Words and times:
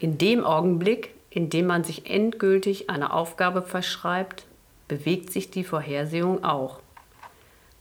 In 0.00 0.16
dem 0.16 0.44
Augenblick, 0.44 1.12
in 1.28 1.50
dem 1.50 1.66
man 1.66 1.82
sich 1.82 2.08
endgültig 2.08 2.88
einer 2.88 3.12
Aufgabe 3.12 3.62
verschreibt, 3.62 4.46
bewegt 4.86 5.32
sich 5.32 5.50
die 5.50 5.64
Vorhersehung 5.64 6.44
auch. 6.44 6.78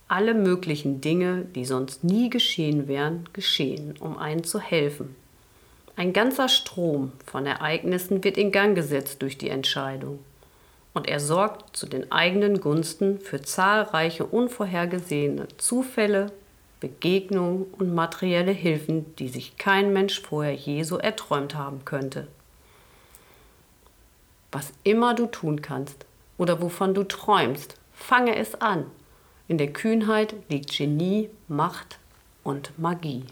Alle 0.08 0.33
möglichen 0.33 1.00
Dinge, 1.00 1.45
die 1.53 1.64
sonst 1.64 2.03
nie 2.03 2.32
geschehen 2.32 2.88
wären, 2.88 3.30
geschehen, 3.33 3.93
um 4.00 4.17
einen 4.17 4.43
zu 4.43 4.59
helfen. 4.59 5.16
Ein 5.95 6.11
ganzer 6.11 6.50
Strom 6.50 7.11
von 7.24 7.45
Ereignissen 7.45 8.23
wird 8.23 8.38
in 8.38 8.52
Gang 8.52 8.73
gesetzt 8.73 9.21
durch 9.21 9.38
die 9.38 9.49
Entscheidung. 9.49 10.18
Und 10.95 11.07
er 11.07 11.20
sorgt 11.20 11.77
zu 11.77 11.86
den 11.86 12.11
eigenen 12.11 12.61
Gunsten 12.61 13.20
für 13.20 13.43
zahlreiche 13.43 14.25
unvorhergesehene 14.25 15.49
Zufälle, 15.57 16.31
Begegnungen 16.80 17.66
und 17.78 17.94
materielle 17.94 18.52
Hilfen, 18.52 19.16
die 19.16 19.30
sich 19.30 19.57
kein 19.57 19.94
Mensch 19.94 20.21
vorher 20.21 20.54
je 20.54 20.84
so 20.84 20.98
erträumt 20.98 21.55
haben 21.55 21.86
könnte. 21.86 22.27
Was 24.52 24.72
immer 24.84 25.13
du 25.13 25.26
tun 25.26 25.62
kannst 25.62 26.05
oder 26.38 26.62
wovon 26.62 26.94
du 26.94 27.04
träumst, 27.04 27.76
fange 27.94 28.35
es 28.35 28.55
an. 28.62 28.85
In 29.48 29.58
der 29.58 29.73
Kühnheit 29.73 30.35
liegt 30.49 30.76
Genie, 30.77 31.30
Macht 31.48 31.99
und 32.44 32.77
Magie. 32.77 33.23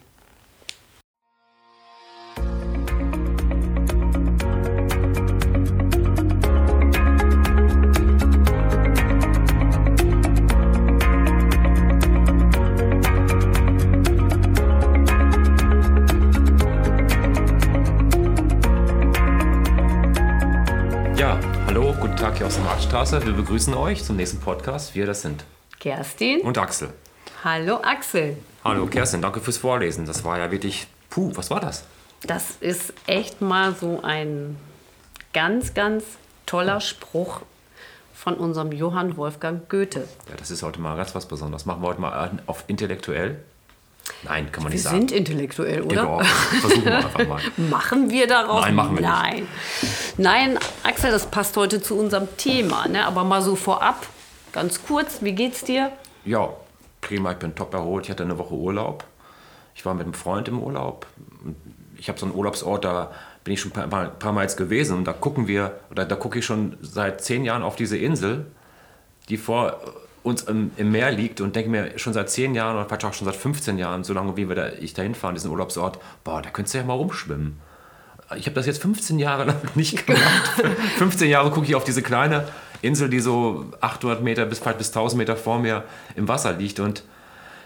Marktstraße. 22.95 23.25
Wir 23.25 23.33
begrüßen 23.33 23.73
euch 23.73 24.05
zum 24.05 24.15
nächsten 24.15 24.39
Podcast. 24.39 24.95
Wir 24.95 25.05
das 25.05 25.21
sind. 25.21 25.43
Kerstin. 25.81 26.39
Und 26.39 26.57
Axel. 26.57 26.93
Hallo 27.43 27.81
Axel. 27.83 28.37
Hallo 28.63 28.85
Kerstin, 28.85 29.21
danke 29.21 29.41
fürs 29.41 29.57
Vorlesen. 29.57 30.05
Das 30.05 30.23
war 30.23 30.39
ja 30.39 30.49
wirklich, 30.49 30.87
puh, 31.09 31.29
was 31.35 31.49
war 31.49 31.59
das? 31.59 31.83
Das 32.25 32.51
ist 32.61 32.93
echt 33.05 33.41
mal 33.41 33.75
so 33.75 33.99
ein 34.01 34.55
ganz, 35.33 35.73
ganz 35.73 36.05
toller 36.45 36.79
Spruch 36.79 37.41
von 38.13 38.35
unserem 38.35 38.71
Johann 38.71 39.17
Wolfgang 39.17 39.67
Goethe. 39.67 40.07
Ja, 40.29 40.35
das 40.37 40.49
ist 40.49 40.63
heute 40.63 40.79
mal 40.79 40.95
ganz 40.95 41.13
was 41.13 41.25
Besonderes. 41.25 41.65
Machen 41.65 41.81
wir 41.81 41.89
heute 41.89 41.99
mal 41.99 42.31
auf 42.45 42.63
intellektuell. 42.67 43.43
Nein, 44.23 44.51
kann 44.51 44.63
man 44.63 44.71
Wir 44.71 44.75
nicht 44.75 44.83
sagen. 44.83 44.97
sind 44.99 45.11
intellektuell, 45.11 45.81
oder? 45.83 45.95
Genau, 45.95 46.19
versuchen 46.23 46.85
wir 46.85 46.97
einfach 46.97 47.27
mal. 47.27 47.41
Machen 47.69 48.09
wir 48.09 48.27
daraus? 48.27 48.61
Nein, 48.61 48.75
machen 48.75 48.97
wir 48.97 49.01
nicht. 49.01 49.11
Nein. 49.11 49.47
Nein, 50.17 50.59
Axel, 50.83 51.11
das 51.11 51.27
passt 51.27 51.55
heute 51.57 51.81
zu 51.81 51.97
unserem 51.97 52.27
Thema. 52.37 52.87
Ne? 52.87 53.05
Aber 53.05 53.23
mal 53.23 53.41
so 53.41 53.55
vorab, 53.55 54.07
ganz 54.51 54.83
kurz, 54.83 55.21
wie 55.21 55.33
geht's 55.33 55.63
dir? 55.63 55.91
Ja, 56.23 56.49
prima, 57.01 57.31
ich 57.33 57.37
bin 57.37 57.53
top 57.53 57.73
erholt. 57.73 58.05
Ich 58.05 58.11
hatte 58.11 58.23
eine 58.23 58.37
Woche 58.37 58.53
Urlaub. 58.55 59.03
Ich 59.75 59.85
war 59.85 59.93
mit 59.93 60.05
einem 60.05 60.13
Freund 60.13 60.47
im 60.47 60.59
Urlaub. 60.61 61.05
Ich 61.97 62.09
habe 62.09 62.17
so 62.19 62.25
einen 62.25 62.33
Urlaubsort, 62.33 62.83
da 62.83 63.11
bin 63.43 63.53
ich 63.53 63.61
schon 63.61 63.71
ein 63.75 63.89
paar, 63.89 64.05
paar 64.07 64.33
Mal 64.33 64.41
jetzt 64.41 64.57
gewesen. 64.57 64.97
Und 64.97 65.05
da 65.05 65.13
gucken 65.13 65.47
wir, 65.47 65.79
oder 65.91 66.05
da 66.05 66.15
gucke 66.15 66.39
ich 66.39 66.45
schon 66.45 66.77
seit 66.81 67.21
zehn 67.21 67.45
Jahren 67.45 67.61
auf 67.61 67.75
diese 67.75 67.97
Insel, 67.97 68.47
die 69.29 69.37
vor 69.37 69.79
uns 70.25 70.41
im, 70.43 70.71
im 70.77 70.91
Meer 70.91 71.11
liegt 71.11 71.39
und 71.39 71.55
denke 71.55 71.69
mir 71.69 71.99
schon 71.99 72.13
seit 72.13 72.29
zehn 72.31 72.55
Jahren 72.55 72.75
oder 72.75 72.85
vielleicht 72.85 73.05
auch 73.05 73.13
schon 73.13 73.25
seit 73.25 73.35
15 73.35 73.77
Jahren, 73.77 74.03
so 74.03 74.13
lange 74.13 74.35
wie 74.35 74.49
wir 74.49 74.55
da, 74.55 74.69
ich 74.69 74.95
da 74.95 75.03
hinfahre, 75.03 75.33
diesen 75.35 75.51
Urlaubsort, 75.51 75.99
boah, 76.23 76.41
da 76.41 76.49
könntest 76.49 76.73
du 76.73 76.79
ja 76.79 76.83
mal 76.83 76.93
rumschwimmen. 76.93 77.59
Ich 78.35 78.47
habe 78.47 78.55
das 78.55 78.65
jetzt 78.65 78.81
15 78.81 79.19
Jahre 79.19 79.45
lang 79.45 79.57
nicht 79.75 80.07
gemacht. 80.07 80.63
15 80.97 81.29
Jahre 81.29 81.51
gucke 81.51 81.67
ich 81.67 81.75
auf 81.75 81.83
diese 81.83 82.01
kleine 82.01 82.47
Insel, 82.81 83.07
die 83.07 83.19
so 83.19 83.65
800 83.81 84.23
Meter 84.23 84.45
bis 84.47 84.59
vielleicht 84.59 84.79
bis 84.79 84.87
1000 84.87 85.19
Meter 85.19 85.37
vor 85.37 85.59
mir 85.59 85.83
im 86.15 86.27
Wasser 86.27 86.53
liegt 86.53 86.79
und 86.79 87.03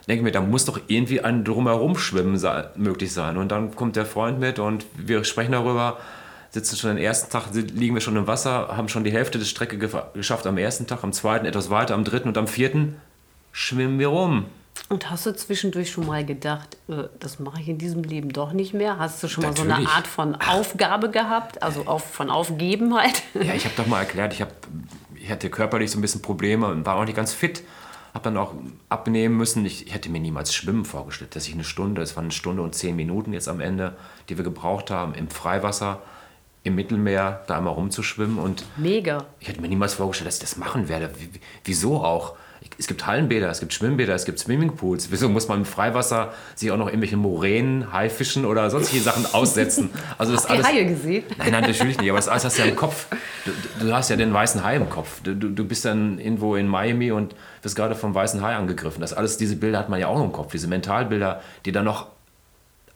denke 0.09 0.23
mir, 0.23 0.31
da 0.31 0.41
muss 0.41 0.65
doch 0.65 0.81
irgendwie 0.87 1.21
ein 1.21 1.45
drumherum 1.45 1.97
schwimmen 1.97 2.37
sei, 2.37 2.65
möglich 2.75 3.13
sein. 3.13 3.37
Und 3.37 3.51
dann 3.51 3.75
kommt 3.75 3.95
der 3.95 4.05
Freund 4.05 4.39
mit 4.39 4.59
und 4.59 4.85
wir 4.97 5.23
sprechen 5.23 5.53
darüber, 5.53 5.97
sitzen 6.51 6.75
schon 6.75 6.95
den 6.95 7.03
ersten 7.03 7.31
Tag, 7.31 7.53
liegen 7.53 7.93
wir 7.93 8.01
schon 8.01 8.15
im 8.15 8.27
Wasser, 8.27 8.75
haben 8.75 8.89
schon 8.89 9.03
die 9.03 9.11
Hälfte 9.11 9.37
der 9.37 9.45
Strecke 9.45 9.77
geschafft 10.13 10.47
am 10.47 10.57
ersten 10.57 10.87
Tag, 10.87 11.03
am 11.03 11.13
zweiten 11.13 11.45
etwas 11.45 11.69
weiter, 11.69 11.93
am 11.93 12.03
dritten 12.03 12.27
und 12.27 12.37
am 12.37 12.47
vierten 12.47 12.95
schwimmen 13.51 13.99
wir 13.99 14.07
rum. 14.07 14.45
Und 14.87 15.09
hast 15.09 15.25
du 15.25 15.35
zwischendurch 15.35 15.91
schon 15.91 16.07
mal 16.07 16.25
gedacht, 16.25 16.77
äh, 16.87 17.03
das 17.19 17.39
mache 17.39 17.61
ich 17.61 17.69
in 17.69 17.77
diesem 17.77 18.03
Leben 18.03 18.31
doch 18.31 18.53
nicht 18.53 18.73
mehr? 18.73 18.97
Hast 18.97 19.21
du 19.21 19.27
schon 19.27 19.43
mal 19.43 19.55
so 19.55 19.63
eine 19.63 19.71
Natürlich. 19.71 19.89
Art 19.89 20.07
von 20.07 20.35
Aufgabe 20.35 21.11
gehabt, 21.11 21.61
also 21.61 21.85
auf, 21.85 22.03
von 22.03 22.29
Aufgebenheit? 22.29 23.23
Ja, 23.33 23.53
ich 23.53 23.65
habe 23.65 23.75
doch 23.75 23.87
mal 23.87 23.99
erklärt, 23.99 24.33
ich, 24.33 24.41
hab, 24.41 24.51
ich 25.15 25.29
hatte 25.29 25.49
körperlich 25.49 25.91
so 25.91 25.99
ein 25.99 26.01
bisschen 26.01 26.21
Probleme 26.21 26.67
und 26.67 26.85
war 26.85 26.95
auch 26.95 27.05
nicht 27.05 27.15
ganz 27.15 27.33
fit. 27.33 27.63
Habe 28.13 28.23
dann 28.23 28.37
auch 28.37 28.53
abnehmen 28.87 29.37
müssen. 29.37 29.63
Ich, 29.65 29.85
ich 29.85 29.93
hätte 29.93 30.09
mir 30.09 30.19
niemals 30.19 30.53
Schwimmen 30.53 30.85
vorgestellt, 30.85 31.35
dass 31.35 31.47
ich 31.47 31.53
eine 31.53 31.63
Stunde, 31.63 32.01
es 32.01 32.15
waren 32.15 32.25
eine 32.25 32.31
Stunde 32.31 32.63
und 32.63 32.73
zehn 32.73 32.95
Minuten 32.95 33.33
jetzt 33.33 33.47
am 33.47 33.59
Ende, 33.59 33.95
die 34.29 34.37
wir 34.37 34.43
gebraucht 34.43 34.89
haben, 34.89 35.13
im 35.13 35.29
Freiwasser, 35.29 36.01
im 36.63 36.75
Mittelmeer, 36.75 37.43
da 37.47 37.57
einmal 37.57 37.73
rumzuschwimmen. 37.73 38.37
Und 38.37 38.65
Mega. 38.77 39.25
ich 39.39 39.47
hätte 39.47 39.61
mir 39.61 39.67
niemals 39.69 39.93
vorgestellt, 39.93 40.27
dass 40.27 40.35
ich 40.35 40.41
das 40.41 40.57
machen 40.57 40.89
werde. 40.89 41.09
Wie- 41.17 41.39
wieso 41.63 42.03
auch? 42.03 42.35
Es 42.77 42.87
gibt 42.87 43.07
Hallenbäder, 43.07 43.49
es 43.49 43.61
gibt 43.61 43.73
Schwimmbäder, 43.73 44.13
es 44.13 44.25
gibt 44.25 44.37
Swimmingpools. 44.37 45.09
Wieso 45.11 45.29
muss 45.29 45.47
man 45.47 45.59
im 45.59 45.65
Freiwasser 45.65 46.33
sich 46.55 46.69
auch 46.71 46.77
noch 46.77 46.87
irgendwelche 46.87 47.15
Moränen, 47.15 47.93
Haifischen 47.93 48.43
oder 48.45 48.69
sonstige 48.69 49.01
Sachen 49.01 49.25
aussetzen? 49.33 49.89
Also 50.17 50.33
das 50.33 50.43
Habt 50.43 50.51
alles. 50.51 50.67
Haie 50.67 50.85
gesehen? 50.85 51.23
Nein, 51.37 51.51
nein, 51.53 51.61
natürlich 51.63 51.97
nicht. 51.97 52.09
Aber 52.09 52.17
das 52.19 52.27
alles 52.27 52.43
hast 52.43 52.57
du 52.57 52.61
ja 52.63 52.67
im 52.67 52.75
Kopf. 52.75 53.07
Du, 53.79 53.85
du 53.85 53.93
hast 53.93 54.09
ja 54.09 54.17
den 54.17 54.33
weißen 54.33 54.65
Hai 54.65 54.75
im 54.75 54.89
Kopf. 54.89 55.21
Du, 55.23 55.33
du, 55.33 55.47
du 55.49 55.63
bist 55.63 55.85
dann 55.85 56.19
irgendwo 56.19 56.57
in 56.57 56.67
Miami 56.67 57.11
und 57.13 57.33
wirst 57.61 57.77
gerade 57.77 57.95
vom 57.95 58.13
weißen 58.13 58.41
Hai 58.41 58.53
angegriffen. 58.55 58.99
Das 58.99 59.13
alles, 59.13 59.37
diese 59.37 59.55
Bilder 59.55 59.79
hat 59.79 59.87
man 59.87 59.97
ja 59.97 60.07
auch 60.07 60.17
noch 60.17 60.25
im 60.25 60.33
Kopf. 60.33 60.51
Diese 60.51 60.67
Mentalbilder, 60.67 61.41
die 61.65 61.71
dann 61.71 61.85
noch 61.85 62.07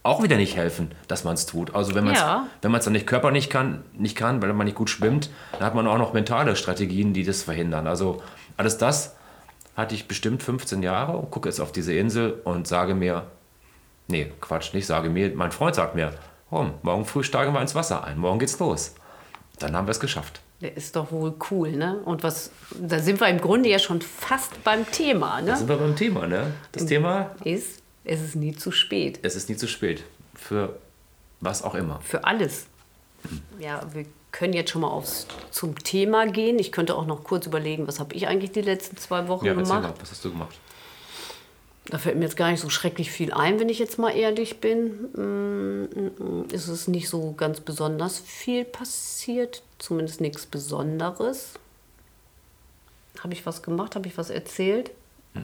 auch 0.04 0.22
wieder 0.22 0.36
nicht 0.36 0.56
helfen, 0.58 0.92
dass 1.08 1.24
man 1.24 1.34
es 1.34 1.46
tut. 1.46 1.74
Also 1.74 1.96
wenn 1.96 2.04
man 2.04 2.14
es 2.14 2.20
Ja. 2.20 2.48
wenn 2.62 2.72
dann 2.74 2.92
nicht 2.94 3.08
körperlich 3.08 3.50
kann, 3.50 3.84
nicht 3.94 4.18
kann, 4.18 4.42
weil 4.42 4.52
man 4.54 4.66
nicht 4.66 4.76
gut 4.76 4.90
schwimmt, 4.90 5.30
dann 5.54 5.62
hat 5.64 5.76
man 5.76 5.88
auch 5.88 5.98
noch 5.98 6.14
mentale 6.14 6.56
Strategien, 6.58 7.14
die 7.14 7.24
das 7.24 7.44
verhindern. 7.44 7.88
Also 7.88 8.22
alles 8.58 8.78
das 8.78 9.16
hatte 9.76 9.96
ich 9.96 10.08
bestimmt 10.08 10.44
15 10.44 10.84
Jahre 10.84 11.18
und 11.18 11.32
gucke 11.32 11.48
jetzt 11.50 11.60
auf 11.60 11.72
diese 11.72 11.94
Insel 11.94 12.40
und 12.44 12.68
sage 12.68 12.94
mir, 12.94 13.24
nee, 14.08 14.32
Quatsch, 14.42 14.74
nicht 14.74 14.86
sage 14.86 15.10
mir, 15.10 15.32
mein 15.36 15.52
Freund 15.52 15.76
sagt 15.76 15.96
mir, 15.96 16.14
oh, 16.52 16.66
morgen 16.82 17.06
früh 17.06 17.24
steigen 17.24 17.54
wir 17.54 17.62
ins 17.62 17.74
Wasser 17.74 18.04
ein, 18.04 18.18
morgen 18.18 18.40
geht's 18.40 18.60
los. 18.60 18.94
Dann 19.60 19.76
haben 19.76 19.88
wir 19.88 19.92
es 19.92 20.00
geschafft. 20.00 20.42
Der 20.62 20.76
ist 20.78 20.96
doch 20.96 21.12
wohl 21.12 21.34
cool, 21.52 21.72
ne? 21.72 22.00
Und 22.06 22.24
was, 22.24 22.52
da 22.80 23.00
sind 23.00 23.20
wir 23.20 23.28
im 23.28 23.40
Grunde 23.40 23.70
ja 23.70 23.80
schon 23.80 24.02
fast 24.02 24.64
beim 24.64 24.90
Thema, 24.92 25.38
Da 25.38 25.52
ne? 25.52 25.58
sind 25.58 25.70
wir 25.70 25.78
beim 25.78 25.96
Thema, 25.96 26.28
ne? 26.28 26.52
Das 26.72 26.86
Thema, 26.86 27.32
Ist, 27.44 27.83
es 28.06 28.22
ist 28.22 28.36
nie 28.36 28.56
zu 28.56 28.72
spät. 28.72 29.20
es 29.24 29.36
ist 29.36 29.50
nie 29.50 29.56
zu 29.58 29.68
spät. 29.68 30.04
Für 30.36 30.78
was 31.40 31.62
auch 31.64 31.76
immer. 31.76 32.00
Für 32.02 32.24
alles. 32.26 32.66
Ja, 33.60 33.82
wir 33.94 34.06
können 34.32 34.54
jetzt 34.54 34.72
schon 34.72 34.82
mal 34.82 34.90
aufs, 34.90 35.28
zum 35.52 35.78
Thema 35.78 36.26
gehen. 36.26 36.58
Ich 36.60 36.72
könnte 36.72 36.96
auch 36.96 37.06
noch 37.06 37.24
kurz 37.24 37.46
überlegen, 37.46 37.88
was 37.88 38.00
habe 38.00 38.16
ich 38.16 38.28
eigentlich 38.28 38.52
die 38.52 38.62
letzten 38.62 38.98
zwei 38.98 39.28
Wochen 39.28 39.46
Ja, 39.46 39.54
gemacht? 39.54 39.84
mal, 39.84 39.94
was 40.00 40.12
hast 40.12 40.26
du 40.26 40.32
gemacht? 40.32 40.56
Da 41.86 41.98
fällt 41.98 42.16
mir 42.18 42.24
jetzt 42.24 42.38
gar 42.38 42.50
nicht 42.50 42.62
so 42.62 42.70
schrecklich 42.70 43.12
viel 43.12 43.34
ein, 43.34 43.60
wenn 43.60 43.68
ich 43.70 43.78
jetzt 43.78 44.00
mal 44.00 44.12
ehrlich 44.12 44.60
bin. 44.62 45.10
Mm, 45.14 45.84
mm, 45.84 46.12
mm, 46.18 46.46
Ist 46.52 46.68
es 46.70 46.88
nicht 46.88 47.10
so 47.10 47.34
ganz 47.34 47.60
besonders 47.60 48.20
viel 48.20 48.64
passiert, 48.66 49.64
zumindest 49.80 50.22
nichts 50.22 50.46
Besonderes. 50.46 51.54
Habe 53.20 53.34
ich 53.34 53.46
was 53.46 53.62
gemacht? 53.64 53.96
Habe 53.96 54.08
ich 54.08 54.18
was 54.18 54.30
erzählt? 54.30 54.92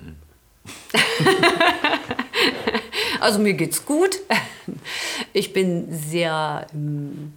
also 3.20 3.40
mir 3.40 3.54
geht's 3.54 3.86
gut. 3.86 4.20
Ich 5.34 5.52
bin 5.52 5.88
sehr 5.92 6.68
mm, 6.74 7.34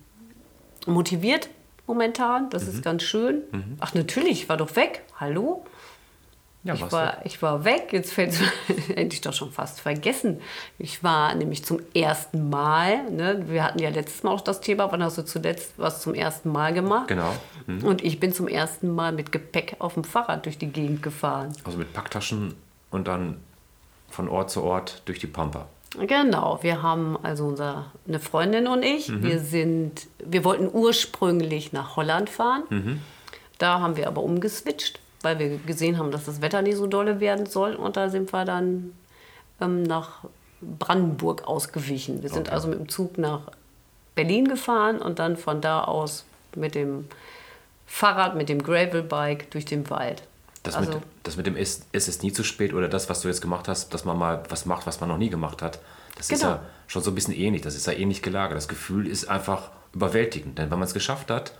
motiviert 0.86 1.48
momentan. 1.86 2.50
Das 2.50 2.68
ist 2.68 2.82
ganz 2.82 3.02
schön. 3.02 3.42
Ach 3.80 3.94
natürlich, 3.94 4.42
ich 4.42 4.48
war 4.50 4.58
doch 4.58 4.76
weg. 4.76 5.02
Hallo? 5.18 5.64
Ja, 6.64 6.74
Ich 6.74 6.92
war, 6.92 7.26
ich 7.26 7.42
war 7.42 7.64
weg, 7.64 7.88
jetzt 7.90 8.12
fällt 8.12 8.30
es 8.30 8.40
endlich 8.94 9.20
doch 9.20 9.32
schon 9.32 9.50
fast 9.50 9.80
vergessen. 9.80 10.40
Ich 10.78 11.02
war 11.02 11.34
nämlich 11.34 11.64
zum 11.64 11.80
ersten 11.92 12.50
Mal, 12.50 13.10
ne, 13.10 13.44
wir 13.48 13.64
hatten 13.64 13.80
ja 13.80 13.88
letztes 13.90 14.22
Mal 14.22 14.30
auch 14.30 14.40
das 14.40 14.60
Thema, 14.60 14.92
wann 14.92 15.02
hast 15.02 15.18
du 15.18 15.24
zuletzt 15.24 15.72
was 15.76 16.02
zum 16.02 16.14
ersten 16.14 16.50
Mal 16.50 16.72
gemacht? 16.72 17.08
Genau. 17.08 17.34
Mhm. 17.66 17.82
Und 17.82 18.04
ich 18.04 18.20
bin 18.20 18.32
zum 18.32 18.46
ersten 18.46 18.94
Mal 18.94 19.10
mit 19.10 19.32
Gepäck 19.32 19.76
auf 19.80 19.94
dem 19.94 20.04
Fahrrad 20.04 20.44
durch 20.44 20.56
die 20.56 20.68
Gegend 20.68 21.02
gefahren. 21.02 21.52
Also 21.64 21.78
mit 21.78 21.92
Packtaschen 21.92 22.54
und 22.90 23.08
dann 23.08 23.38
von 24.12 24.28
Ort 24.28 24.50
zu 24.50 24.62
Ort 24.62 25.02
durch 25.06 25.18
die 25.18 25.26
Pampa. 25.26 25.66
Genau, 25.98 26.58
wir 26.62 26.82
haben 26.82 27.18
also 27.22 27.44
unser, 27.44 27.92
eine 28.08 28.18
Freundin 28.18 28.66
und 28.66 28.82
ich, 28.82 29.10
wir 29.22 29.38
sind, 29.40 30.06
wir 30.24 30.42
wollten 30.44 30.70
ursprünglich 30.72 31.72
nach 31.74 31.96
Holland 31.96 32.30
fahren. 32.30 33.02
Da 33.58 33.80
haben 33.80 33.96
wir 33.96 34.08
aber 34.08 34.22
umgeswitcht, 34.22 35.00
weil 35.20 35.38
wir 35.38 35.58
gesehen 35.58 35.98
haben, 35.98 36.10
dass 36.10 36.24
das 36.24 36.40
Wetter 36.40 36.62
nicht 36.62 36.76
so 36.76 36.86
dolle 36.86 37.20
werden 37.20 37.44
soll. 37.46 37.74
Und 37.74 37.96
da 37.98 38.08
sind 38.08 38.32
wir 38.32 38.44
dann 38.46 38.94
ähm, 39.60 39.82
nach 39.82 40.24
Brandenburg 40.62 41.46
ausgewichen. 41.46 42.22
Wir 42.22 42.30
sind 42.30 42.46
Okay. 42.48 42.54
also 42.54 42.68
mit 42.68 42.78
dem 42.78 42.88
Zug 42.88 43.18
nach 43.18 43.42
Berlin 44.14 44.48
gefahren 44.48 44.98
und 45.00 45.18
dann 45.18 45.36
von 45.36 45.60
da 45.60 45.84
aus 45.84 46.24
mit 46.56 46.74
dem 46.74 47.06
Fahrrad, 47.86 48.34
mit 48.34 48.48
dem 48.48 48.62
Gravelbike 48.62 49.50
durch 49.50 49.66
den 49.66 49.88
Wald. 49.90 50.22
Das, 50.62 50.76
Also- 50.76 50.92
mit, 50.92 51.02
das 51.24 51.36
mit 51.36 51.46
dem 51.46 51.56
ist, 51.56 51.86
ist 51.92 52.08
es 52.08 52.22
nie 52.22 52.32
zu 52.32 52.44
spät 52.44 52.72
oder 52.72 52.88
das, 52.88 53.08
was 53.10 53.20
du 53.20 53.28
jetzt 53.28 53.40
gemacht 53.42 53.66
hast, 53.68 53.92
dass 53.94 54.04
man 54.04 54.16
mal 54.16 54.42
was 54.48 54.64
macht, 54.66 54.86
was 54.86 55.00
man 55.00 55.08
noch 55.08 55.18
nie 55.18 55.28
gemacht 55.30 55.60
hat. 55.62 55.80
Das 56.16 56.30
ist 56.30 56.40
Genau. 56.40 56.52
ja 56.54 56.60
schon 56.86 57.02
so 57.02 57.10
ein 57.10 57.14
bisschen 57.14 57.34
ähnlich. 57.34 57.62
Das 57.62 57.74
ist 57.74 57.86
ja 57.86 57.92
ähnlich 57.94 58.22
gelagert. 58.22 58.56
Das 58.56 58.68
Gefühl 58.68 59.06
ist 59.08 59.28
einfach 59.28 59.70
überwältigend. 59.92 60.58
Denn 60.58 60.70
wenn 60.70 60.78
man 60.78 60.86
es 60.86 60.94
geschafft 60.94 61.30
hat, 61.30 61.52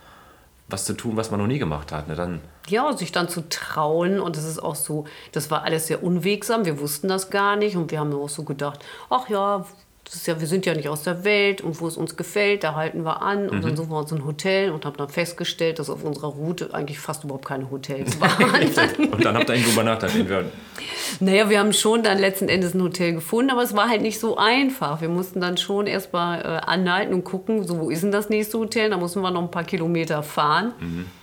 was 0.69 0.85
zu 0.85 0.93
tun, 0.93 1.17
was 1.17 1.31
man 1.31 1.39
noch 1.41 1.47
nie 1.47 1.59
gemacht 1.59 1.91
hat, 1.91 2.07
ne, 2.07 2.15
dann 2.15 2.39
Ja, 2.69 2.95
sich 2.95 3.11
dann 3.11 3.27
zu 3.27 3.47
trauen 3.49 4.21
und 4.21 4.37
es 4.37 4.45
ist 4.45 4.59
auch 4.59 4.75
so, 4.75 5.05
das 5.33 5.51
war 5.51 5.63
alles 5.63 5.87
sehr 5.87 6.01
unwegsam, 6.01 6.63
wir 6.63 6.79
wussten 6.79 7.09
das 7.09 7.29
gar 7.29 7.57
nicht 7.57 7.75
und 7.75 7.91
wir 7.91 7.99
haben 7.99 8.13
auch 8.13 8.29
so 8.29 8.43
gedacht, 8.43 8.79
ach 9.09 9.27
ja, 9.27 9.65
das 10.05 10.15
ist 10.15 10.27
ja, 10.27 10.39
wir 10.39 10.47
sind 10.47 10.65
ja 10.65 10.73
nicht 10.75 10.89
aus 10.89 11.03
der 11.03 11.23
Welt 11.23 11.61
und 11.61 11.79
wo 11.79 11.87
es 11.87 11.95
uns 11.95 12.17
gefällt, 12.17 12.63
da 12.65 12.75
halten 12.75 13.03
wir 13.05 13.21
an 13.21 13.47
und 13.49 13.63
dann 13.63 13.75
suchen 13.77 13.89
wir 13.89 13.97
uns 13.99 14.11
ein 14.11 14.25
Hotel 14.25 14.71
und 14.71 14.85
haben 14.85 14.97
dann 14.97 15.07
festgestellt, 15.07 15.79
dass 15.79 15.89
auf 15.89 16.03
unserer 16.03 16.27
Route 16.27 16.73
eigentlich 16.73 16.99
fast 16.99 17.23
überhaupt 17.23 17.45
keine 17.45 17.71
Hotels 17.71 18.19
waren. 18.21 19.11
und 19.11 19.23
dann 19.23 19.35
habt 19.37 19.47
ihr 19.49 19.55
irgendwo 19.55 19.71
übernachtet. 19.71 20.13
entweder- 20.13 20.43
naja, 21.19 21.49
wir 21.49 21.59
haben 21.59 21.71
schon 21.73 22.03
dann 22.03 22.17
letzten 22.19 22.49
Endes 22.49 22.73
ein 22.73 22.81
Hotel 22.81 23.13
gefunden, 23.13 23.51
aber 23.51 23.61
es 23.63 23.75
war 23.75 23.87
halt 23.87 24.01
nicht 24.01 24.19
so 24.19 24.35
einfach. 24.37 24.99
Wir 24.99 25.09
mussten 25.09 25.39
dann 25.39 25.57
schon 25.57 25.87
erstmal 25.87 26.41
äh, 26.41 26.45
anhalten 26.69 27.13
und 27.13 27.23
gucken, 27.23 27.65
so 27.65 27.79
wo 27.79 27.89
ist 27.89 28.03
denn 28.03 28.11
das 28.11 28.29
nächste 28.29 28.57
Hotel, 28.57 28.89
da 28.89 28.97
mussten 28.97 29.21
wir 29.21 29.31
noch 29.31 29.41
ein 29.41 29.51
paar 29.51 29.63
Kilometer 29.63 30.21
fahren. 30.23 30.73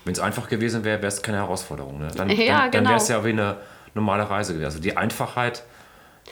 Wenn 0.04 0.12
es 0.12 0.20
einfach 0.20 0.48
gewesen 0.48 0.84
wäre, 0.84 0.98
wäre 0.98 1.08
es 1.08 1.20
keine 1.22 1.38
Herausforderung. 1.38 1.98
Ne? 1.98 2.08
Dann, 2.16 2.30
Ja, 2.30 2.36
dann, 2.36 2.46
dann 2.46 2.70
genau. 2.70 2.90
wäre 2.90 2.96
es 3.00 3.08
ja 3.08 3.24
wie 3.24 3.30
eine 3.30 3.56
normale 3.94 4.28
Reise 4.30 4.52
gewesen. 4.52 4.66
Also 4.66 4.80
die 4.80 4.96
Einfachheit, 4.96 5.64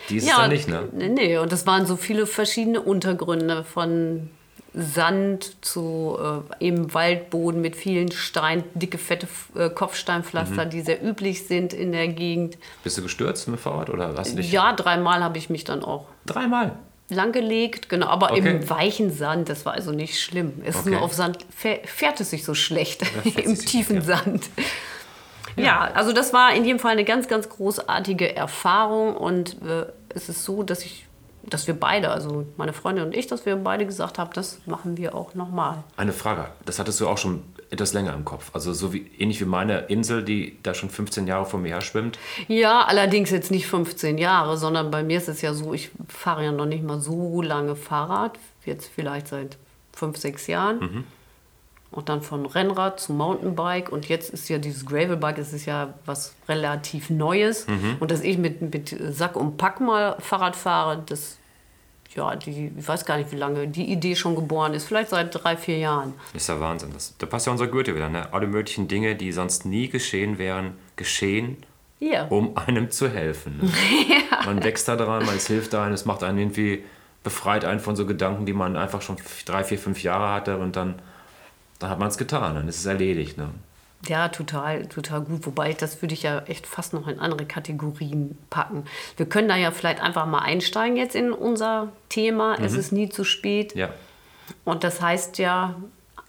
die 0.08 0.16
ist 0.18 0.24
es 0.24 0.30
dann 0.36 0.50
nicht. 0.50 0.68
Ne? 0.68 0.88
Nee, 0.92 1.38
und 1.38 1.52
es 1.52 1.66
waren 1.66 1.86
so 1.86 1.96
viele 1.96 2.26
verschiedene 2.26 2.80
Untergründe 2.80 3.64
von 3.64 4.30
Sand 4.74 5.56
zu 5.64 6.16
äh, 6.60 6.64
eben 6.64 6.92
Waldboden 6.94 7.60
mit 7.60 7.74
vielen 7.74 8.12
Steinen, 8.12 8.64
dicke, 8.74 8.98
fette 8.98 9.26
äh, 9.56 9.70
Kopfsteinpflaster, 9.70 10.66
Mhm. 10.66 10.70
die 10.70 10.80
sehr 10.82 11.02
üblich 11.04 11.46
sind 11.46 11.72
in 11.72 11.90
der 11.92 12.08
Gegend. 12.08 12.58
Bist 12.84 12.98
du 12.98 13.02
gestürzt 13.02 13.48
mit 13.48 13.58
dem 13.58 13.62
Fahrrad 13.62 13.90
oder 13.90 14.14
hast 14.16 14.32
du 14.32 14.36
dich 14.36 14.52
Ja, 14.52 14.72
dreimal 14.74 15.24
habe 15.24 15.38
ich 15.38 15.50
mich 15.50 15.64
dann 15.64 15.82
auch 15.82 16.06
dreimal? 16.26 16.72
langgelegt, 17.10 17.88
genau, 17.88 18.06
aber 18.08 18.32
Okay. 18.32 18.40
im 18.60 18.68
weichen 18.70 19.10
Sand, 19.10 19.48
das 19.48 19.64
war 19.64 19.72
also 19.72 19.92
nicht 19.92 20.20
schlimm. 20.20 20.52
Es 20.64 20.74
ist 20.76 20.82
Okay. 20.82 20.90
nur 20.90 21.02
auf 21.02 21.14
Sand 21.14 21.38
fäh- 21.60 21.84
fährt 21.86 22.20
es 22.20 22.28
sich 22.30 22.44
so 22.44 22.52
schlecht, 22.54 23.02
im 23.24 23.56
tiefen 23.58 24.02
schlecht, 24.02 24.24
Sand. 24.24 24.50
Ja. 25.64 25.90
also 25.94 26.12
das 26.12 26.32
war 26.32 26.52
in 26.54 26.64
jedem 26.64 26.78
Fall 26.78 26.92
eine 26.92 27.04
ganz, 27.04 27.28
ganz 27.28 27.48
großartige 27.48 28.34
Erfahrung 28.34 29.16
und 29.16 29.56
äh, 29.62 29.86
es 30.08 30.28
ist 30.28 30.44
so, 30.44 30.62
dass 30.62 30.84
ich, 30.84 31.06
dass 31.44 31.66
wir 31.66 31.74
beide, 31.74 32.10
also 32.10 32.46
meine 32.56 32.72
Freundin 32.72 33.04
und 33.04 33.16
ich, 33.16 33.26
dass 33.26 33.46
wir 33.46 33.56
beide 33.56 33.86
gesagt 33.86 34.18
haben, 34.18 34.30
das 34.34 34.60
machen 34.66 34.96
wir 34.96 35.14
auch 35.14 35.34
nochmal. 35.34 35.84
Eine 35.96 36.12
Frage, 36.12 36.48
das 36.64 36.78
hattest 36.78 37.00
du 37.00 37.08
auch 37.08 37.18
schon 37.18 37.42
etwas 37.70 37.92
länger 37.92 38.14
im 38.14 38.24
Kopf. 38.24 38.50
Also 38.54 38.72
so 38.72 38.92
wie, 38.92 39.10
ähnlich 39.18 39.40
wie 39.40 39.44
meine 39.44 39.80
Insel, 39.80 40.22
die 40.22 40.58
da 40.62 40.74
schon 40.74 40.90
15 40.90 41.26
Jahre 41.26 41.44
vor 41.44 41.60
mir 41.60 41.68
her 41.68 41.80
schwimmt. 41.80 42.18
Ja, 42.48 42.82
allerdings 42.82 43.30
jetzt 43.30 43.50
nicht 43.50 43.66
15 43.66 44.18
Jahre, 44.18 44.56
sondern 44.56 44.90
bei 44.90 45.02
mir 45.02 45.18
ist 45.18 45.28
es 45.28 45.42
ja 45.42 45.52
so, 45.52 45.74
ich 45.74 45.90
fahre 46.08 46.44
ja 46.44 46.52
noch 46.52 46.66
nicht 46.66 46.82
mal 46.82 47.00
so 47.00 47.42
lange 47.42 47.76
Fahrrad, 47.76 48.38
jetzt 48.64 48.90
vielleicht 48.94 49.28
seit 49.28 49.58
fünf, 49.92 50.16
sechs 50.16 50.46
Jahren. 50.46 51.04
Und 51.90 52.08
dann 52.10 52.20
von 52.20 52.44
Rennrad 52.44 53.00
zu 53.00 53.12
Mountainbike 53.14 53.90
und 53.90 54.08
jetzt 54.10 54.28
ist 54.30 54.48
ja 54.50 54.58
dieses 54.58 54.84
Gravelbike, 54.84 55.36
das 55.36 55.54
ist 55.54 55.64
ja 55.64 55.94
was 56.04 56.34
relativ 56.48 57.08
Neues. 57.08 57.66
Und 57.98 58.10
dass 58.10 58.20
ich 58.20 58.36
mit, 58.36 58.60
mit 58.60 58.94
Sack 59.14 59.36
und 59.36 59.56
Pack 59.56 59.80
mal 59.80 60.16
Fahrrad 60.20 60.54
fahre, 60.54 61.02
das, 61.06 61.38
ja, 62.14 62.36
die, 62.36 62.72
ich 62.76 62.86
weiß 62.86 63.06
gar 63.06 63.16
nicht, 63.16 63.32
wie 63.32 63.36
lange 63.36 63.68
die 63.68 63.90
Idee 63.90 64.16
schon 64.16 64.34
geboren 64.34 64.74
ist, 64.74 64.84
vielleicht 64.84 65.08
seit 65.10 65.34
drei, 65.42 65.56
vier 65.56 65.78
Jahren. 65.78 66.12
Ist 66.34 66.48
ja 66.50 66.60
Wahnsinn. 66.60 66.90
Das, 66.92 67.14
da 67.16 67.24
passt 67.26 67.46
ja 67.46 67.52
unser 67.52 67.68
Goethe 67.68 67.94
wieder. 67.94 68.10
Ne? 68.10 68.32
Alle 68.34 68.46
möglichen 68.46 68.86
Dinge, 68.86 69.16
die 69.16 69.32
sonst 69.32 69.64
nie 69.64 69.88
geschehen 69.88 70.36
wären, 70.38 70.74
geschehen, 70.96 71.56
Ja. 72.00 72.26
um 72.26 72.54
einem 72.58 72.90
zu 72.90 73.08
helfen. 73.08 73.58
Ne? 73.62 73.70
Man 74.44 74.62
wächst 74.62 74.88
da 74.88 74.96
dran, 74.96 75.24
man 75.24 75.36
es 75.36 75.46
hilft 75.46 75.74
einem, 75.74 75.94
es 75.94 76.04
macht 76.04 76.22
einen 76.22 76.38
irgendwie, 76.38 76.84
befreit 77.24 77.64
einen 77.64 77.80
von 77.80 77.96
so 77.96 78.04
Gedanken, 78.06 78.46
die 78.46 78.52
man 78.52 78.76
einfach 78.76 79.02
schon 79.02 79.16
drei, 79.46 79.64
vier, 79.64 79.78
fünf 79.78 80.02
Jahre 80.02 80.30
hatte 80.32 80.58
und 80.58 80.76
dann, 80.76 81.00
dann 81.78 81.90
hat 81.90 81.98
man 81.98 82.08
es 82.08 82.18
getan, 82.18 82.54
dann 82.54 82.68
ist 82.68 82.78
es 82.78 82.86
erledigt. 82.86 83.38
Ne? 83.38 83.50
Ja, 84.06 84.28
total, 84.28 84.86
total 84.86 85.22
gut. 85.22 85.46
Wobei 85.46 85.72
das 85.72 86.00
würde 86.02 86.14
ich 86.14 86.22
ja 86.22 86.40
echt 86.40 86.66
fast 86.66 86.92
noch 86.92 87.08
in 87.08 87.18
andere 87.18 87.46
Kategorien 87.46 88.38
packen. 88.50 88.84
Wir 89.16 89.26
können 89.26 89.48
da 89.48 89.56
ja 89.56 89.70
vielleicht 89.70 90.00
einfach 90.00 90.26
mal 90.26 90.40
einsteigen 90.40 90.96
jetzt 90.96 91.14
in 91.14 91.32
unser 91.32 91.92
Thema. 92.08 92.56
Es 92.60 92.74
ist 92.74 92.92
nie 92.92 93.08
zu 93.08 93.24
spät. 93.24 93.74
Ja. 93.74 93.90
Und 94.64 94.84
das 94.84 95.00
heißt 95.00 95.38
ja 95.38 95.74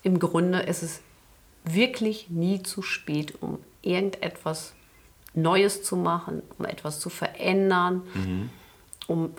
im 0.02 0.20
Grunde, 0.20 0.66
es 0.66 0.82
ist 0.82 1.02
wirklich 1.64 2.30
nie 2.30 2.64
zu 2.64 2.82
spät, 2.82 3.36
um 3.42 3.60
irgendetwas 3.82 4.74
Neues 5.36 5.84
zu 5.84 5.96
machen, 5.96 6.42
um 6.58 6.66
etwas 6.66 7.00
zu 7.00 7.10
verändern, 7.10 8.02
um 9.08 9.34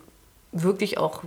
wirklich 0.52 0.98
auch 0.98 1.24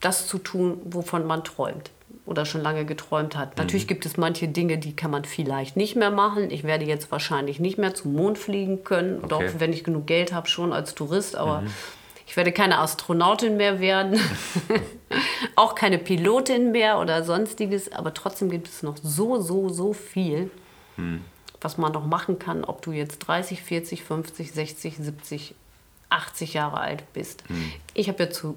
das 0.00 0.26
zu 0.26 0.38
tun, 0.38 0.78
wovon 0.84 1.26
man 1.26 1.44
träumt 1.44 1.90
oder 2.26 2.44
schon 2.44 2.60
lange 2.60 2.84
geträumt 2.84 3.36
hat. 3.36 3.56
Natürlich 3.56 3.86
gibt 3.86 4.04
es 4.04 4.16
manche 4.16 4.48
Dinge, 4.48 4.78
die 4.78 4.94
kann 4.94 5.10
man 5.10 5.24
vielleicht 5.24 5.76
nicht 5.76 5.96
mehr 5.96 6.10
machen. 6.10 6.50
Ich 6.50 6.64
werde 6.64 6.84
jetzt 6.84 7.10
wahrscheinlich 7.12 7.60
nicht 7.60 7.78
mehr 7.78 7.94
zum 7.94 8.12
Mond 8.14 8.36
fliegen 8.38 8.84
können, 8.84 9.22
doch 9.28 9.38
Okay. 9.40 9.54
wenn 9.58 9.72
ich 9.72 9.84
genug 9.84 10.06
Geld 10.06 10.32
habe, 10.32 10.48
schon 10.48 10.72
als 10.72 10.94
Tourist, 10.94 11.36
aber 11.36 11.62
ich 12.26 12.36
werde 12.36 12.50
keine 12.52 12.78
Astronautin 12.78 13.56
mehr 13.56 13.78
werden, 13.80 14.18
auch 15.56 15.74
keine 15.74 15.98
Pilotin 15.98 16.72
mehr 16.72 16.98
oder 16.98 17.22
sonstiges, 17.24 17.92
aber 17.92 18.12
trotzdem 18.12 18.50
gibt 18.50 18.68
es 18.68 18.82
noch 18.82 18.96
so, 19.02 19.40
so, 19.40 19.68
so 19.68 19.92
viel, 19.92 20.50
was 21.60 21.78
man 21.78 21.92
noch 21.92 22.06
machen 22.06 22.38
kann, 22.38 22.64
ob 22.64 22.82
du 22.82 22.90
jetzt 22.92 23.18
30, 23.20 23.62
40, 23.62 24.02
50, 24.02 24.52
60, 24.52 24.96
70, 24.96 25.54
80 26.10 26.54
Jahre 26.54 26.78
alt 26.80 27.04
bist. 27.12 27.44
Ich 27.94 28.08
habe 28.08 28.24
ja 28.24 28.30
zu 28.30 28.56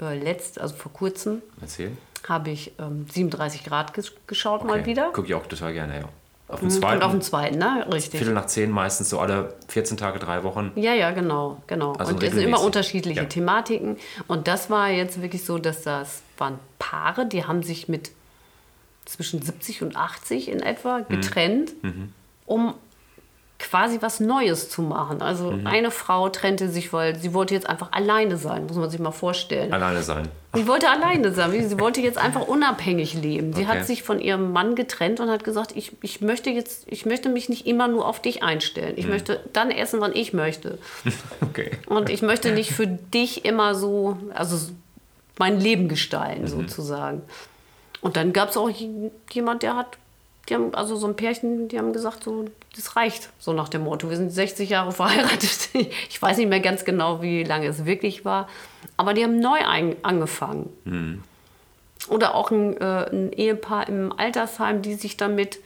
äh, 0.00 0.18
letzt, 0.18 0.60
also 0.60 0.74
vor 0.74 0.92
kurzem, 0.92 1.42
Erzähl. 1.60 1.92
Habe 2.28 2.50
ich 2.50 2.72
ähm, 2.78 3.06
37 3.12 3.64
Grad 3.64 3.94
ges 3.94 4.12
geschaut 4.26 4.64
mal 4.64 4.86
wieder. 4.86 5.10
Gucke 5.12 5.28
ich 5.28 5.34
auch 5.34 5.46
total 5.46 5.72
gerne, 5.72 6.00
ja. 6.00 6.08
Auf 6.46 6.60
dem 6.60 6.68
Mhm, 6.68 6.72
zweiten, 6.72 6.96
Und 6.98 7.02
auf 7.04 7.12
den 7.12 7.22
zweiten, 7.22 7.58
ne? 7.58 7.86
Richtig. 7.90 8.18
Viertel 8.18 8.34
nach 8.34 8.46
zehn 8.46 8.70
meistens 8.70 9.08
so 9.08 9.18
alle 9.18 9.54
14 9.68 9.96
Tage, 9.96 10.18
drei 10.18 10.42
Wochen. 10.44 10.72
Ja, 10.76 10.92
ja, 10.92 11.10
genau, 11.12 11.62
genau. 11.66 11.94
Also 11.94 12.12
und 12.14 12.22
es 12.22 12.34
sind 12.34 12.42
immer 12.42 12.60
unterschiedliche 12.60 13.20
Ja. 13.20 13.26
Thematiken. 13.26 13.96
Und 14.28 14.46
das 14.46 14.68
war 14.68 14.90
jetzt 14.90 15.22
wirklich 15.22 15.44
so, 15.44 15.56
dass 15.58 15.82
das 15.82 16.22
waren 16.36 16.58
Paare, 16.78 17.26
die 17.26 17.44
haben 17.46 17.62
sich 17.62 17.88
mit 17.88 18.10
zwischen 19.06 19.40
70 19.42 19.82
und 19.82 19.96
80 19.96 20.48
in 20.50 20.60
etwa 20.60 20.98
Mhm. 20.98 21.04
getrennt, 21.08 21.72
um 22.46 22.74
quasi 23.58 23.98
was 24.02 24.20
Neues 24.20 24.68
zu 24.68 24.82
machen. 24.82 25.22
Also 25.22 25.52
Mhm. 25.52 25.66
eine 25.66 25.90
Frau 25.90 26.28
trennte 26.28 26.68
sich, 26.68 26.92
weil 26.92 27.16
sie 27.16 27.32
wollte 27.34 27.54
jetzt 27.54 27.68
einfach 27.68 27.92
alleine 27.92 28.36
sein, 28.36 28.66
muss 28.66 28.76
man 28.76 28.90
sich 28.90 29.00
mal 29.00 29.12
vorstellen. 29.12 29.72
Alleine 29.72 30.02
sein. 30.02 30.28
Sie 30.54 30.66
wollte 30.68 30.88
alleine 30.90 31.32
sein. 31.32 31.68
Sie 31.68 31.80
wollte 31.80 32.00
jetzt 32.00 32.18
einfach 32.18 32.46
unabhängig 32.46 33.14
leben. 33.14 33.52
Sie 33.52 33.62
Okay. 33.62 33.70
hat 33.78 33.86
sich 33.86 34.02
von 34.02 34.20
ihrem 34.20 34.52
Mann 34.52 34.74
getrennt 34.74 35.18
und 35.20 35.30
hat 35.30 35.44
gesagt, 35.44 35.72
ich, 35.74 35.92
ich 36.02 36.20
möchte 36.20 36.50
jetzt, 36.50 36.84
ich 36.86 37.06
möchte 37.06 37.28
mich 37.28 37.48
nicht 37.48 37.66
immer 37.66 37.88
nur 37.88 38.06
auf 38.06 38.20
dich 38.20 38.42
einstellen. 38.42 38.94
Ich 38.96 39.06
möchte 39.06 39.40
dann 39.52 39.70
essen, 39.70 40.00
wann 40.00 40.14
ich 40.14 40.32
möchte. 40.32 40.78
Okay. 41.40 41.70
Und 41.86 42.10
ich 42.10 42.22
möchte 42.22 42.52
nicht 42.52 42.70
für 42.72 42.86
dich 42.88 43.44
immer 43.44 43.74
so, 43.74 44.18
also 44.34 44.70
mein 45.38 45.60
Leben 45.60 45.88
gestalten 45.88 46.42
Mhm. 46.42 46.46
sozusagen. 46.48 47.22
Und 48.00 48.16
dann 48.16 48.32
gab 48.32 48.50
es 48.50 48.56
auch 48.56 48.70
jemand, 49.32 49.62
der 49.62 49.76
hat, 49.76 49.96
die 50.48 50.54
haben, 50.54 50.74
also 50.74 50.96
so 50.96 51.06
ein 51.06 51.16
Pärchen, 51.16 51.68
die 51.68 51.78
haben 51.78 51.92
gesagt, 51.92 52.24
so, 52.24 52.44
das 52.76 52.96
reicht, 52.96 53.30
so 53.38 53.52
nach 53.52 53.68
dem 53.68 53.84
Motto. 53.84 54.10
Wir 54.10 54.16
sind 54.16 54.30
60 54.30 54.68
Jahre 54.68 54.92
verheiratet. 55.00 55.70
Ich 56.08 56.20
weiß 56.20 56.36
nicht 56.36 56.48
mehr 56.48 56.60
ganz 56.60 56.84
genau, 56.84 57.22
wie 57.22 57.44
lange 57.44 57.66
es 57.66 57.84
wirklich 57.84 58.24
war. 58.24 58.48
Aber 58.96 59.14
die 59.14 59.24
haben 59.24 59.40
neu 59.40 59.58
angefangen. 60.02 60.70
Oder 62.08 62.34
auch 62.34 62.50
ein, 62.50 62.76
äh, 62.76 63.08
ein 63.10 63.32
Ehepaar 63.32 63.88
im 63.88 64.12
Altersheim, 64.12 64.82
die 64.82 64.94
sich 64.94 65.16
damit, 65.16 65.56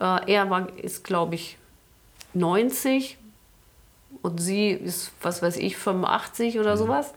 äh, 0.00 0.32
er 0.32 0.48
war, 0.48 0.68
ist 0.78 1.04
glaube 1.04 1.34
ich 1.34 1.58
90 2.32 3.18
und 4.22 4.40
sie 4.40 4.70
ist, 4.70 5.12
was 5.20 5.42
weiß 5.42 5.58
ich, 5.58 5.76
85 5.76 6.58
oder 6.58 6.76
sowas. 6.78 7.12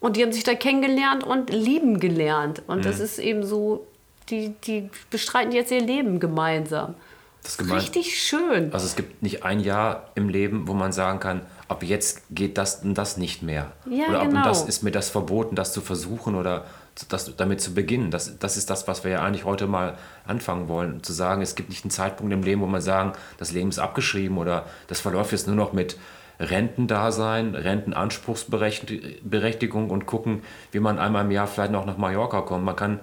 Und 0.00 0.16
die 0.16 0.22
haben 0.22 0.32
sich 0.32 0.44
da 0.44 0.54
kennengelernt 0.54 1.22
und 1.24 1.50
lieben 1.50 2.00
gelernt. 2.00 2.62
Und 2.66 2.84
das 2.86 2.98
ist 3.00 3.18
eben 3.18 3.44
so, 3.44 3.86
die, 4.28 4.54
die 4.64 4.90
bestreiten 5.10 5.52
jetzt 5.52 5.70
ihr 5.70 5.80
Leben 5.80 6.20
gemeinsam. 6.20 6.94
Das 7.42 7.52
ist 7.52 7.58
gemein. 7.58 7.78
Richtig 7.78 8.22
schön. 8.22 8.72
Also 8.72 8.86
es 8.86 8.94
gibt 8.94 9.22
nicht 9.22 9.44
ein 9.44 9.60
Jahr 9.60 10.10
im 10.14 10.28
Leben, 10.28 10.68
wo 10.68 10.74
man 10.74 10.92
sagen 10.92 11.18
kann, 11.18 11.40
ab 11.68 11.82
jetzt 11.82 12.22
geht 12.30 12.56
das 12.56 12.84
und 12.84 12.94
das 12.94 13.16
nicht 13.16 13.42
mehr. 13.42 13.72
Ja, 13.90 14.06
oder 14.08 14.20
ab 14.20 14.28
genau. 14.28 14.38
und 14.38 14.46
das 14.46 14.62
ist 14.62 14.82
mir 14.82 14.92
das 14.92 15.10
verboten, 15.10 15.56
das 15.56 15.72
zu 15.72 15.80
versuchen 15.80 16.36
oder 16.36 16.66
das, 17.08 17.34
damit 17.36 17.60
zu 17.60 17.74
beginnen. 17.74 18.12
Das, 18.12 18.38
das 18.38 18.56
ist 18.56 18.70
das, 18.70 18.86
was 18.86 19.02
wir 19.02 19.10
ja 19.10 19.22
eigentlich 19.22 19.44
heute 19.44 19.66
mal 19.66 19.98
anfangen 20.24 20.68
wollen. 20.68 21.02
Zu 21.02 21.12
sagen, 21.12 21.42
es 21.42 21.56
gibt 21.56 21.70
nicht 21.70 21.84
einen 21.84 21.90
Zeitpunkt 21.90 22.32
im 22.32 22.44
Leben, 22.44 22.60
wo 22.60 22.66
man 22.66 22.80
sagen, 22.80 23.14
das 23.38 23.50
Leben 23.50 23.70
ist 23.70 23.80
abgeschrieben 23.80 24.38
oder 24.38 24.66
das 24.86 25.00
verläuft 25.00 25.32
jetzt 25.32 25.48
nur 25.48 25.56
noch 25.56 25.72
mit 25.72 25.98
Rentendasein, 26.38 27.54
Rentenanspruchsberechtigung 27.54 29.90
und 29.90 30.06
gucken, 30.06 30.42
wie 30.70 30.80
man 30.80 30.98
einmal 30.98 31.24
im 31.24 31.30
Jahr 31.30 31.46
vielleicht 31.46 31.72
noch 31.72 31.86
nach 31.86 31.96
Mallorca 31.96 32.42
kommt. 32.42 32.64
Man 32.64 32.76
kann 32.76 33.00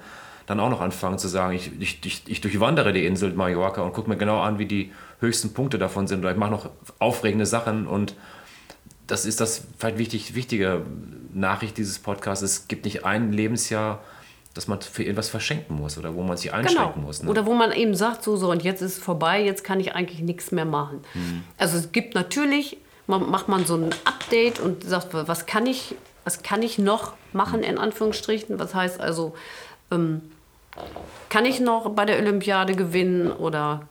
dann 0.49 0.59
auch 0.59 0.69
noch 0.69 0.81
anfangen 0.81 1.19
zu 1.19 1.27
sagen, 1.27 1.55
ich, 1.55 1.71
ich, 1.79 2.03
ich, 2.03 2.23
ich 2.25 2.41
durchwandere 2.41 2.91
die 2.91 3.05
Insel 3.05 3.33
Mallorca 3.33 3.83
und 3.83 3.93
gucke 3.93 4.09
mir 4.09 4.17
genau 4.17 4.39
an, 4.41 4.57
wie 4.57 4.65
die 4.65 4.91
höchsten 5.19 5.53
Punkte 5.53 5.77
davon 5.77 6.07
sind. 6.07 6.21
Oder 6.21 6.31
ich 6.31 6.37
mache 6.37 6.49
noch 6.49 6.69
aufregende 6.97 7.45
Sachen 7.45 7.85
und 7.85 8.15
das 9.05 9.25
ist 9.25 9.41
das 9.41 9.63
vielleicht 9.77 9.99
wichtig, 9.99 10.33
wichtige 10.33 10.85
Nachricht 11.33 11.77
dieses 11.77 11.99
Podcasts. 11.99 12.43
Es 12.43 12.67
gibt 12.67 12.85
nicht 12.85 13.05
ein 13.05 13.31
Lebensjahr, 13.31 13.99
das 14.55 14.67
man 14.67 14.81
für 14.81 15.03
irgendwas 15.03 15.29
verschenken 15.29 15.75
muss 15.75 15.99
oder 15.99 16.15
wo 16.15 16.23
man 16.23 16.35
sich 16.35 16.51
einschränken 16.51 16.93
genau. 16.95 17.05
muss. 17.05 17.21
Ne? 17.21 17.29
Oder 17.29 17.45
wo 17.45 17.53
man 17.53 17.71
eben 17.71 17.93
sagt, 17.93 18.23
so, 18.23 18.35
so, 18.35 18.49
und 18.49 18.63
jetzt 18.63 18.81
ist 18.81 18.97
es 18.97 19.03
vorbei, 19.03 19.43
jetzt 19.43 19.63
kann 19.63 19.79
ich 19.79 19.93
eigentlich 19.93 20.21
nichts 20.21 20.51
mehr 20.51 20.65
machen. 20.65 21.01
Mhm. 21.13 21.43
Also 21.59 21.77
es 21.77 21.91
gibt 21.91 22.15
natürlich, 22.15 22.77
man, 23.05 23.29
macht 23.29 23.49
man 23.49 23.67
so 23.67 23.75
ein 23.75 23.91
Update 24.03 24.59
und 24.59 24.83
sagt, 24.83 25.09
was 25.13 25.45
kann 25.45 25.67
ich, 25.67 25.95
was 26.23 26.41
kann 26.41 26.63
ich 26.63 26.79
noch 26.79 27.13
machen, 27.33 27.61
in 27.61 27.77
Anführungsstrichen. 27.77 28.57
Was 28.57 28.73
heißt 28.73 28.99
also, 28.99 29.35
ähm, 29.91 30.21
kann 31.29 31.45
ich 31.45 31.59
noch 31.59 31.89
bei 31.91 32.05
der 32.05 32.17
Olympiade 32.17 32.75
gewinnen 32.75 33.31
oder 33.31 33.87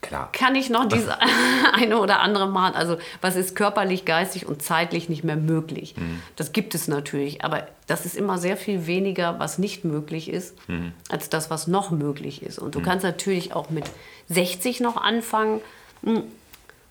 Klar. 0.00 0.30
kann 0.32 0.54
ich 0.54 0.70
noch 0.70 0.86
diese 0.88 1.16
eine 1.72 1.98
oder 1.98 2.20
andere 2.20 2.48
machen? 2.48 2.74
Also 2.74 2.98
was 3.20 3.36
ist 3.36 3.56
körperlich, 3.56 4.04
geistig 4.04 4.46
und 4.46 4.62
zeitlich 4.62 5.08
nicht 5.08 5.24
mehr 5.24 5.36
möglich? 5.36 5.94
Mhm. 5.96 6.22
Das 6.36 6.52
gibt 6.52 6.74
es 6.74 6.88
natürlich, 6.88 7.44
aber 7.44 7.66
das 7.86 8.06
ist 8.06 8.16
immer 8.16 8.38
sehr 8.38 8.56
viel 8.56 8.86
weniger, 8.86 9.38
was 9.38 9.58
nicht 9.58 9.84
möglich 9.84 10.28
ist, 10.30 10.56
mhm. 10.68 10.92
als 11.08 11.30
das, 11.30 11.50
was 11.50 11.66
noch 11.66 11.90
möglich 11.90 12.42
ist. 12.42 12.58
Und 12.58 12.74
du 12.74 12.80
mhm. 12.80 12.84
kannst 12.84 13.04
natürlich 13.04 13.54
auch 13.54 13.70
mit 13.70 13.90
60 14.28 14.80
noch 14.80 14.96
anfangen, 14.96 15.60
hm, 16.02 16.22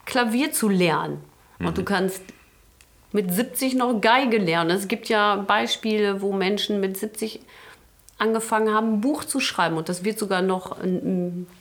Klavier 0.05 0.51
zu 0.51 0.69
lernen. 0.69 1.21
Und 1.59 1.77
du 1.77 1.81
mhm. 1.81 1.85
kannst 1.85 2.21
mit 3.11 3.33
70 3.33 3.75
noch 3.75 3.99
Geige 3.99 4.37
lernen. 4.37 4.71
Es 4.71 4.87
gibt 4.87 5.09
ja 5.09 5.37
Beispiele, 5.37 6.21
wo 6.21 6.33
Menschen 6.33 6.79
mit 6.79 6.97
70 6.97 7.41
angefangen 8.17 8.73
haben, 8.73 8.93
ein 8.93 9.01
Buch 9.01 9.23
zu 9.23 9.39
schreiben. 9.39 9.77
Und 9.77 9.89
das 9.89 10.03
wird 10.03 10.17
sogar 10.19 10.41
noch, 10.41 10.77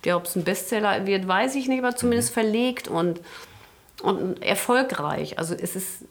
ja, 0.05 0.17
ob 0.17 0.25
es 0.25 0.37
ein 0.37 0.45
Bestseller 0.45 1.07
wird, 1.07 1.29
weiß 1.29 1.55
ich 1.55 1.69
nicht, 1.69 1.83
aber 1.83 1.97
zumindest 1.97 2.31
mhm. 2.31 2.35
verlegt 2.35 2.89
und, 2.89 3.21
und 4.03 4.43
erfolgreich. 4.43 5.39
Also 5.39 5.55
es 5.55 5.77
ist 5.77 6.05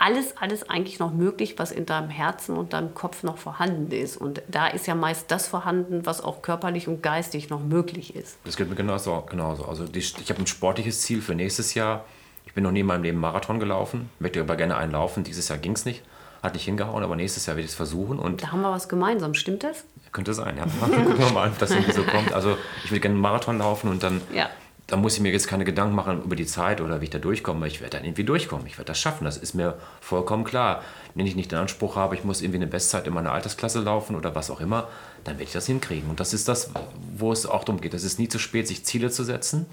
alles, 0.00 0.36
alles 0.38 0.68
eigentlich 0.68 0.98
noch 0.98 1.12
möglich, 1.12 1.58
was 1.58 1.72
in 1.72 1.84
deinem 1.84 2.08
Herzen 2.08 2.56
und 2.56 2.72
deinem 2.72 2.94
Kopf 2.94 3.22
noch 3.22 3.36
vorhanden 3.36 3.92
ist. 3.92 4.16
Und 4.16 4.42
da 4.48 4.66
ist 4.66 4.86
ja 4.86 4.94
meist 4.94 5.30
das 5.30 5.46
vorhanden, 5.46 6.06
was 6.06 6.22
auch 6.22 6.40
körperlich 6.40 6.88
und 6.88 7.02
geistig 7.02 7.50
noch 7.50 7.60
möglich 7.60 8.16
ist. 8.16 8.38
Das 8.44 8.56
geht 8.56 8.68
mir 8.70 8.76
genauso. 8.76 9.22
genauso. 9.28 9.66
Also 9.66 9.86
die, 9.86 9.98
ich 9.98 10.30
habe 10.30 10.40
ein 10.40 10.46
sportliches 10.46 11.02
Ziel 11.02 11.20
für 11.20 11.34
nächstes 11.34 11.74
Jahr. 11.74 12.06
Ich 12.46 12.54
bin 12.54 12.64
noch 12.64 12.72
nie 12.72 12.80
in 12.80 12.86
meinem 12.86 13.02
Leben 13.02 13.20
Marathon 13.20 13.60
gelaufen, 13.60 14.08
möchte 14.18 14.40
aber 14.40 14.56
gerne 14.56 14.76
einen 14.76 14.92
laufen. 14.92 15.22
Dieses 15.22 15.48
Jahr 15.48 15.58
ging 15.58 15.72
es 15.72 15.84
nicht. 15.84 16.02
Hat 16.42 16.54
nicht 16.54 16.64
hingehauen, 16.64 17.04
aber 17.04 17.16
nächstes 17.16 17.46
Jahr 17.46 17.56
werde 17.56 17.66
ich 17.66 17.72
es 17.72 17.76
versuchen. 17.76 18.18
Und 18.18 18.42
da 18.42 18.52
haben 18.52 18.62
wir 18.62 18.70
was 18.70 18.88
gemeinsam, 18.88 19.34
stimmt 19.34 19.62
das? 19.62 19.84
Könnte 20.12 20.32
sein, 20.32 20.56
ja. 20.56 20.64
Gucken 20.80 21.18
wir 21.18 21.30
mal, 21.32 21.48
ob 21.48 21.58
das 21.58 21.70
irgendwie 21.70 21.92
so 21.92 22.02
kommt. 22.02 22.32
Also 22.32 22.56
ich 22.84 22.90
würde 22.90 23.00
gerne 23.00 23.14
einen 23.14 23.22
Marathon 23.22 23.58
laufen 23.58 23.90
und 23.90 24.02
dann, 24.02 24.22
ja. 24.34 24.48
dann 24.86 25.02
muss 25.02 25.14
ich 25.14 25.20
mir 25.20 25.30
jetzt 25.30 25.48
keine 25.48 25.64
Gedanken 25.64 25.94
machen 25.94 26.22
über 26.24 26.36
die 26.36 26.46
Zeit 26.46 26.80
oder 26.80 27.00
wie 27.00 27.04
ich 27.04 27.10
da 27.10 27.18
durchkomme. 27.18 27.66
Ich 27.66 27.80
werde 27.82 27.98
dann 27.98 28.06
irgendwie 28.06 28.24
durchkommen. 28.24 28.66
Ich 28.66 28.78
werde 28.78 28.86
das 28.86 28.98
schaffen. 28.98 29.24
Das 29.24 29.36
ist 29.36 29.54
mir 29.54 29.76
vollkommen 30.00 30.44
klar. 30.44 30.82
Wenn 31.14 31.26
ich 31.26 31.36
nicht 31.36 31.52
den 31.52 31.58
Anspruch 31.58 31.96
habe, 31.96 32.14
ich 32.14 32.24
muss 32.24 32.40
irgendwie 32.40 32.58
eine 32.58 32.66
Bestzeit 32.66 33.06
in 33.06 33.12
meiner 33.12 33.32
Altersklasse 33.32 33.80
laufen 33.80 34.16
oder 34.16 34.34
was 34.34 34.50
auch 34.50 34.60
immer, 34.60 34.88
dann 35.24 35.34
werde 35.34 35.44
ich 35.44 35.52
das 35.52 35.66
hinkriegen. 35.66 36.08
Und 36.08 36.20
das 36.20 36.32
ist 36.32 36.48
das, 36.48 36.70
wo 37.16 37.32
es 37.32 37.44
auch 37.44 37.64
darum 37.64 37.82
geht. 37.82 37.92
Es 37.92 38.02
ist 38.02 38.18
nie 38.18 38.28
zu 38.28 38.38
spät, 38.38 38.66
sich 38.66 38.86
Ziele 38.86 39.10
zu 39.10 39.24
setzen 39.24 39.66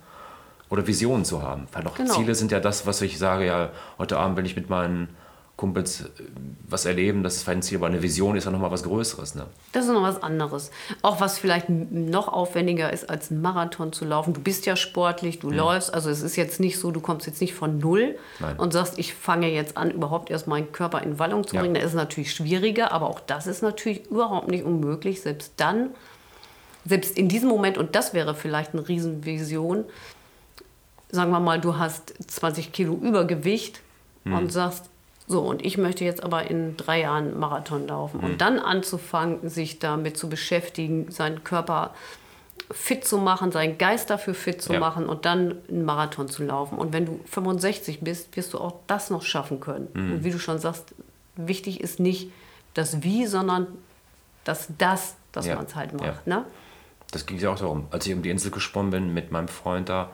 oder 0.70 0.86
Visionen 0.86 1.24
zu 1.24 1.42
haben. 1.42 1.68
Weil 1.72 1.88
auch 1.88 1.96
genau. 1.96 2.14
Ziele 2.14 2.36
sind 2.36 2.52
ja 2.52 2.60
das, 2.60 2.86
was 2.86 3.02
ich 3.02 3.18
sage, 3.18 3.46
ja, 3.46 3.70
heute 3.98 4.18
Abend 4.18 4.38
will 4.38 4.46
ich 4.46 4.56
mit 4.56 4.70
meinen 4.70 5.16
Kumpels 5.58 6.02
äh, 6.02 6.06
was 6.70 6.86
erleben, 6.86 7.24
das 7.24 7.38
ist 7.38 7.44
vielleicht 7.44 7.60
ein 7.60 7.62
Ziel, 7.64 7.78
aber 7.80 7.88
eine 7.88 8.04
Vision 8.04 8.38
ist 8.38 8.46
ja 8.46 8.52
nochmal 8.52 8.72
was 8.72 8.84
Größeres. 8.84 9.36
Ne? 9.36 9.48
Das 9.72 9.86
ist 9.86 9.92
noch 9.92 10.04
was 10.04 10.22
anderes. 10.22 10.70
Auch 11.02 11.20
was 11.20 11.40
vielleicht 11.40 11.68
noch 11.70 12.28
aufwendiger 12.28 12.94
ist, 12.94 13.10
als 13.10 13.32
einen 13.32 13.42
Marathon 13.42 13.92
zu 13.92 14.06
laufen. 14.06 14.34
Du 14.34 14.42
bist 14.42 14.66
ja 14.68 14.76
sportlich, 14.76 15.40
du 15.40 15.50
mhm. 15.50 15.56
läufst, 15.56 15.94
also 15.94 16.10
es 16.10 16.22
ist 16.22 16.36
jetzt 16.36 16.60
nicht 16.60 16.78
so, 16.78 16.92
du 16.92 17.00
kommst 17.00 17.26
jetzt 17.26 17.42
nicht 17.42 17.56
von 17.56 17.80
null 17.80 18.18
Nein. 18.40 18.58
und 18.58 18.72
sagst, 18.72 19.00
ich 19.00 19.16
fange 19.16 19.50
jetzt 19.52 19.78
an, 19.78 19.90
überhaupt 19.90 20.30
erst 20.30 20.48
meinen 20.48 20.72
Körper 20.72 21.02
in 21.02 21.18
Wallung 21.18 21.46
zu 21.46 21.56
bringen. 21.56 21.76
Ja. 21.76 21.82
Das 21.82 21.92
ist 21.92 21.98
natürlich 21.98 22.34
schwieriger, 22.34 22.92
aber 22.92 23.10
auch 23.10 23.20
das 23.20 23.48
ist 23.48 23.64
natürlich 23.64 24.06
überhaupt 24.06 24.50
nicht 24.50 24.64
unmöglich. 24.64 25.22
Selbst 25.22 25.54
dann, 25.58 25.90
selbst 26.86 27.18
in 27.18 27.30
diesem 27.30 27.50
Moment, 27.50 27.80
und 27.80 27.96
das 27.96 28.14
wäre 28.14 28.36
vielleicht 28.36 28.74
eine 28.74 28.88
Riesenvision, 28.88 29.86
sagen 31.10 31.32
wir 31.32 31.40
mal, 31.40 31.60
du 31.60 31.78
hast 31.78 32.14
20 32.28 32.72
Kilo 32.74 32.94
Übergewicht 32.94 33.82
mhm. 34.24 34.36
und 34.36 34.52
sagst, 34.52 34.90
so, 35.28 35.42
und 35.42 35.64
ich 35.66 35.78
möchte 35.78 36.06
jetzt 36.06 36.24
aber 36.24 36.50
in 36.50 36.78
drei 36.78 37.02
Jahren 37.02 37.38
Marathon 37.38 37.88
laufen. 37.88 38.20
Mhm. 38.20 38.24
Und 38.24 38.42
dann 38.42 38.60
anzufangen, 38.60 39.50
sich 39.50 39.78
damit 39.78 40.18
zu 40.18 40.30
beschäftigen, 40.30 41.12
seinen 41.12 41.44
Körper 41.44 41.94
fit 42.72 43.06
zu 43.06 43.18
machen, 43.18 43.52
seinen 43.52 43.78
Geist 43.78 44.10
dafür 44.10 44.34
fit 44.34 44.62
zu 44.62 44.74
ja. 44.74 44.80
machen 44.80 45.06
und 45.08 45.26
dann 45.26 45.58
einen 45.70 45.84
Marathon 45.84 46.30
zu 46.30 46.44
laufen. 46.44 46.78
Und 46.78 46.94
wenn 46.94 47.06
du 47.06 47.20
65 47.26 48.00
bist, 48.02 48.36
wirst 48.38 48.54
du 48.54 48.60
auch 48.60 48.76
das 48.88 49.10
noch 49.10 49.22
schaffen 49.22 49.60
können. 49.60 49.90
Mhm. 49.94 50.14
Und 50.14 50.24
wie 50.24 50.32
du 50.32 50.40
schon 50.40 50.60
sagst, 50.60 50.96
wichtig 51.36 51.82
ist 51.82 52.00
nicht 52.00 52.32
das 52.74 53.04
Wie, 53.04 53.26
sondern 53.26 53.68
das 54.46 54.70
Das, 54.78 55.16
dass 55.34 55.46
ja. 55.46 55.56
man 55.56 55.66
es 55.66 55.76
halt 55.76 55.94
macht. 55.94 56.26
Ja. 56.26 56.38
Ne? 56.38 56.46
Das 57.12 57.26
ging 57.26 57.38
ja 57.38 57.52
auch 57.52 57.60
darum. 57.60 57.88
Als 57.92 58.06
ich 58.08 58.14
um 58.14 58.22
die 58.22 58.30
Insel 58.30 58.52
gesprungen 58.52 58.92
bin 58.92 59.14
mit 59.14 59.32
meinem 59.32 59.50
Freund 59.50 59.90
da, 59.90 60.10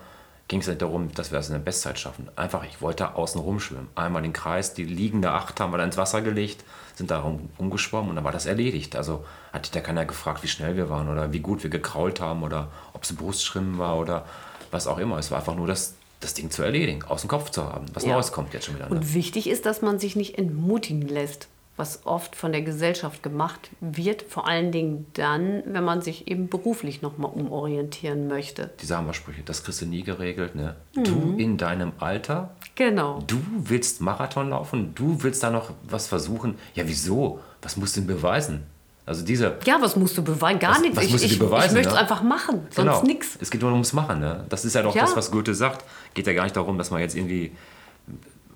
ging 0.47 0.59
es 0.59 0.67
nicht 0.67 0.81
darum, 0.81 1.11
dass 1.13 1.31
wir 1.31 1.39
es 1.39 1.47
in 1.47 1.53
der 1.53 1.59
Bestzeit 1.59 1.97
schaffen. 1.97 2.29
Einfach, 2.35 2.63
ich 2.65 2.81
wollte 2.81 3.15
außen 3.15 3.39
rumschwimmen. 3.39 3.87
Einmal 3.95 4.21
den 4.21 4.33
Kreis, 4.33 4.73
die 4.73 4.83
liegende 4.83 5.31
Acht 5.31 5.59
haben 5.59 5.71
wir 5.71 5.77
dann 5.77 5.87
ins 5.87 5.97
Wasser 5.97 6.21
gelegt, 6.21 6.63
sind 6.95 7.11
da 7.11 7.19
rum, 7.19 7.49
rumgeschwommen 7.57 8.09
und 8.09 8.15
dann 8.15 8.25
war 8.25 8.31
das 8.31 8.45
erledigt. 8.45 8.95
Also 8.95 9.25
hat 9.51 9.73
da 9.75 9.79
keiner 9.79 10.05
gefragt, 10.05 10.43
wie 10.43 10.47
schnell 10.47 10.75
wir 10.75 10.89
waren 10.89 11.09
oder 11.09 11.31
wie 11.31 11.39
gut 11.39 11.63
wir 11.63 11.69
gekrault 11.69 12.19
haben 12.19 12.43
oder 12.43 12.67
ob 12.93 13.03
es 13.03 13.15
Brustschwimmen 13.15 13.77
war 13.77 13.97
oder 13.97 14.25
was 14.69 14.87
auch 14.87 14.97
immer. 14.97 15.17
Es 15.17 15.31
war 15.31 15.39
einfach 15.39 15.55
nur 15.55 15.67
das, 15.67 15.95
das 16.19 16.33
Ding 16.33 16.51
zu 16.51 16.61
erledigen, 16.61 17.03
aus 17.03 17.21
dem 17.21 17.29
Kopf 17.29 17.49
zu 17.49 17.63
haben. 17.63 17.85
Was 17.93 18.03
ja. 18.03 18.13
Neues 18.13 18.31
kommt 18.31 18.53
jetzt 18.53 18.65
schon 18.65 18.75
wieder. 18.75 18.89
Ne? 18.89 18.95
Und 18.95 19.13
wichtig 19.13 19.49
ist, 19.49 19.65
dass 19.65 19.81
man 19.81 19.97
sich 19.97 20.15
nicht 20.15 20.37
entmutigen 20.37 21.07
lässt 21.07 21.47
was 21.75 22.05
oft 22.05 22.35
von 22.35 22.51
der 22.51 22.61
Gesellschaft 22.61 23.23
gemacht 23.23 23.71
wird, 23.81 24.21
vor 24.21 24.47
allen 24.47 24.71
Dingen 24.71 25.07
dann, 25.13 25.63
wenn 25.65 25.83
man 25.83 26.01
sich 26.01 26.27
eben 26.27 26.47
beruflich 26.47 27.01
nochmal 27.01 27.31
umorientieren 27.33 28.27
möchte. 28.27 28.69
Die 28.79 28.85
Samenersprüche, 28.85 29.41
das 29.43 29.63
kriegst 29.63 29.81
du 29.81 29.87
nie 29.87 30.03
geregelt, 30.03 30.53
ne? 30.53 30.75
Mhm. 30.95 31.03
Du 31.03 31.35
in 31.37 31.57
deinem 31.57 31.93
Alter? 31.97 32.51
Genau. 32.75 33.23
Du 33.25 33.41
willst 33.57 34.01
Marathon 34.01 34.51
laufen? 34.51 34.93
Du 34.93 35.23
willst 35.23 35.41
da 35.41 35.49
noch 35.49 35.71
was 35.83 36.07
versuchen? 36.07 36.55
Ja, 36.75 36.83
wieso? 36.87 37.39
Was 37.61 37.75
musst 37.75 37.97
du 37.97 38.01
denn 38.01 38.07
beweisen? 38.07 38.63
Also 39.05 39.25
diese. 39.25 39.57
Ja, 39.65 39.81
was 39.81 39.95
musst 39.95 40.17
du 40.17 40.23
beweisen? 40.23 40.59
Gar 40.59 40.79
nichts. 40.79 40.95
Was 40.95 41.09
musst 41.09 41.25
ich, 41.25 41.37
du 41.37 41.45
beweisen, 41.45 41.69
ich, 41.69 41.73
möchte 41.73 41.89
es 41.89 41.97
einfach 41.97 42.21
machen, 42.21 42.67
sonst 42.69 42.75
genau. 42.75 43.03
nichts. 43.03 43.37
Es 43.41 43.49
geht 43.49 43.61
nur 43.61 43.71
ums 43.71 43.93
Machen. 43.93 44.19
Ne? 44.19 44.45
Das 44.49 44.63
ist 44.63 44.75
ja 44.75 44.83
doch 44.83 44.95
ja. 44.95 45.01
das, 45.01 45.15
was 45.15 45.31
Goethe 45.31 45.53
sagt. 45.55 45.83
Geht 46.13 46.27
ja 46.27 46.33
gar 46.33 46.43
nicht 46.43 46.55
darum, 46.55 46.77
dass 46.77 46.91
man 46.91 47.01
jetzt 47.01 47.15
irgendwie 47.15 47.51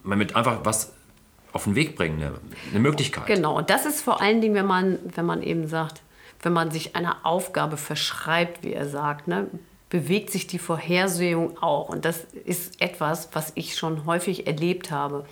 man 0.03 0.17
mit 0.17 0.35
einfach 0.35 0.59
was 0.63 0.93
auf 1.53 1.63
den 1.63 1.75
Weg 1.75 1.95
bringen, 1.95 2.21
eine, 2.21 2.35
eine 2.71 2.79
Möglichkeit. 2.79 3.25
Genau, 3.25 3.57
und 3.57 3.69
das 3.69 3.85
ist 3.85 4.01
vor 4.01 4.21
allen 4.21 4.41
Dingen, 4.41 4.55
wenn 4.55 4.65
man, 4.65 4.99
wenn 5.15 5.25
man 5.25 5.43
eben 5.43 5.67
sagt, 5.67 6.01
wenn 6.41 6.53
man 6.53 6.71
sich 6.71 6.95
einer 6.95 7.17
Aufgabe 7.23 7.77
verschreibt, 7.77 8.63
wie 8.63 8.73
er 8.73 8.87
sagt, 8.87 9.27
ne, 9.27 9.47
bewegt 9.89 10.31
sich 10.31 10.47
die 10.47 10.59
Vorhersehung 10.59 11.57
auch. 11.61 11.89
Und 11.89 12.05
das 12.05 12.25
ist 12.45 12.81
etwas, 12.81 13.29
was 13.33 13.51
ich 13.55 13.75
schon 13.75 14.05
häufig 14.05 14.47
erlebt 14.47 14.91
habe. 14.91 15.25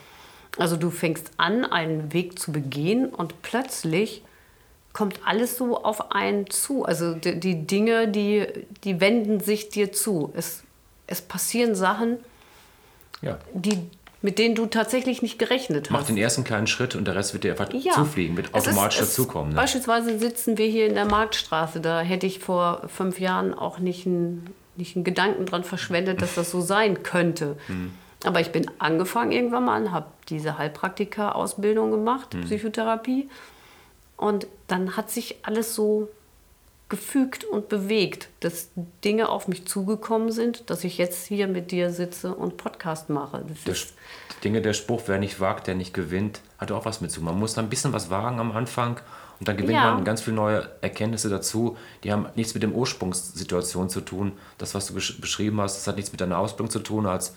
Also 0.58 0.78
du 0.78 0.90
fängst 0.90 1.32
an, 1.38 1.66
einen 1.66 2.14
Weg 2.14 2.40
zu 2.40 2.52
begehen 2.52 3.10
und 3.10 3.42
plötzlich 3.42 4.24
kommt 4.94 5.20
alles 5.26 5.58
so 5.58 5.84
auf 5.84 6.12
einen 6.14 6.50
zu. 6.50 6.86
Also 6.86 7.14
die, 7.14 7.40
die 7.40 7.68
Dinge, 7.68 8.08
die, 8.08 8.48
die 8.86 9.02
wenden 9.02 9.42
sich 9.42 9.68
dir 9.70 9.92
zu. 9.92 10.32
Es, 10.34 10.64
es 11.08 11.22
passieren 11.22 11.76
Sachen, 11.76 12.18
ja. 13.22 13.38
die 13.54 13.90
mit 14.26 14.40
denen 14.40 14.56
du 14.56 14.66
tatsächlich 14.66 15.22
nicht 15.22 15.38
gerechnet 15.38 15.86
hast. 15.86 15.92
Mach 15.92 16.04
den 16.04 16.18
ersten 16.18 16.44
kleinen 16.44 16.66
Schritt 16.66 16.96
und 16.96 17.06
der 17.06 17.14
Rest 17.14 17.34
wird 17.34 17.44
dir 17.44 17.52
einfach 17.52 17.72
ja. 17.74 17.94
zufliegen, 17.94 18.36
wird 18.36 18.56
automatisch 18.56 19.00
ist, 19.00 19.12
dazukommen. 19.12 19.50
Ne? 19.50 19.56
Beispielsweise 19.56 20.18
sitzen 20.18 20.58
wir 20.58 20.66
hier 20.66 20.88
in 20.88 20.96
der 20.96 21.06
Marktstraße. 21.06 21.80
Da 21.80 22.02
hätte 22.02 22.26
ich 22.26 22.40
vor 22.40 22.82
fünf 22.88 23.20
Jahren 23.20 23.54
auch 23.54 23.78
nicht 23.78 24.08
einen, 24.08 24.50
nicht 24.78 24.96
einen 24.96 25.06
Gedanken 25.06 25.46
dran 25.46 25.64
verschwendet, 25.64 26.24
dass 26.24 26.34
das 26.34 26.50
so 26.50 26.60
sein 26.60 27.04
könnte. 27.04 27.56
Hm. 27.68 27.94
Aber 28.24 28.40
ich 28.40 28.52
bin 28.52 28.66
angefangen 28.80 29.32
irgendwann 29.32 29.66
mal, 29.66 29.92
habe 29.92 30.08
diese 30.28 30.58
Heilpraktiker-Ausbildung 30.58 31.92
gemacht, 31.92 32.34
hm. 32.34 32.46
Psychotherapie. 32.46 33.30
Und 34.18 34.48
dann 34.66 34.98
hat 34.98 35.12
sich 35.12 35.36
alles 35.44 35.76
so 35.76 36.10
gefügt 36.88 37.44
und 37.44 37.68
bewegt, 37.68 38.30
dass 38.42 38.70
Dinge 39.04 39.30
auf 39.30 39.48
mich 39.48 39.66
zugekommen 39.66 40.32
sind, 40.32 40.70
dass 40.70 40.84
ich 40.84 40.98
jetzt 41.00 41.26
hier 41.26 41.48
mit 41.48 41.72
dir 41.72 41.92
sitze 41.92 42.36
und 42.36 42.58
Podcast 42.58 43.10
mache. 43.10 43.44
Das 43.66 43.94
Dinge, 44.44 44.62
der 44.62 44.74
Spruch, 44.74 45.02
wer 45.08 45.18
nicht 45.18 45.40
wagt, 45.40 45.66
der 45.66 45.74
nicht 45.74 45.94
gewinnt, 45.94 46.42
hat 46.60 46.72
auch 46.72 46.86
was 46.86 47.02
mit 47.02 47.12
zu. 47.12 47.22
Man 47.22 47.40
muss 47.40 47.56
da 47.56 47.62
ein 47.62 47.70
bisschen 47.70 47.92
was 47.92 48.12
wagen 48.12 48.40
am 48.40 48.52
Anfang 48.52 49.00
und 49.40 49.48
dann 49.48 49.58
gewinnt 49.58 49.74
ja. 49.74 49.96
man 49.96 50.04
ganz 50.04 50.22
viele 50.22 50.36
neue 50.36 50.70
Erkenntnisse 50.82 51.30
dazu. 51.30 51.76
Die 52.04 52.12
haben 52.12 52.28
nichts 52.36 52.54
mit 52.54 52.62
dem 52.62 52.74
Ursprungssituation 52.74 53.90
zu 53.90 54.02
tun. 54.02 54.34
Das, 54.60 54.76
was 54.76 54.88
du 54.88 54.94
beschrieben 54.94 55.60
hast, 55.60 55.78
das 55.78 55.88
hat 55.88 55.96
nichts 55.96 56.12
mit 56.12 56.22
deiner 56.22 56.38
Ausbildung 56.38 56.70
zu 56.70 56.80
tun 56.80 57.08
als 57.08 57.36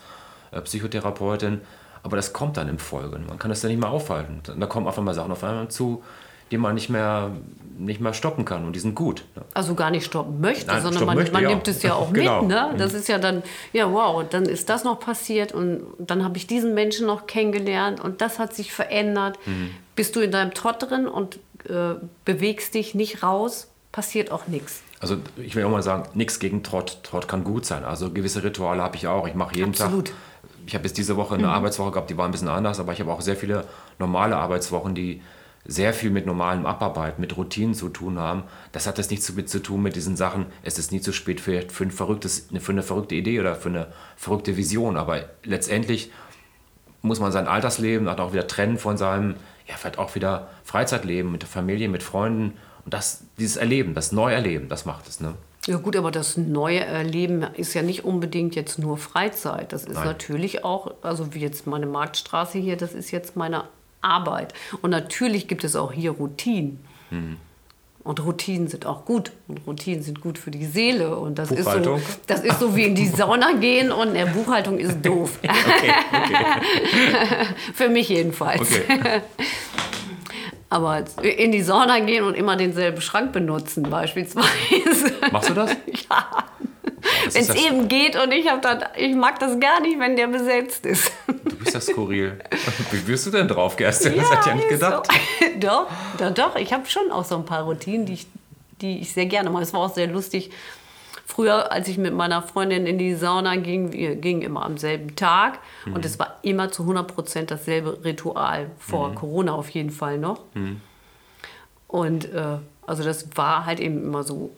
äh, 0.51 0.61
Psychotherapeutin. 0.61 1.61
Aber 2.03 2.15
das 2.15 2.31
kommt 2.31 2.55
dann 2.55 2.69
im 2.69 2.79
Folgen. 2.79 3.25
Man 3.27 3.39
kann 3.39 3.49
das 3.49 3.61
ja 3.63 3.69
nicht 3.69 3.79
mehr 3.79 3.89
aufhalten. 3.89 4.41
Da 4.43 4.65
kommen 4.67 4.87
auf 4.87 4.97
einmal 4.97 5.13
Sachen 5.13 5.31
auf 5.31 5.43
einmal 5.43 5.67
zu, 5.69 6.03
die 6.51 6.57
man 6.57 6.75
nicht 6.75 6.89
mehr, 6.89 7.31
nicht 7.77 8.01
mehr 8.01 8.13
stoppen 8.13 8.43
kann 8.45 8.65
und 8.65 8.73
die 8.75 8.79
sind 8.79 8.95
gut. 8.95 9.23
Ne? 9.35 9.43
Also 9.53 9.75
gar 9.75 9.89
nicht 9.91 10.05
stoppen 10.05 10.41
möchte, 10.41 10.67
Nein, 10.67 10.81
sondern 10.81 10.93
stoppen 10.93 11.07
man, 11.07 11.15
möchte, 11.17 11.33
man 11.33 11.43
ja. 11.43 11.49
nimmt 11.49 11.67
es 11.67 11.81
ja 11.83 11.93
auch 11.93 12.11
Genau. 12.11 12.41
mit. 12.41 12.49
Ne? 12.49 12.75
Das 12.77 12.93
ist 12.93 13.07
ja 13.07 13.17
dann, 13.19 13.43
ja 13.73 13.91
wow, 13.91 14.23
dann 14.29 14.43
ist 14.45 14.69
das 14.69 14.83
noch 14.83 14.99
passiert 14.99 15.53
und 15.53 15.83
dann 15.97 16.23
habe 16.23 16.37
ich 16.37 16.47
diesen 16.47 16.73
Menschen 16.73 17.07
noch 17.07 17.27
kennengelernt 17.27 17.99
und 18.01 18.21
das 18.21 18.39
hat 18.39 18.53
sich 18.53 18.73
verändert. 18.73 19.37
Mhm. 19.45 19.71
Bist 19.95 20.15
du 20.15 20.19
in 20.21 20.31
deinem 20.31 20.53
Trott 20.53 20.89
drin 20.89 21.07
und 21.07 21.39
äh, 21.69 21.95
bewegst 22.25 22.73
dich 22.73 22.95
nicht 22.95 23.23
raus, 23.23 23.67
passiert 23.91 24.31
auch 24.31 24.47
nichts. 24.47 24.81
Also 25.01 25.17
ich 25.37 25.55
will 25.55 25.63
auch 25.63 25.69
mal 25.69 25.81
sagen, 25.83 26.09
nichts 26.13 26.39
gegen 26.39 26.61
Trott. 26.63 26.99
Trott 27.03 27.27
kann 27.29 27.43
gut 27.45 27.65
sein. 27.65 27.85
Also 27.85 28.11
gewisse 28.11 28.43
Rituale 28.43 28.81
habe 28.81 28.97
ich 28.97 29.07
auch. 29.07 29.27
Ich 29.27 29.33
mache 29.35 29.55
jeden 29.55 29.69
Absolut. 29.69 30.07
Tag. 30.07 30.15
Ich 30.65 30.75
habe 30.75 30.83
jetzt 30.85 30.97
diese 30.97 31.15
Woche 31.15 31.35
eine 31.35 31.49
Arbeitswoche 31.49 31.91
gehabt, 31.91 32.09
die 32.09 32.17
war 32.17 32.25
ein 32.25 32.31
bisschen 32.31 32.49
anders, 32.49 32.79
aber 32.79 32.91
ich 32.93 32.99
habe 32.99 33.11
auch 33.11 33.21
sehr 33.21 33.35
viele 33.35 33.63
normale 33.97 34.35
Arbeitswochen, 34.35 34.93
die 34.93 35.21
sehr 35.69 35.93
viel 35.93 36.09
mit 36.09 36.25
normalem 36.25 36.65
Abarbeiten, 36.65 37.21
mit 37.21 37.37
Routinen 37.37 37.75
zu 37.75 37.89
tun 37.89 38.17
haben. 38.17 38.43
Das 38.71 38.87
hat 38.87 38.97
jetzt 38.97 39.11
nichts 39.11 39.27
damit 39.27 39.49
zu 39.49 39.59
tun 39.59 39.83
mit 39.83 39.95
diesen 39.95 40.17
Sachen, 40.17 40.47
es 40.63 40.79
ist 40.79 40.91
nie 40.91 40.99
zu 40.99 41.13
spät 41.13 41.39
für, 41.39 41.61
für, 41.69 41.83
ein 41.83 41.91
verrücktes, 41.91 42.47
für 42.59 42.71
eine 42.71 42.81
verrückte 42.81 43.15
Idee 43.15 43.39
oder 43.39 43.55
für 43.55 43.69
eine 43.69 43.87
verrückte 44.17 44.57
Vision. 44.57 44.97
Aber 44.97 45.21
letztendlich 45.43 46.11
muss 47.01 47.19
man 47.19 47.31
sein 47.31 47.47
Altersleben 47.47 48.07
dann 48.07 48.19
auch 48.19 48.33
wieder 48.33 48.47
trennen 48.47 48.77
von 48.77 48.97
seinem, 48.97 49.35
ja, 49.67 49.75
vielleicht 49.77 49.99
auch 49.99 50.15
wieder 50.15 50.49
Freizeitleben 50.63 51.31
mit 51.31 51.43
der 51.43 51.49
Familie, 51.49 51.87
mit 51.87 52.01
Freunden. 52.01 52.57
Und 52.83 52.93
das, 52.93 53.25
dieses 53.37 53.57
Erleben, 53.57 53.93
das 53.93 54.11
Neuerleben, 54.11 54.69
das 54.69 54.85
macht 54.85 55.07
es. 55.07 55.19
Ne? 55.19 55.35
Ja 55.67 55.77
gut, 55.77 55.95
aber 55.95 56.09
das 56.09 56.35
neue 56.35 56.79
Erleben 56.79 57.43
ist 57.43 57.75
ja 57.75 57.83
nicht 57.83 58.05
unbedingt 58.05 58.55
jetzt 58.55 58.79
nur 58.79 58.97
Freizeit. 58.97 59.71
Das 59.71 59.83
ist 59.83 59.95
Nein. 59.95 60.05
natürlich 60.05 60.63
auch, 60.65 60.95
also 61.03 61.35
wie 61.35 61.39
jetzt 61.39 61.67
meine 61.67 61.85
Marktstraße 61.85 62.57
hier, 62.57 62.75
das 62.75 62.93
ist 62.93 63.11
jetzt 63.11 63.35
meine 63.35 63.65
Arbeit. 64.01 64.53
Und 64.81 64.91
natürlich 64.91 65.47
gibt 65.47 65.63
es 65.63 65.75
auch 65.75 65.91
hier 65.91 66.11
Routinen. 66.11 66.79
Mhm. 67.09 67.37
Und 68.03 68.25
Routinen 68.25 68.67
sind 68.67 68.85
auch 68.85 69.05
gut. 69.05 69.31
Und 69.47 69.59
Routinen 69.67 70.01
sind 70.01 70.21
gut 70.21 70.37
für 70.37 70.51
die 70.51 70.65
Seele. 70.65 71.17
Und 71.17 71.37
das 71.37 71.51
ist, 71.51 71.69
so, 71.69 71.99
das 72.27 72.41
ist 72.41 72.59
so 72.59 72.75
wie 72.75 72.83
in 72.83 72.95
die 72.95 73.07
Sauna 73.07 73.53
gehen 73.53 73.91
und 73.91 74.09
eine 74.09 74.25
Buchhaltung 74.25 74.79
ist 74.79 75.05
doof. 75.05 75.39
Okay, 75.49 75.93
okay, 76.11 77.45
für 77.73 77.89
mich 77.89 78.09
jedenfalls. 78.09 78.61
okay. 78.61 79.21
Aber 80.69 81.03
in 81.23 81.51
die 81.51 81.61
Sauna 81.61 81.99
gehen 81.99 82.23
und 82.23 82.35
immer 82.35 82.55
denselben 82.55 83.01
Schrank 83.01 83.31
benutzen 83.31 83.83
beispielsweise. 83.83 85.13
Machst 85.31 85.49
du 85.49 85.53
das? 85.55 85.71
Ja. 86.09 86.45
Wenn 87.31 87.41
es 87.41 87.55
eben 87.55 87.87
geht 87.87 88.15
und 88.21 88.31
ich, 88.31 88.47
hab 88.49 88.61
dann, 88.61 88.83
ich 88.95 89.15
mag 89.15 89.39
das 89.39 89.59
gar 89.59 89.79
nicht, 89.81 89.99
wenn 89.99 90.15
der 90.15 90.27
besetzt 90.27 90.85
ist. 90.85 91.11
Du 91.27 91.55
bist 91.57 91.73
ja 91.73 91.81
skurril. 91.81 92.39
Wie 92.91 93.07
wirst 93.07 93.25
du 93.27 93.31
denn 93.31 93.47
drauf, 93.47 93.75
Kerstin? 93.77 94.15
Das 94.15 94.29
hätte 94.29 94.39
ich 94.41 94.45
ja 94.47 94.55
nicht 94.55 94.69
gedacht. 94.69 95.07
So. 95.07 95.45
doch, 95.59 95.87
doch, 96.17 96.33
doch. 96.33 96.55
Ich 96.55 96.73
habe 96.73 96.85
schon 96.87 97.11
auch 97.11 97.25
so 97.25 97.35
ein 97.35 97.45
paar 97.45 97.63
Routinen, 97.63 98.05
die 98.05 98.13
ich, 98.13 98.27
die 98.81 98.99
ich 98.99 99.13
sehr 99.13 99.25
gerne 99.25 99.49
mache. 99.49 99.63
Es 99.63 99.73
war 99.73 99.81
auch 99.81 99.93
sehr 99.93 100.07
lustig. 100.07 100.51
Früher, 101.25 101.71
als 101.71 101.87
ich 101.87 101.97
mit 101.99 102.13
meiner 102.13 102.41
Freundin 102.41 102.87
in 102.87 102.97
die 102.97 103.13
Sauna 103.13 103.55
ging, 103.57 103.91
wir 103.93 104.15
gingen 104.15 104.41
immer 104.41 104.65
am 104.65 104.77
selben 104.77 105.15
Tag 105.15 105.59
Mhm. 105.85 105.93
und 105.93 106.03
es 106.05 106.17
war 106.19 106.39
immer 106.41 106.71
zu 106.71 106.83
100 106.83 107.07
Prozent 107.13 107.51
dasselbe 107.51 108.03
Ritual, 108.03 108.65
Mhm. 108.65 108.69
vor 108.79 109.13
Corona 109.15 109.53
auf 109.53 109.69
jeden 109.69 109.91
Fall 109.91 110.17
noch. 110.17 110.41
Und 111.87 112.25
äh, 112.33 112.57
also 112.85 113.03
das 113.03 113.27
war 113.35 113.65
halt 113.65 113.79
eben 113.79 114.03
immer 114.03 114.23
so, 114.23 114.51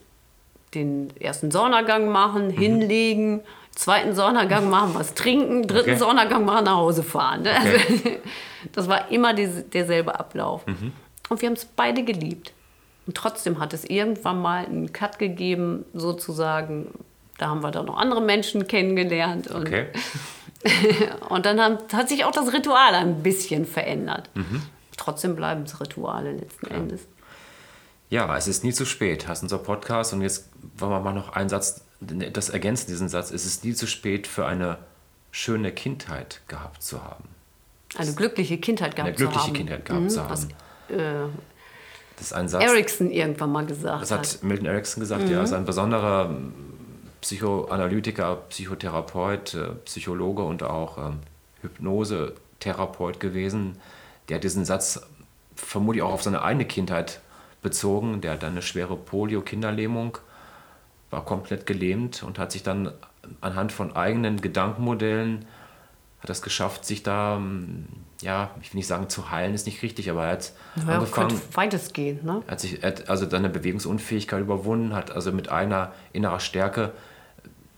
den 0.74 1.12
ersten 1.20 1.52
Saunagang 1.52 2.10
machen, 2.10 2.48
Mhm. 2.48 2.52
hinlegen, 2.52 3.42
zweiten 3.76 4.16
Saunagang 4.16 4.70
machen, 4.70 4.92
was 4.94 5.14
trinken, 5.14 5.68
dritten 5.68 5.92
Okay. 5.92 6.00
Saunagang 6.00 6.46
machen, 6.46 6.66
nach 6.66 6.76
Hause 6.78 7.04
fahren. 7.04 7.44
Ne? 7.44 7.52
Okay. 7.58 7.82
Also, 7.90 8.10
das 8.74 8.88
war 8.88 9.12
immer 9.12 9.34
diese, 9.34 9.64
derselbe 9.64 10.20
Ablauf. 10.20 10.66
Mhm. 10.68 10.92
Und 11.30 11.42
wir 11.42 11.48
haben 11.48 11.56
es 11.56 11.66
beide 11.66 12.04
geliebt. 12.04 12.54
Und 13.08 13.16
trotzdem 13.18 13.60
hat 13.60 13.74
es 13.74 13.84
irgendwann 13.86 14.42
mal 14.42 14.66
einen 14.66 14.94
Cut 14.94 15.18
gegeben, 15.20 15.86
sozusagen. 15.94 16.88
Da 17.38 17.48
haben 17.50 17.62
wir 17.64 17.72
dann 17.72 17.86
noch 17.88 17.98
andere 17.98 18.22
Menschen 18.22 18.68
kennengelernt. 18.68 19.48
Und, 19.48 19.68
Okay. 19.68 19.88
und 21.30 21.46
dann 21.46 21.60
haben, 21.60 21.78
hat 21.92 22.08
sich 22.10 22.24
auch 22.26 22.32
das 22.32 22.54
Ritual 22.54 22.94
ein 22.94 23.24
bisschen 23.24 23.66
verändert. 23.66 24.30
Mhm. 24.36 24.62
Trotzdem 24.98 25.36
bleiben 25.36 25.64
es 25.64 25.80
Rituale 25.82 26.34
letzten 26.34 26.68
Endes. 26.68 27.02
Ja, 28.12 28.36
es 28.38 28.48
ist 28.48 28.64
nie 28.64 28.74
zu 28.74 28.86
spät. 28.86 29.28
Hast 29.28 29.42
unser 29.42 29.58
Podcast 29.58 30.14
und 30.14 30.22
jetzt 30.22 30.51
wollen 30.78 30.92
wir 30.92 31.00
mal 31.00 31.14
noch 31.14 31.34
einen 31.34 31.50
Satz, 31.50 31.84
das 32.00 32.50
ergänzen 32.50 32.88
diesen 32.88 33.10
Satz. 33.10 33.32
Es 33.32 33.46
ist 33.46 33.64
nie 33.64 33.74
zu 33.74 33.88
spät 33.88 34.28
für 34.28 34.46
eine 34.46 34.78
schöne 35.32 35.72
Kindheit 35.72 36.42
gehabt 36.48 36.84
zu 36.84 37.04
haben. 37.04 37.26
Eine 37.96 38.14
glückliche 38.14 38.58
Kindheit 38.58 38.96
gehabt 38.96 39.08
Eine 39.08 39.16
glückliche 39.18 39.40
zu 39.42 39.48
haben. 39.48 39.54
Kindheit 39.54 39.86
gehabt 39.86 40.12
zu 40.12 40.30
Was 40.30 40.48
haben. 40.90 41.00
äh, 41.00 41.28
Das 42.18 42.28
ist 42.28 42.34
ein 42.34 42.48
Satz. 42.48 42.64
Erickson 42.64 43.12
irgendwann 43.12 43.52
mal 43.52 43.66
gesagt 43.66 44.02
Das 44.02 44.12
hat. 44.12 44.44
Milton 44.44 44.66
Erickson 44.66 45.02
gesagt, 45.02 45.28
ja, 45.30 45.44
ist 45.44 45.54
ein 45.54 45.66
besonderer 45.66 46.30
ähm, 46.30 46.54
Psychoanalytiker, 47.22 48.36
Psychotherapeut, 48.50 49.54
äh, 49.54 49.68
Psychologe 49.86 50.44
und 50.44 50.64
auch 50.64 50.98
ähm, 50.98 51.20
Hypnosetherapeut 51.62 53.20
gewesen. 53.20 53.78
Der 54.30 54.36
hat 54.38 54.44
diesen 54.44 54.66
Satz 54.66 55.02
vermutlich 55.56 56.02
auch 56.04 56.14
auf 56.14 56.24
seine 56.24 56.42
eigene 56.42 56.66
Kindheit 56.66 57.20
bezogen. 57.62 58.22
Der 58.22 58.32
hat 58.34 58.44
eine 58.44 58.62
schwere 58.62 58.96
Polio-Kinderlähmung, 58.96 60.18
war 61.12 61.24
komplett 61.24 61.66
gelähmt 61.66 62.24
und 62.24 62.40
hat 62.40 62.52
sich 62.52 62.64
dann 62.64 62.92
anhand 63.42 63.72
von 63.72 63.96
eigenen 63.96 64.42
Gedankenmodellen 64.42 65.46
hat 66.22 66.30
das 66.30 66.42
geschafft, 66.42 66.86
sich 66.86 67.02
da, 67.04 67.38
ähm, 67.38 67.86
ja, 68.22 68.52
ich 68.62 68.72
will 68.72 68.78
nicht 68.78 68.88
sagen 68.88 69.10
zu 69.10 69.32
heilen, 69.32 69.56
ist 69.56 69.66
nicht 69.66 69.82
richtig, 69.82 70.10
aber 70.10 70.26
er 70.26 70.32
hat 70.34 70.54
ja, 70.76 70.94
angefangen, 70.94 71.42
weitestgehend, 71.54 72.24
ne? 72.24 72.44
er 72.46 72.52
hat 72.52 72.60
sich 72.60 72.82
hat 72.84 73.10
also 73.10 73.28
seine 73.28 73.50
Bewegungsunfähigkeit 73.50 74.42
überwunden, 74.42 74.94
hat 74.94 75.12
also 75.12 75.32
mit 75.32 75.50
einer 75.50 75.94
innerer 76.14 76.40
Stärke 76.40 76.92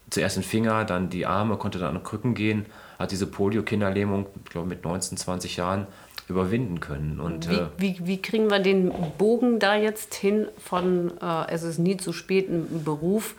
zuerst 0.09 0.35
den 0.35 0.43
Finger, 0.43 0.83
dann 0.83 1.09
die 1.09 1.25
Arme, 1.25 1.55
konnte 1.55 1.79
dann 1.79 1.95
an 1.95 2.03
Krücken 2.03 2.35
gehen, 2.35 2.65
hat 2.99 3.11
diese 3.11 3.27
Polio-Kinderlähmung, 3.27 4.27
ich 4.43 4.51
glaube 4.51 4.67
mit 4.67 4.83
19, 4.83 5.17
20 5.17 5.55
Jahren 5.55 5.87
überwinden 6.27 6.79
können. 6.79 7.19
Und 7.19 7.49
Wie, 7.49 7.55
äh, 7.55 7.65
wie, 7.77 7.97
wie 8.03 8.21
kriegen 8.21 8.49
wir 8.49 8.59
den 8.59 8.91
Bogen 9.17 9.59
da 9.59 9.75
jetzt 9.75 10.13
hin 10.15 10.47
von 10.57 11.11
äh, 11.21 11.51
es 11.51 11.63
ist 11.63 11.79
nie 11.79 11.97
zu 11.97 12.13
spät, 12.13 12.49
einen 12.49 12.83
Beruf 12.83 13.35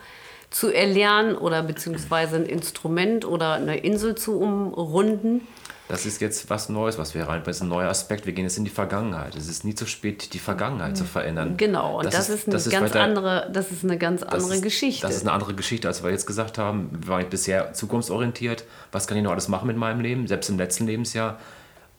zu 0.51 0.71
erlernen 0.73 1.35
oder 1.37 1.63
beziehungsweise 1.63 2.37
ein 2.37 2.47
Instrument 2.47 3.25
oder 3.25 3.55
eine 3.55 3.79
Insel 3.79 4.15
zu 4.15 4.39
umrunden? 4.39 5.41
das 5.87 6.07
ist 6.07 6.21
jetzt 6.23 6.49
was 6.49 6.71
Neues, 6.71 6.97
was 6.97 7.15
wir 7.15 7.25
rein, 7.29 7.43
das 7.45 7.57
ist 7.57 7.63
ein 7.63 7.69
neuer 7.69 7.91
Aspekt. 7.91 8.25
Wir 8.25 8.33
gehen 8.33 8.45
jetzt 8.45 8.57
in 8.57 8.65
die 8.65 8.71
Vergangenheit. 8.71 9.37
Es 9.37 9.49
ist 9.49 9.65
nie 9.65 9.75
zu 9.75 9.87
spät, 9.87 10.33
die 10.33 10.39
Vergangenheit 10.39 10.97
zu 10.97 11.05
verändern. 11.05 11.57
Genau, 11.59 11.99
und 11.99 12.07
das, 12.07 12.31
ist, 12.31 12.47
eine 12.47 12.55
das 12.55 12.71
ganz 12.71 12.91
weiter- 12.91 13.03
andere, 13.03 13.51
das 13.53 13.71
ist 13.71 13.85
eine 13.85 13.99
ganz 13.99 14.23
Das 14.23 14.33
andere 14.33 14.55
ist, 14.55 14.63
Geschichte. 14.63 15.07
Das 15.07 15.15
ist 15.15 15.23
eine 15.23 15.33
andere 15.33 15.55
Geschichte, 15.55 15.87
als 15.87 16.03
wir 16.03 16.11
jetzt 16.11 16.27
gesagt 16.27 16.57
haben. 16.57 16.89
Wir 17.01 17.09
waren 17.09 17.29
bisher 17.29 17.75
zukunftsorientiert. 17.75 18.65
Was 18.93 19.07
kann 19.07 19.19
ich 19.19 19.23
noch 19.23 19.33
alles 19.33 19.49
machen 19.49 19.67
mit 19.67 19.77
meinem 19.77 20.01
Leben? 20.01 20.27
Selbst 20.27 20.49
im 20.49 20.57
letzten 20.57 20.87
Lebensjahr. 20.87 21.39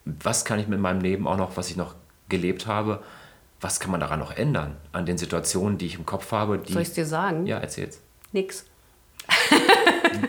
Was 0.06 0.46
kann 0.46 0.60
ich 0.60 0.68
mit 0.68 0.80
meinem 0.80 1.02
Leben 1.02 1.28
auch 1.28 1.38
noch, 1.38 1.58
was 1.58 1.70
ich 1.70 1.76
noch 1.78 1.96
gelebt 2.30 2.68
habe? 2.68 3.02
Was 3.62 3.80
kann 3.80 3.92
man 3.92 4.00
daran 4.00 4.20
noch 4.20 4.36
ändern? 4.36 4.76
An 4.92 5.06
den 5.06 5.18
Situationen, 5.18 5.78
die 5.78 5.88
ich 5.88 5.96
im 5.96 6.06
Kopf 6.06 6.32
habe? 6.32 6.60
Die, 6.60 6.74
Soll 6.74 6.82
ich 6.84 6.90
es 6.90 6.94
dir 6.94 7.06
sagen? 7.06 7.48
Ja, 7.48 7.58
erzähl's. 7.58 8.00
Nix. 8.32 8.66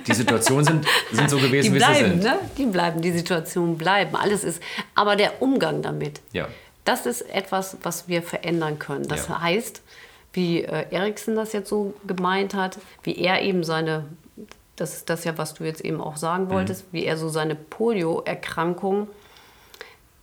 Die 0.07 0.15
Situationen 0.15 0.65
sind, 0.65 0.87
sind 1.13 1.29
so 1.29 1.37
gewesen, 1.37 1.69
Die 1.75 1.75
wie 1.75 1.79
sie 1.81 1.85
bleiben, 1.85 2.11
sind. 2.13 2.23
ne? 2.23 2.39
Die 2.57 2.67
bleiben, 2.67 3.03
die 3.03 3.13
Situationen 3.13 3.77
bleiben. 3.77 4.17
Alles 4.17 4.43
ist. 4.45 4.63
Aber 4.95 5.17
der 5.17 5.43
Umgang 5.43 5.83
damit, 5.83 6.21
Ja. 6.33 6.49
das 6.85 7.05
ist 7.05 7.23
etwas, 7.23 7.77
was 7.83 8.09
wir 8.09 8.23
verändern 8.23 8.79
können. 8.79 9.07
Das 9.07 9.29
Ja. 9.29 9.41
heißt, 9.43 9.83
wie 10.33 10.63
äh, 10.63 10.87
Erikson 10.91 11.35
das 11.37 11.53
jetzt 11.53 11.69
so 11.69 11.95
gemeint 12.07 12.55
hat, 12.55 12.79
wie 13.03 13.17
er 13.19 13.43
eben 13.43 13.65
seine, 13.65 14.05
das 14.77 14.95
ist 14.95 15.11
das 15.11 15.25
ja, 15.25 15.37
was 15.37 15.55
du 15.55 15.65
jetzt 15.65 15.83
eben 15.85 16.01
auch 16.01 16.17
sagen 16.17 16.49
wolltest, 16.51 16.85
wie 16.93 17.05
er 17.05 17.17
so 17.17 17.29
seine 17.29 17.55
Polio-Erkrankung 17.55 19.09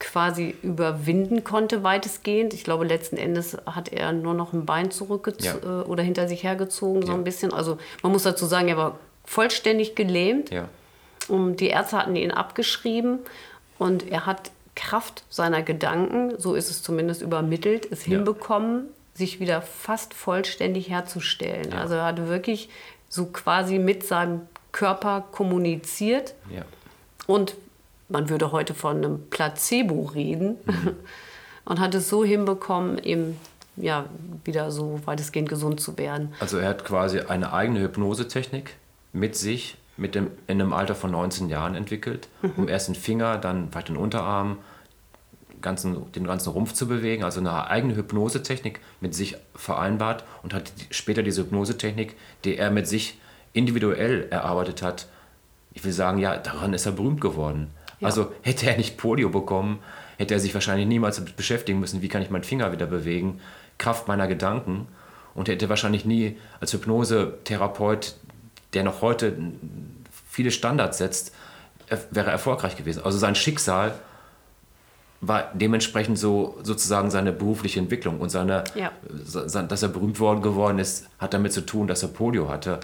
quasi 0.04 0.54
überwinden 0.62 1.44
konnte, 1.46 1.82
weitestgehend. 1.84 2.54
Ich 2.54 2.64
glaube, 2.66 2.86
letzten 2.86 3.16
Endes 3.18 3.58
hat 3.66 3.90
er 3.90 4.12
nur 4.12 4.34
noch 4.34 4.52
ein 4.52 4.66
Bein 4.66 4.92
zurückgezogen 4.92 5.62
Ja. 5.64 5.82
äh, 5.82 5.86
oder 5.86 6.04
hinter 6.04 6.28
sich 6.28 6.44
hergezogen, 6.44 7.02
so 7.04 7.14
Ja. 7.14 7.18
ein 7.18 7.24
bisschen. 7.24 7.54
Also 7.54 7.78
man 8.04 8.12
muss 8.12 8.24
dazu 8.24 8.46
sagen, 8.46 8.68
er 8.68 8.78
war 8.78 9.00
vollständig 9.26 9.96
gelähmt. 9.96 10.52
Ja. 10.52 10.68
Und 11.30 11.58
die 11.62 11.68
Ärzte 11.68 11.98
hatten 11.98 12.16
ihn 12.18 12.32
abgeschrieben 12.32 13.20
und 13.80 14.10
er 14.12 14.26
hat 14.26 14.52
Kraft 14.76 15.24
seiner 15.30 15.62
Gedanken, 15.62 16.38
so 16.38 16.54
ist 16.56 16.70
es 16.70 16.84
zumindest 16.84 17.22
übermittelt, 17.22 17.88
es 17.90 18.02
hinbekommen, 18.02 18.88
sich 19.14 19.40
wieder 19.40 19.62
fast 19.62 20.14
vollständig 20.14 20.90
herzustellen. 20.90 21.72
Also 21.74 21.96
er 21.96 22.06
hat 22.06 22.28
wirklich 22.28 22.70
so 23.08 23.28
quasi 23.28 23.80
mit 23.80 24.06
seinem 24.06 24.42
Körper 24.74 25.24
kommuniziert 25.32 26.34
und 27.28 27.56
man 28.10 28.30
würde 28.30 28.52
heute 28.52 28.74
von 28.74 28.98
einem 28.98 29.30
Placebo 29.30 30.04
reden 30.04 30.58
Mhm. 30.66 30.92
und 31.66 31.80
hat 31.80 31.96
es 31.96 32.10
so 32.10 32.24
hinbekommen, 32.24 32.98
eben 33.00 33.38
ja, 33.76 34.06
wieder 34.44 34.70
so 34.72 35.00
weitestgehend 35.06 35.50
gesund 35.50 35.80
zu 35.80 35.98
werden. 35.98 36.34
Also 36.40 36.58
er 36.58 36.70
hat 36.70 36.86
quasi 36.86 37.20
eine 37.22 37.54
eigene 37.54 37.80
Hypnosetechnik 37.82 38.76
mit 39.14 39.36
sich 39.36 39.78
mit 39.98 40.16
dem, 40.16 40.28
in 40.48 40.60
einem 40.62 40.74
Alter 40.74 40.96
von 40.96 41.12
19 41.12 41.50
Jahren 41.50 41.76
entwickelt, 41.76 42.28
Mhm. 42.42 42.52
um 42.58 42.68
erst 42.68 42.88
den 42.88 42.96
Finger, 42.96 43.38
dann 43.38 43.74
weiter 43.74 43.88
den 43.94 43.98
Unterarm, 43.98 44.58
ganzen, 45.62 46.12
den 46.12 46.26
ganzen 46.26 46.50
Rumpf 46.50 46.74
zu 46.74 46.88
bewegen, 46.88 47.24
also 47.24 47.40
eine 47.40 47.68
eigene 47.68 47.96
Hypnosetechnik 47.96 48.80
mit 49.02 49.16
sich 49.16 49.38
vereinbart 49.56 50.24
und 50.44 50.54
hat 50.54 50.72
später 50.90 51.24
diese 51.24 51.42
Hypnosetechnik, 51.44 52.16
die 52.44 52.58
er 52.58 52.70
mit 52.70 52.88
sich 52.88 53.18
individuell 53.54 54.28
erarbeitet 54.30 54.82
hat. 54.82 55.08
Ich 55.74 55.84
will 55.86 55.94
sagen, 55.94 56.18
ja, 56.18 56.36
daran 56.38 56.74
ist 56.74 56.86
er 56.86 56.92
berühmt 56.92 57.22
geworden. 57.22 57.70
Ja. 58.04 58.08
Also 58.10 58.32
hätte 58.42 58.70
er 58.70 58.78
nicht 58.78 58.98
Polio 58.98 59.30
bekommen, 59.30 59.80
hätte 60.18 60.34
er 60.34 60.40
sich 60.40 60.54
wahrscheinlich 60.54 60.88
niemals 60.88 61.20
beschäftigen 61.22 61.80
müssen, 61.80 62.02
wie 62.02 62.10
kann 62.10 62.22
ich 62.22 62.30
meinen 62.30 62.44
Finger 62.44 62.72
wieder 62.72 62.86
bewegen, 62.86 63.40
Kraft 63.78 64.08
meiner 64.08 64.28
Gedanken 64.28 64.88
und 65.34 65.48
hätte 65.48 65.70
wahrscheinlich 65.70 66.06
nie 66.06 66.38
als 66.60 66.74
Hypnosetherapeut, 66.74 68.16
der 68.74 68.84
noch 68.84 69.02
heute 69.02 69.36
viele 70.30 70.52
Standards 70.52 70.98
setzt, 70.98 71.34
wäre 72.12 72.32
erfolgreich 72.32 72.76
gewesen. 72.76 73.04
Also 73.04 73.18
sein 73.18 73.36
Schicksal 73.36 73.94
war 75.22 75.52
dementsprechend 75.54 76.20
so 76.20 76.58
sozusagen 76.64 77.10
seine 77.10 77.32
berufliche 77.32 77.80
Entwicklung 77.80 78.20
und 78.20 78.30
seine, 78.30 78.64
ja. 78.76 78.92
dass 79.68 79.84
er 79.84 79.90
berühmt 79.90 80.20
worden 80.20 80.42
geworden 80.42 80.80
ist, 80.80 81.08
hat 81.18 81.34
damit 81.34 81.54
zu 81.54 81.62
tun, 81.62 81.88
dass 81.88 82.04
er 82.04 82.10
Polio 82.10 82.50
hatte. 82.50 82.80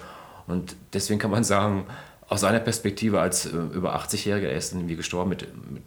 Und 0.47 0.75
deswegen 0.93 1.19
kann 1.19 1.31
man 1.31 1.43
sagen, 1.43 1.85
aus 2.29 2.41
seiner 2.41 2.59
Perspektive 2.59 3.19
als 3.19 3.45
äh, 3.47 3.49
über 3.49 3.95
80-Jähriger, 3.95 4.47
er 4.47 4.57
ist 4.57 4.73
irgendwie 4.73 4.95
gestorben 4.95 5.29
mit, 5.29 5.47
mit, 5.71 5.83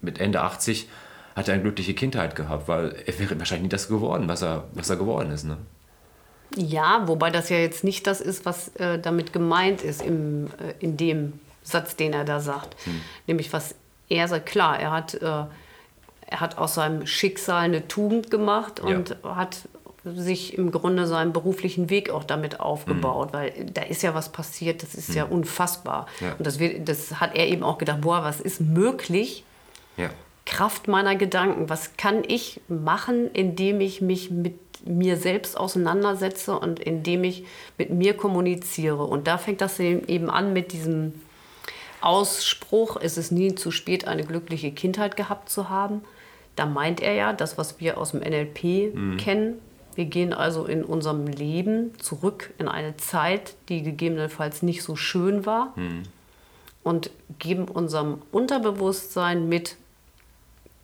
mit, 0.00 0.20
Ende 0.20 0.42
80, 0.42 0.88
hat 1.34 1.48
er 1.48 1.54
eine 1.54 1.62
glückliche 1.62 1.94
Kindheit 1.94 2.36
gehabt, 2.36 2.68
weil 2.68 2.94
er 3.06 3.18
wäre 3.18 3.38
wahrscheinlich 3.38 3.64
nie 3.64 3.68
das 3.70 3.88
geworden, 3.88 4.28
was 4.28 4.42
er, 4.42 4.64
was 4.74 4.90
er 4.90 4.96
geworden 4.96 5.32
ist. 5.32 5.44
Ne? 5.44 5.56
Ja, 6.56 7.08
wobei 7.08 7.30
das 7.30 7.48
ja 7.48 7.56
jetzt 7.56 7.84
nicht 7.84 8.06
das 8.06 8.20
ist, 8.20 8.44
was 8.44 8.68
äh, 8.76 8.98
damit 8.98 9.32
gemeint 9.32 9.82
ist 9.82 10.02
im, 10.02 10.46
äh, 10.46 10.74
in 10.78 10.98
dem 10.98 11.40
Satz, 11.62 11.96
den 11.96 12.12
er 12.12 12.24
da 12.24 12.40
sagt. 12.40 12.76
Hm. 12.84 13.00
Nämlich 13.26 13.52
was 13.52 13.74
er 14.10 14.28
sagt, 14.28 14.46
klar, 14.46 14.78
er 14.78 14.90
hat, 14.90 15.14
äh, 15.14 15.26
er 16.26 16.40
hat 16.40 16.58
aus 16.58 16.74
seinem 16.74 17.06
Schicksal 17.06 17.62
eine 17.62 17.88
Tugend 17.88 18.30
gemacht 18.30 18.80
und 18.80 19.16
ja. 19.22 19.36
hat 19.36 19.68
sich 20.04 20.58
im 20.58 20.72
Grunde 20.72 21.06
seinen 21.06 21.32
beruflichen 21.32 21.90
Weg 21.90 22.10
auch 22.10 22.24
damit 22.24 22.60
aufgebaut, 22.60 23.28
mhm. 23.28 23.36
weil 23.36 23.52
da 23.72 23.82
ist 23.82 24.02
ja 24.02 24.14
was 24.14 24.30
passiert, 24.30 24.82
das 24.82 24.94
ist 24.94 25.10
mhm. 25.10 25.16
ja 25.16 25.24
unfassbar. 25.24 26.06
Ja. 26.20 26.34
Und 26.36 26.46
das, 26.46 26.58
wird, 26.58 26.88
das 26.88 27.20
hat 27.20 27.36
er 27.36 27.46
eben 27.46 27.62
auch 27.62 27.78
gedacht, 27.78 28.00
boah, 28.00 28.22
was 28.24 28.40
ist 28.40 28.60
möglich? 28.60 29.44
Ja. 29.96 30.10
Kraft 30.44 30.88
meiner 30.88 31.14
Gedanken, 31.14 31.68
was 31.68 31.96
kann 31.96 32.22
ich 32.26 32.60
machen, 32.68 33.30
indem 33.32 33.80
ich 33.80 34.00
mich 34.00 34.30
mit 34.30 34.58
mir 34.84 35.16
selbst 35.16 35.56
auseinandersetze 35.56 36.58
und 36.58 36.80
indem 36.80 37.22
ich 37.22 37.44
mit 37.78 37.90
mir 37.90 38.14
kommuniziere. 38.14 39.04
Und 39.04 39.28
da 39.28 39.38
fängt 39.38 39.60
das 39.60 39.78
eben 39.78 40.28
an 40.28 40.52
mit 40.52 40.72
diesem 40.72 41.14
Ausspruch, 42.00 42.96
es 43.00 43.16
ist 43.16 43.30
nie 43.30 43.54
zu 43.54 43.70
spät, 43.70 44.08
eine 44.08 44.24
glückliche 44.24 44.72
Kindheit 44.72 45.16
gehabt 45.16 45.48
zu 45.48 45.68
haben. 45.68 46.02
Da 46.56 46.66
meint 46.66 47.00
er 47.00 47.14
ja 47.14 47.32
das, 47.32 47.56
was 47.56 47.78
wir 47.80 47.96
aus 47.96 48.10
dem 48.10 48.20
NLP 48.20 48.94
mhm. 48.94 49.16
kennen. 49.18 49.58
Wir 49.94 50.06
gehen 50.06 50.32
also 50.32 50.64
in 50.64 50.84
unserem 50.84 51.26
Leben 51.26 51.98
zurück 51.98 52.52
in 52.58 52.68
eine 52.68 52.96
Zeit, 52.96 53.54
die 53.68 53.82
gegebenenfalls 53.82 54.62
nicht 54.62 54.82
so 54.82 54.96
schön 54.96 55.44
war 55.46 55.72
mhm. 55.76 56.04
und 56.82 57.10
geben 57.38 57.66
unserem 57.66 58.22
Unterbewusstsein 58.30 59.48
mit, 59.48 59.76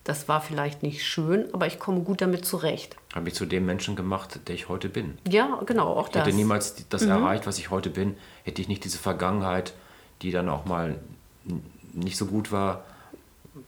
das 0.03 0.27
war 0.27 0.41
vielleicht 0.41 0.83
nicht 0.83 1.03
schön, 1.05 1.53
aber 1.53 1.67
ich 1.67 1.79
komme 1.79 2.01
gut 2.01 2.21
damit 2.21 2.45
zurecht. 2.45 2.95
Habe 3.13 3.25
mich 3.25 3.33
zu 3.33 3.45
dem 3.45 3.65
Menschen 3.65 3.95
gemacht, 3.95 4.39
der 4.47 4.55
ich 4.55 4.69
heute 4.69 4.89
bin. 4.89 5.17
Ja, 5.27 5.59
genau, 5.65 5.87
auch 5.87 6.07
ich 6.07 6.13
das. 6.13 6.21
Ich 6.21 6.27
hätte 6.27 6.37
niemals 6.37 6.87
das 6.89 7.03
mhm. 7.03 7.11
erreicht, 7.11 7.47
was 7.47 7.57
ich 7.57 7.69
heute 7.69 7.89
bin, 7.89 8.15
hätte 8.43 8.61
ich 8.61 8.67
nicht 8.67 8.83
diese 8.83 8.97
Vergangenheit 8.97 9.73
die 10.21 10.31
dann 10.31 10.49
auch 10.49 10.65
mal 10.65 10.99
nicht 11.93 12.17
so 12.17 12.25
gut 12.25 12.51
war, 12.51 12.85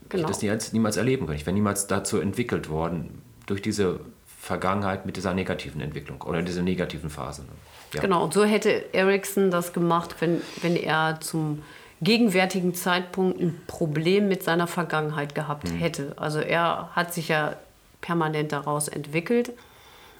genau. 0.10 0.23
ich 0.23 0.27
das 0.27 0.41
niemals, 0.41 0.73
niemals 0.73 0.97
erleben 0.97 1.25
können. 1.25 1.38
Ich 1.38 1.45
wäre 1.45 1.54
niemals 1.54 1.88
dazu 1.88 2.19
entwickelt 2.19 2.69
worden, 2.69 3.21
durch 3.45 3.62
diese 3.62 3.99
Vergangenheit 4.41 5.06
mit 5.06 5.17
dieser 5.17 5.34
negativen 5.34 5.82
Entwicklung 5.82 6.21
oder 6.21 6.41
dieser 6.41 6.63
negativen 6.63 7.10
Phase. 7.10 7.45
Ja. 7.93 8.01
Genau, 8.01 8.23
und 8.23 8.34
so 8.34 8.43
hätte 8.43 8.93
Ericsson 8.93 9.51
das 9.51 9.73
gemacht, 9.73 10.15
wenn, 10.19 10.41
wenn 10.62 10.75
er 10.75 11.19
zum 11.21 11.62
gegenwärtigen 12.01 12.73
Zeitpunkt 12.73 13.39
ein 13.39 13.62
Problem 13.67 14.27
mit 14.27 14.43
seiner 14.43 14.65
Vergangenheit 14.65 15.36
gehabt 15.36 15.69
hm. 15.69 15.77
hätte. 15.77 16.13
Also 16.15 16.39
er 16.39 16.89
hat 16.93 17.13
sich 17.13 17.27
ja 17.27 17.56
permanent 18.01 18.51
daraus 18.51 18.88
entwickelt. 18.88 19.51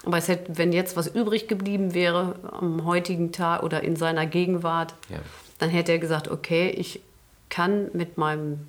Aber 0.05 0.17
es 0.17 0.27
hätte, 0.27 0.57
wenn 0.57 0.73
jetzt 0.73 0.95
was 0.97 1.07
übrig 1.07 1.47
geblieben 1.47 1.93
wäre 1.93 2.36
am 2.51 2.86
heutigen 2.86 3.31
Tag 3.31 3.63
oder 3.63 3.84
in 3.84 3.95
seiner 3.95 4.25
Gegenwart, 4.25 4.93
ja 5.10 5.19
dann 5.62 5.69
hätte 5.69 5.91
er 5.91 5.99
gesagt, 5.99 6.27
okay, 6.27 6.69
ich 6.69 7.01
kann 7.49 7.91
mit 7.93 8.17
meinem 8.17 8.67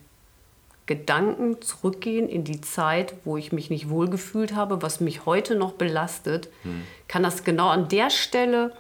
Gedanken 0.87 1.63
zurückgehen 1.63 2.29
in 2.29 2.45
die 2.45 2.61
Zeit, 2.61 3.15
wo 3.25 3.37
ich 3.37 3.53
mich 3.53 3.71
nicht 3.71 3.89
wohlgefühlt 3.89 4.55
habe, 4.55 4.83
was 4.83 5.01
mich 5.01 5.27
heute 5.27 5.55
noch 5.55 5.73
belastet, 5.73 6.49
hm. 6.63 6.83
kann 7.09 7.23
das 7.23 7.45
genau 7.45 7.69
an 7.69 7.89
der 7.89 8.11
Stelle 8.11 8.73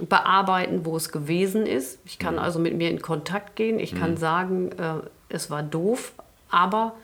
bearbeiten, 0.00 0.84
wo 0.84 0.96
es 0.96 1.10
gewesen 1.10 1.66
ist. 1.66 1.98
Ich 2.04 2.18
kann 2.18 2.36
hm. 2.36 2.42
also 2.42 2.58
mit 2.58 2.76
mir 2.76 2.90
in 2.90 3.00
Kontakt 3.00 3.56
gehen. 3.56 3.78
Ich 3.78 3.92
hm. 3.92 4.00
kann 4.00 4.16
sagen, 4.16 4.72
äh, 4.72 4.94
es 5.28 5.50
war 5.50 5.62
doof, 5.62 6.12
aber 6.50 6.94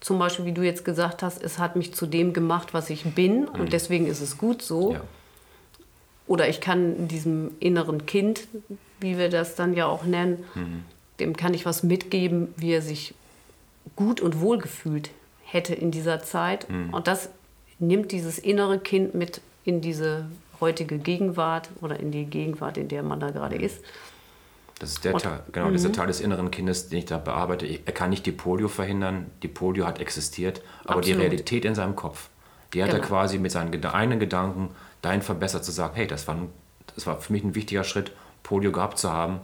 zum 0.00 0.18
Beispiel, 0.18 0.46
wie 0.46 0.52
du 0.52 0.62
jetzt 0.62 0.84
gesagt 0.84 1.22
hast, 1.22 1.42
es 1.42 1.58
hat 1.58 1.76
mich 1.76 1.92
zu 1.92 2.06
dem 2.06 2.32
gemacht, 2.32 2.72
was 2.72 2.88
ich 2.88 3.04
bin 3.14 3.46
und 3.46 3.60
hm. 3.60 3.70
deswegen 3.70 4.06
ist 4.06 4.20
es 4.20 4.38
gut 4.38 4.62
so. 4.62 4.94
Ja. 4.94 5.00
Oder 6.30 6.48
ich 6.48 6.60
kann 6.60 7.08
diesem 7.08 7.50
inneren 7.58 8.06
Kind, 8.06 8.46
wie 9.00 9.18
wir 9.18 9.30
das 9.30 9.56
dann 9.56 9.74
ja 9.74 9.86
auch 9.86 10.04
nennen, 10.04 10.44
mhm. 10.54 10.84
dem 11.18 11.36
kann 11.36 11.54
ich 11.54 11.66
was 11.66 11.82
mitgeben, 11.82 12.54
wie 12.56 12.70
er 12.70 12.82
sich 12.82 13.14
gut 13.96 14.20
und 14.20 14.40
wohl 14.40 14.58
gefühlt 14.58 15.10
hätte 15.44 15.74
in 15.74 15.90
dieser 15.90 16.22
Zeit. 16.22 16.68
Mhm. 16.70 16.94
Und 16.94 17.06
das 17.06 17.30
nimmt 17.78 18.12
dieses 18.12 18.38
innere 18.38 18.78
Kind 18.78 19.14
mit 19.14 19.40
in 19.64 19.80
diese 19.80 20.26
heutige 20.60 20.98
Gegenwart 20.98 21.70
oder 21.80 21.98
in 21.98 22.10
die 22.10 22.26
Gegenwart, 22.26 22.76
in 22.76 22.88
der 22.88 23.02
man 23.02 23.20
da 23.20 23.30
gerade 23.30 23.56
mhm. 23.56 23.64
ist. 23.64 23.80
Das 24.78 24.92
ist 24.92 25.04
der 25.04 25.12
und, 25.12 25.22
Teil, 25.22 25.42
genau, 25.52 25.70
dieser 25.70 25.90
mhm. 25.90 25.94
Teil 25.94 26.06
des 26.06 26.20
inneren 26.20 26.50
Kindes, 26.50 26.88
den 26.88 27.00
ich 27.00 27.04
da 27.04 27.18
bearbeite. 27.18 27.66
Er 27.66 27.92
kann 27.92 28.08
nicht 28.10 28.24
die 28.24 28.32
Polio 28.32 28.68
verhindern. 28.68 29.26
Die 29.42 29.48
Polio 29.48 29.86
hat 29.86 30.00
existiert, 30.00 30.62
aber 30.84 30.98
Absolut. 30.98 31.18
die 31.18 31.22
Realität 31.22 31.64
in 31.66 31.74
seinem 31.74 31.96
Kopf, 31.96 32.30
die 32.72 32.82
hat 32.82 32.90
genau. 32.90 33.02
er 33.02 33.06
quasi 33.06 33.38
mit 33.38 33.52
seinen 33.52 33.84
eigenen 33.84 34.20
Gedanken 34.20 34.70
dahin 35.02 35.20
verbessert, 35.20 35.64
zu 35.64 35.70
sagen, 35.70 35.94
hey, 35.96 36.06
das 36.06 36.26
war, 36.26 36.36
das 36.94 37.06
war 37.06 37.20
für 37.20 37.32
mich 37.32 37.44
ein 37.44 37.54
wichtiger 37.54 37.84
Schritt, 37.84 38.12
Polio 38.42 38.72
gehabt 38.72 38.98
zu 38.98 39.12
haben, 39.12 39.40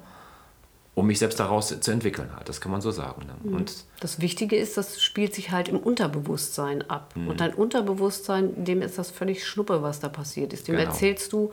um 0.96 1.06
mich 1.06 1.18
selbst 1.18 1.38
daraus 1.38 1.78
zu 1.78 1.90
entwickeln. 1.90 2.30
Das 2.46 2.62
kann 2.62 2.72
man 2.72 2.80
so 2.80 2.90
sagen. 2.90 3.26
Ne? 3.26 3.34
Mhm. 3.42 3.56
Und 3.56 3.74
das 4.00 4.18
Wichtige 4.18 4.56
ist, 4.56 4.78
das 4.78 5.02
spielt 5.02 5.34
sich 5.34 5.50
halt 5.50 5.68
im 5.68 5.78
Unterbewusstsein 5.78 6.88
ab. 6.88 7.12
Mhm. 7.14 7.28
Und 7.28 7.40
dein 7.40 7.52
Unterbewusstsein, 7.52 8.64
dem 8.64 8.80
ist 8.80 8.96
das 8.96 9.10
völlig 9.10 9.46
Schnuppe, 9.46 9.82
was 9.82 10.00
da 10.00 10.08
passiert 10.08 10.54
ist. 10.54 10.68
Dem 10.68 10.76
genau. 10.76 10.88
erzählst 10.88 11.34
du 11.34 11.50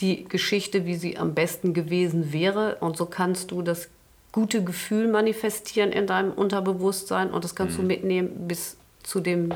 die 0.00 0.24
Geschichte, 0.24 0.86
wie 0.86 0.94
sie 0.94 1.18
am 1.18 1.34
besten 1.34 1.74
gewesen 1.74 2.32
wäre. 2.32 2.78
Und 2.80 2.96
so 2.96 3.04
kannst 3.04 3.50
du 3.50 3.60
das 3.60 3.88
gute 4.32 4.64
Gefühl 4.64 5.08
manifestieren 5.08 5.92
in 5.92 6.06
deinem 6.06 6.32
Unterbewusstsein 6.32 7.30
und 7.30 7.44
das 7.44 7.54
kannst 7.54 7.76
mhm. 7.76 7.82
du 7.82 7.88
mitnehmen 7.88 8.48
bis 8.48 8.78
zu 9.02 9.20
dem 9.20 9.52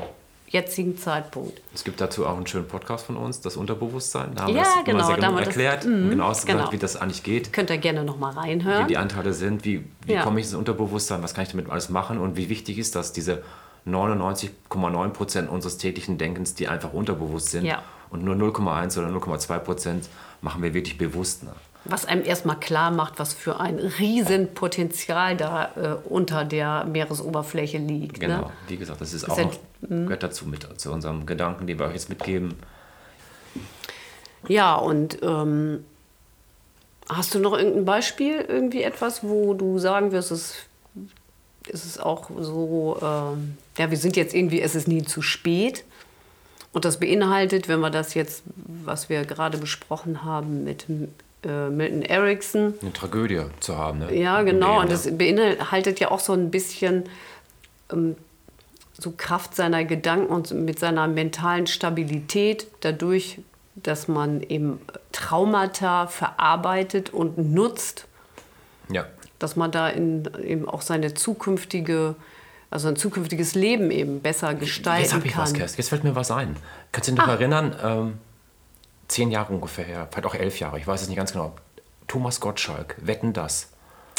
jetzigen 0.51 0.97
Zeitpunkt. 0.97 1.61
Es 1.73 1.83
gibt 1.83 2.01
dazu 2.01 2.25
auch 2.25 2.35
einen 2.35 2.45
schönen 2.45 2.67
Podcast 2.67 3.05
von 3.05 3.15
uns, 3.15 3.39
das 3.39 3.55
Unterbewusstsein. 3.55 4.35
Da 4.35 4.43
haben 4.43 4.49
ja, 4.49 4.55
wir 4.55 4.63
das 4.63 4.83
genau, 4.85 5.05
sehr 5.05 5.15
genau 5.15 5.37
erklärt, 5.37 5.83
das, 5.83 5.85
mm, 5.85 6.09
genau 6.09 6.25
ausgesagt, 6.25 6.59
genau. 6.59 6.71
wie 6.71 6.77
das 6.77 6.97
eigentlich 6.97 7.23
geht. 7.23 7.53
Könnt 7.53 7.69
ihr 7.69 7.77
gerne 7.77 8.03
noch 8.03 8.19
mal 8.19 8.33
reinhören. 8.33 8.83
Wie 8.83 8.87
die 8.89 8.97
Anteile 8.97 9.33
sind, 9.33 9.63
wie, 9.63 9.85
wie 10.05 10.13
ja. 10.13 10.23
komme 10.23 10.39
ich 10.39 10.47
ins 10.47 10.55
Unterbewusstsein, 10.55 11.23
was 11.23 11.33
kann 11.33 11.45
ich 11.45 11.51
damit 11.51 11.69
alles 11.69 11.89
machen 11.89 12.19
und 12.19 12.35
wie 12.35 12.49
wichtig 12.49 12.77
ist 12.77 12.95
das, 12.95 13.13
diese 13.13 13.43
99,9 13.87 15.09
Prozent 15.09 15.49
unseres 15.49 15.77
täglichen 15.77 16.17
Denkens, 16.17 16.53
die 16.53 16.67
einfach 16.67 16.93
unterbewusst 16.93 17.49
sind 17.51 17.65
ja. 17.65 17.81
und 18.09 18.23
nur 18.23 18.35
0,1 18.35 18.99
oder 18.99 19.07
0,2 19.07 19.59
Prozent 19.59 20.09
machen 20.41 20.61
wir 20.61 20.73
wirklich 20.73 20.97
bewusst. 20.97 21.43
Ne? 21.43 21.51
Was 21.83 22.05
einem 22.05 22.23
erstmal 22.23 22.59
klar 22.59 22.91
macht, 22.91 23.17
was 23.17 23.33
für 23.33 23.59
ein 23.59 23.79
Riesenpotenzial 23.79 25.35
da 25.35 25.71
äh, 25.75 26.07
unter 26.07 26.45
der 26.45 26.85
Meeresoberfläche 26.85 27.79
liegt. 27.79 28.19
Ne? 28.19 28.27
Genau, 28.27 28.41
ne? 28.41 28.51
wie 28.67 28.77
gesagt, 28.77 29.01
das 29.01 29.13
ist 29.13 29.27
das 29.27 29.31
auch 29.31 29.37
noch, 29.37 29.59
gehört 29.89 30.23
dazu 30.23 30.45
mit 30.45 30.67
zu 30.79 30.91
unserem 30.91 31.25
Gedanken, 31.25 31.65
den 31.67 31.79
wir 31.79 31.87
euch 31.87 31.93
jetzt 31.93 32.09
mitgeben. 32.09 32.55
Ja, 34.47 34.75
und 34.75 35.19
ähm, 35.23 35.83
hast 37.09 37.33
du 37.33 37.39
noch 37.39 37.57
irgendein 37.57 37.85
Beispiel, 37.85 38.45
irgendwie 38.47 38.83
etwas, 38.83 39.23
wo 39.23 39.53
du 39.53 39.79
sagen 39.79 40.11
wirst, 40.11 40.31
es 40.31 40.55
ist 41.69 41.85
es 41.85 41.99
auch 41.99 42.29
so, 42.39 42.97
äh, 42.99 43.79
ja, 43.81 43.89
wir 43.89 43.97
sind 43.97 44.15
jetzt 44.15 44.33
irgendwie, 44.33 44.61
es 44.61 44.75
ist 44.75 44.87
nie 44.87 45.03
zu 45.03 45.21
spät. 45.21 45.83
Und 46.73 46.85
das 46.85 46.99
beinhaltet, 46.99 47.67
wenn 47.67 47.81
wir 47.81 47.89
das 47.89 48.13
jetzt, 48.13 48.43
was 48.55 49.09
wir 49.09 49.25
gerade 49.25 49.57
besprochen 49.57 50.23
haben, 50.23 50.63
mit 50.63 50.85
äh, 51.43 51.69
Milton 51.69 52.01
Erickson. 52.01 52.73
Eine 52.81 52.93
Tragödie 52.93 53.41
zu 53.59 53.77
haben, 53.77 53.99
ne? 53.99 54.15
Ja, 54.15 54.41
genau. 54.43 54.79
Und 54.81 54.91
das 54.91 55.17
beinhaltet 55.17 55.99
ja 55.99 56.11
auch 56.11 56.19
so 56.19 56.33
ein 56.33 56.51
bisschen 56.51 57.03
ähm, 57.91 58.15
so 58.97 59.13
Kraft 59.15 59.55
seiner 59.55 59.83
Gedanken 59.83 60.31
und 60.31 60.51
mit 60.51 60.79
seiner 60.79 61.07
mentalen 61.07 61.67
Stabilität 61.67 62.67
dadurch, 62.81 63.39
dass 63.75 64.07
man 64.07 64.41
eben 64.41 64.79
Traumata 65.11 66.07
verarbeitet 66.07 67.11
und 67.11 67.37
nutzt. 67.37 68.05
Ja. 68.91 69.07
Dass 69.39 69.55
man 69.55 69.71
da 69.71 69.89
in, 69.89 70.29
eben 70.43 70.67
auch 70.67 70.81
seine 70.81 71.13
zukünftige 71.13 72.15
also 72.71 72.87
ein 72.87 72.95
zukünftiges 72.95 73.53
Leben 73.53 73.91
eben 73.91 74.21
besser 74.21 74.53
gestalten 74.53 75.03
Jetzt 75.03 75.13
habe 75.13 75.27
ich 75.27 75.33
kann. 75.33 75.43
was, 75.43 75.53
Kerst. 75.53 75.77
Jetzt 75.77 75.89
fällt 75.89 76.05
mir 76.05 76.15
was 76.15 76.31
ein. 76.31 76.55
Kannst 76.93 77.09
du 77.09 77.11
dich 77.11 77.21
noch 77.21 77.27
erinnern? 77.27 77.75
Ähm, 77.83 78.13
zehn 79.11 79.29
Jahre 79.31 79.53
ungefähr 79.53 79.85
her, 79.85 80.07
vielleicht 80.11 80.25
auch 80.25 80.35
elf 80.35 80.59
Jahre, 80.59 80.79
ich 80.79 80.87
weiß 80.87 81.01
es 81.01 81.07
nicht 81.07 81.17
ganz 81.17 81.31
genau. 81.33 81.53
Thomas 82.07 82.39
Gottschalk, 82.39 82.95
wetten 83.01 83.33
das. 83.33 83.69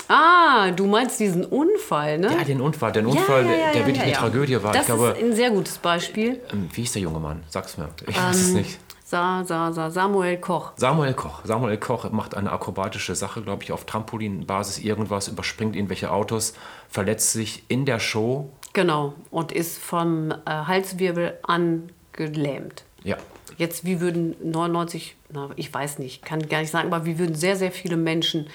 Ah, 0.08 0.70
du 0.72 0.86
meinst 0.86 1.20
diesen 1.20 1.44
Unfall, 1.44 2.18
ne? 2.18 2.34
Ja, 2.36 2.44
den 2.44 2.60
Unfall, 2.60 2.92
den 2.92 3.06
Unfall, 3.06 3.44
der- 3.44 3.72
der 3.72 3.86
wirklich 3.86 4.02
eine 4.02 4.12
Tragödie 4.12 4.62
war. 4.62 4.72
Das 4.72 4.86
glaube, 4.86 5.08
ist 5.08 5.22
ein 5.22 5.34
sehr 5.34 5.50
gutes 5.50 5.78
Beispiel. 5.78 6.40
ähm, 6.52 6.68
wie 6.72 6.82
hieß 6.82 6.92
der 6.92 7.02
junge 7.02 7.18
Mann? 7.20 7.42
Sag's 7.48 7.76
mir. 7.78 7.88
Ich 8.06 8.16
weiß 8.20 8.36
es 8.36 8.48
Ähm, 8.48 8.54
nicht. 8.54 8.78
Sa, 9.04 9.44
Sa, 9.44 9.72
Sa, 9.72 9.90
Samuel 9.90 10.38
Koch. 10.38 10.72
Samuel 10.76 11.12
Koch. 11.14 11.40
Samuel 11.44 11.76
Koch 11.76 12.10
macht 12.10 12.34
eine 12.34 12.50
akrobatische 12.50 13.14
Sache, 13.14 13.42
glaube 13.42 13.62
ich, 13.62 13.70
auf 13.72 13.84
Trampolinbasis 13.84 14.78
irgendwas, 14.78 15.28
überspringt 15.28 15.76
irgendwelche 15.76 16.10
Autos, 16.10 16.54
verletzt 16.88 17.32
sich 17.32 17.62
in 17.68 17.84
der 17.84 17.98
Show. 18.00 18.50
Genau. 18.72 19.12
Und 19.30 19.52
ist 19.52 19.78
vom 19.78 20.30
äh, 20.30 20.36
Halswirbel 20.46 21.38
an 21.42 21.90
gelähmt. 22.12 22.84
Ja, 23.04 23.16
Jetzt, 23.58 23.84
wie 23.84 24.00
würden 24.00 24.34
99, 24.42 25.16
na, 25.30 25.50
ich 25.56 25.72
weiß 25.72 25.98
nicht, 25.98 26.24
kann 26.24 26.48
gar 26.48 26.60
nicht 26.60 26.70
sagen, 26.70 26.92
aber 26.92 27.04
wie 27.04 27.18
würden 27.18 27.34
sehr, 27.34 27.56
sehr 27.56 27.72
viele 27.72 27.96
Menschen 27.96 28.46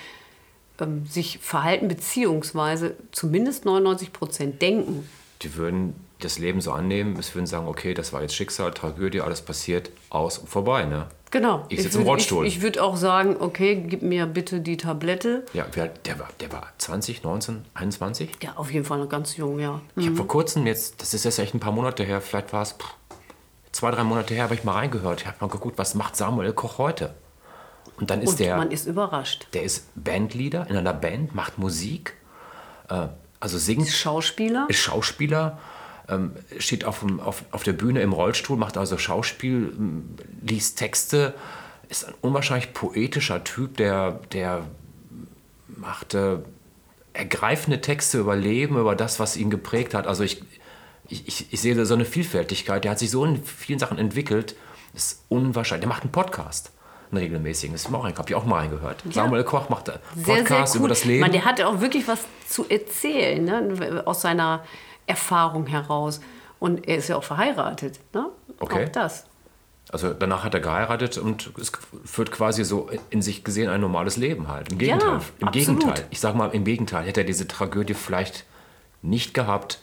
ähm, 0.80 1.06
sich 1.06 1.40
verhalten, 1.40 1.88
beziehungsweise 1.88 2.96
zumindest 3.12 3.66
99 3.66 4.14
Prozent 4.14 4.62
denken. 4.62 5.08
die 5.42 5.56
würden 5.56 5.94
das 6.20 6.40
Leben 6.40 6.62
so 6.62 6.72
annehmen, 6.72 7.16
es 7.20 7.36
würden 7.36 7.46
sagen, 7.46 7.68
okay, 7.68 7.94
das 7.94 8.12
war 8.12 8.22
jetzt 8.22 8.36
Schicksal, 8.36 8.72
Tragödie, 8.74 9.22
alles 9.22 9.42
passiert, 9.42 9.92
aus 10.10 10.40
und 10.40 10.50
vorbei, 10.50 10.86
ne? 10.86 11.08
Genau. 11.30 11.66
Ich 11.70 11.84
sitze 11.84 12.00
im 12.00 12.06
Rollstuhl. 12.06 12.48
Ich, 12.48 12.58
ich 12.58 12.62
würde 12.62 12.82
auch 12.82 12.96
sagen, 12.96 13.36
okay, 13.40 13.76
gib 13.76 14.02
mir 14.02 14.26
bitte 14.26 14.62
die 14.62 14.78
Tablette. 14.78 15.46
Ja, 15.54 15.66
wer, 15.74 15.88
der, 15.88 16.20
war, 16.20 16.30
der 16.40 16.52
war 16.54 16.72
20, 16.78 17.24
19, 17.24 17.66
21? 17.74 18.30
Ja, 18.42 18.54
auf 18.56 18.72
jeden 18.72 18.86
Fall 18.86 19.00
noch 19.00 19.10
ganz 19.10 19.36
jung, 19.36 19.60
ja. 19.60 19.82
Ich 19.98 20.06
habe 20.06 20.16
vor 20.16 20.28
kurzem 20.28 20.66
jetzt, 20.66 21.02
das 21.02 21.14
ist 21.14 21.26
jetzt 21.26 21.40
echt 21.40 21.54
ein 21.54 21.60
paar 21.60 21.74
Monate 21.74 22.04
her, 22.04 22.22
vielleicht 22.22 22.54
war 22.54 22.62
es 22.62 22.76
zwei, 23.78 23.92
drei 23.92 24.04
Monate 24.04 24.34
her, 24.34 24.44
habe 24.44 24.56
ich 24.56 24.64
mal 24.64 24.74
reingehört. 24.74 25.22
Ich 25.22 25.28
habe 25.28 25.38
mal 25.40 25.50
geguckt, 25.50 25.78
was 25.78 25.94
macht 25.94 26.16
Samuel 26.16 26.52
Koch 26.54 26.80
heute? 26.80 27.14
Und 28.00 28.10
dann 28.10 28.22
ist 28.22 28.32
Und 28.32 28.40
der, 28.40 28.58
man 28.58 28.72
ist 28.72 28.88
überrascht. 28.88 29.48
der 29.54 29.64
ist 29.64 29.88
Bandleader 29.96 30.68
in 30.68 30.76
einer 30.78 30.94
Band, 30.94 31.36
macht 31.36 31.58
Musik, 31.58 32.16
äh, 32.90 33.08
also 33.40 33.58
singt, 33.58 33.88
Schauspieler. 33.88 34.66
ist 34.68 34.80
Schauspieler, 34.80 35.60
ähm, 36.10 36.32
steht 36.58 36.86
auf, 36.86 37.00
dem, 37.02 37.20
auf, 37.20 37.44
auf 37.52 37.64
der 37.64 37.74
Bühne 37.74 38.02
im 38.02 38.14
Rollstuhl, 38.14 38.58
macht 38.58 38.78
also 38.78 38.98
Schauspiel, 38.98 39.74
ähm, 39.78 40.16
liest 40.42 40.80
Texte, 40.80 41.36
ist 41.88 42.08
ein 42.08 42.16
unwahrscheinlich 42.22 42.74
poetischer 42.74 43.44
Typ, 43.44 43.78
der, 43.78 44.20
der 44.32 44.64
macht 45.68 46.16
äh, 46.16 46.38
ergreifende 47.14 47.82
Texte 47.82 48.20
über 48.20 48.36
Leben, 48.36 48.78
über 48.78 48.96
das, 48.96 49.20
was 49.20 49.38
ihn 49.38 49.50
geprägt 49.50 49.94
hat. 49.94 50.08
Also 50.08 50.24
ich, 50.24 50.42
ich, 51.10 51.28
ich, 51.28 51.54
ich 51.54 51.62
sehe 51.62 51.76
da 51.76 51.86
so 51.86 51.94
eine 51.94 52.06
Vielfältigkeit, 52.06 52.84
der 52.84 52.92
hat 52.92 53.00
sich 53.00 53.12
so 53.12 53.24
in 53.26 53.44
vielen 53.44 53.80
Sachen 53.80 53.98
entwickelt, 53.98 54.56
das 54.94 55.04
ist 55.14 55.24
unwahrscheinlich. 55.30 55.82
Der 55.82 55.90
macht 55.90 56.04
einen 56.04 56.12
Podcast, 56.12 56.72
einen 57.12 57.20
regelmäßigen, 57.22 57.74
das 57.76 57.90
habe 57.90 58.14
ich 58.28 58.36
auch 58.36 58.46
mal 58.46 58.60
reingehört. 58.60 59.04
Samuel 59.12 59.44
Koch 59.44 59.70
macht 59.70 59.90
einen 59.90 60.00
Sehr, 60.16 60.26
sehr 60.26 60.36
Podcast 60.38 60.76
cool. 60.76 60.80
über 60.80 60.90
das 60.90 61.06
Leben. 61.06 61.22
Man, 61.22 61.32
der 61.32 61.46
hat 61.46 61.62
auch 61.62 61.80
wirklich 61.82 62.08
was 62.08 62.20
zu 62.48 62.66
erzählen, 62.70 63.44
ne? 63.44 64.04
aus 64.06 64.22
seiner 64.22 64.64
Erfahrung 65.06 65.68
heraus. 65.68 66.20
Und 66.60 66.88
er 66.88 66.98
ist 66.98 67.08
ja 67.08 67.18
auch 67.18 67.24
verheiratet. 67.24 68.00
Ne? 68.14 68.28
Okay. 68.60 68.86
Auch 68.86 68.90
das. 68.90 69.26
Also 69.90 70.14
danach 70.14 70.44
hat 70.44 70.54
er 70.54 70.60
geheiratet 70.60 71.18
und 71.18 71.52
es 71.60 71.72
führt 72.04 72.32
quasi 72.32 72.66
so 72.66 72.90
in 73.10 73.22
sich 73.22 73.44
gesehen 73.46 73.70
ein 73.70 73.80
normales 73.80 74.18
Leben 74.18 74.50
halt. 74.50 74.72
Im 74.72 74.80
Ja, 74.80 74.98
Gegenteil. 74.98 75.22
Im 75.40 75.48
absolut. 75.48 75.80
Gegenteil. 75.80 76.06
Ich 76.10 76.20
sag 76.20 76.36
mal, 76.36 76.50
im 76.50 76.66
Gegenteil. 76.66 77.06
Hätte 77.06 77.22
er 77.22 77.26
diese 77.26 77.48
Tragödie 77.48 77.94
vielleicht 77.94 78.44
nicht 79.02 79.34
gehabt, 79.34 79.80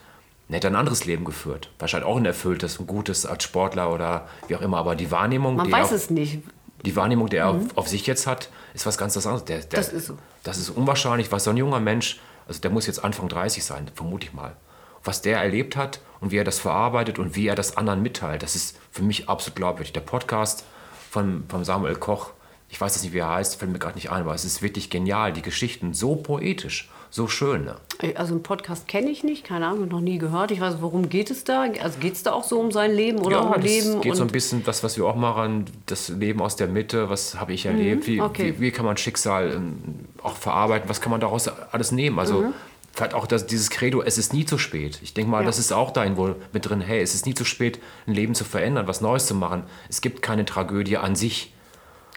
dann 0.48 0.54
hätte 0.54 0.66
er 0.68 0.72
ein 0.72 0.76
anderes 0.76 1.04
Leben 1.04 1.24
geführt. 1.24 1.70
Wahrscheinlich 1.78 2.08
auch 2.08 2.16
ein 2.16 2.26
erfülltes, 2.26 2.78
ein 2.78 2.86
gutes 2.86 3.24
als 3.26 3.44
Sportler 3.44 3.92
oder 3.92 4.28
wie 4.48 4.56
auch 4.56 4.60
immer. 4.60 4.78
Aber 4.78 4.94
die 4.96 5.10
Wahrnehmung, 5.10 5.56
Man 5.56 5.66
die, 5.66 5.72
weiß 5.72 5.90
er, 5.90 5.96
es 5.96 6.10
nicht. 6.10 6.40
die 6.84 6.94
Wahrnehmung, 6.96 7.28
die 7.28 7.36
er 7.36 7.48
auf, 7.48 7.56
auf 7.76 7.88
sich 7.88 8.06
jetzt 8.06 8.26
hat, 8.26 8.50
ist 8.74 8.84
was 8.86 8.98
ganz 8.98 9.16
anderes. 9.16 9.44
Der, 9.44 9.60
der, 9.60 9.80
Das 9.80 9.88
ist 9.92 10.06
so. 10.06 10.18
Das 10.42 10.58
ist 10.58 10.70
unwahrscheinlich, 10.70 11.32
was 11.32 11.44
so 11.44 11.50
ein 11.50 11.56
junger 11.56 11.80
Mensch, 11.80 12.20
also 12.46 12.60
der 12.60 12.70
muss 12.70 12.86
jetzt 12.86 13.02
Anfang 13.02 13.28
30 13.28 13.64
sein, 13.64 13.90
vermute 13.94 14.26
ich 14.26 14.34
mal. 14.34 14.54
Was 15.02 15.22
der 15.22 15.38
erlebt 15.38 15.76
hat 15.76 16.00
und 16.20 16.30
wie 16.30 16.36
er 16.36 16.44
das 16.44 16.58
verarbeitet 16.58 17.18
und 17.18 17.36
wie 17.36 17.46
er 17.46 17.54
das 17.54 17.76
anderen 17.76 18.02
mitteilt, 18.02 18.42
das 18.42 18.54
ist 18.56 18.78
für 18.90 19.02
mich 19.02 19.28
absolut 19.28 19.56
glaubwürdig. 19.56 19.92
Der 19.92 20.00
Podcast 20.00 20.64
von, 21.10 21.44
von 21.48 21.64
Samuel 21.64 21.96
Koch, 21.96 22.30
ich 22.68 22.80
weiß 22.80 22.94
jetzt 22.94 23.04
nicht, 23.04 23.12
wie 23.12 23.18
er 23.18 23.30
heißt, 23.30 23.56
fällt 23.56 23.70
mir 23.72 23.78
gerade 23.78 23.94
nicht 23.94 24.10
ein, 24.10 24.22
aber 24.22 24.34
es 24.34 24.44
ist 24.44 24.62
wirklich 24.62 24.90
genial. 24.90 25.32
Die 25.32 25.42
Geschichten 25.42 25.94
so 25.94 26.16
poetisch, 26.16 26.90
so 27.10 27.28
schön. 27.28 27.64
Ne? 27.66 27.76
Also 28.16 28.34
einen 28.34 28.42
Podcast 28.42 28.88
kenne 28.88 29.10
ich 29.10 29.22
nicht, 29.22 29.44
keine 29.44 29.68
Ahnung, 29.68 29.86
noch 29.88 30.00
nie 30.00 30.18
gehört. 30.18 30.50
Ich 30.50 30.60
weiß, 30.60 30.76
worum 30.80 31.08
geht 31.08 31.30
es 31.30 31.44
da? 31.44 31.66
Also 31.80 32.00
geht 32.00 32.14
es 32.14 32.24
da 32.24 32.32
auch 32.32 32.42
so 32.42 32.58
um 32.58 32.72
sein 32.72 32.92
Leben 32.92 33.18
oder 33.20 33.36
ja, 33.36 33.42
um 33.42 33.52
das 33.54 33.62
Leben? 33.64 34.00
geht 34.00 34.16
so 34.16 34.22
ein 34.22 34.28
bisschen 34.32 34.64
das, 34.64 34.82
was 34.82 34.96
wir 34.96 35.04
auch 35.06 35.14
machen, 35.14 35.66
das 35.86 36.08
Leben 36.08 36.42
aus 36.42 36.56
der 36.56 36.66
Mitte, 36.66 37.08
was 37.08 37.38
habe 37.38 37.52
ich 37.52 37.66
erlebt, 37.66 38.08
wie, 38.08 38.16
Mhm, 38.16 38.22
okay. 38.26 38.54
wie, 38.56 38.60
wie 38.60 38.70
kann 38.72 38.84
man 38.84 38.96
Schicksal 38.96 39.52
ähm, 39.52 39.76
auch 40.22 40.34
verarbeiten, 40.36 40.88
was 40.88 41.00
kann 41.00 41.12
man 41.12 41.20
daraus 41.20 41.46
alles 41.48 41.92
nehmen. 41.92 42.18
Also 42.18 42.40
Mhm. 42.42 42.54
vielleicht 42.92 43.14
auch 43.14 43.26
das, 43.28 43.46
dieses 43.46 43.70
Credo, 43.70 44.02
es 44.02 44.18
ist 44.18 44.32
nie 44.32 44.44
zu 44.46 44.58
spät. 44.58 44.98
Ich 45.04 45.14
denke 45.14 45.30
mal, 45.30 45.40
Ja. 45.42 45.46
das 45.46 45.60
ist 45.60 45.72
auch 45.72 45.92
da 45.92 46.16
wohl 46.16 46.34
mit 46.52 46.68
drin, 46.68 46.80
hey, 46.80 47.00
es 47.00 47.14
ist 47.14 47.26
nie 47.26 47.34
zu 47.34 47.44
spät, 47.44 47.78
ein 48.08 48.14
Leben 48.14 48.34
zu 48.34 48.42
verändern, 48.44 48.88
was 48.88 49.00
Neues 49.00 49.26
zu 49.26 49.36
machen. 49.36 49.62
Es 49.88 50.00
gibt 50.00 50.20
keine 50.22 50.44
Tragödie 50.44 50.96
an 50.96 51.14
sich. 51.14 51.52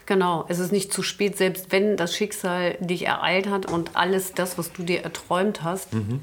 Genau, 0.07 0.45
es 0.47 0.57
ist 0.59 0.71
nicht 0.71 0.91
zu 0.91 1.03
spät, 1.03 1.37
selbst 1.37 1.71
wenn 1.71 1.95
das 1.97 2.15
Schicksal 2.15 2.75
dich 2.79 3.05
ereilt 3.05 3.47
hat 3.47 3.71
und 3.71 3.95
alles 3.95 4.33
das, 4.33 4.57
was 4.57 4.73
du 4.73 4.81
dir 4.83 5.03
erträumt 5.03 5.63
hast, 5.63 5.93
Mhm. 5.93 6.21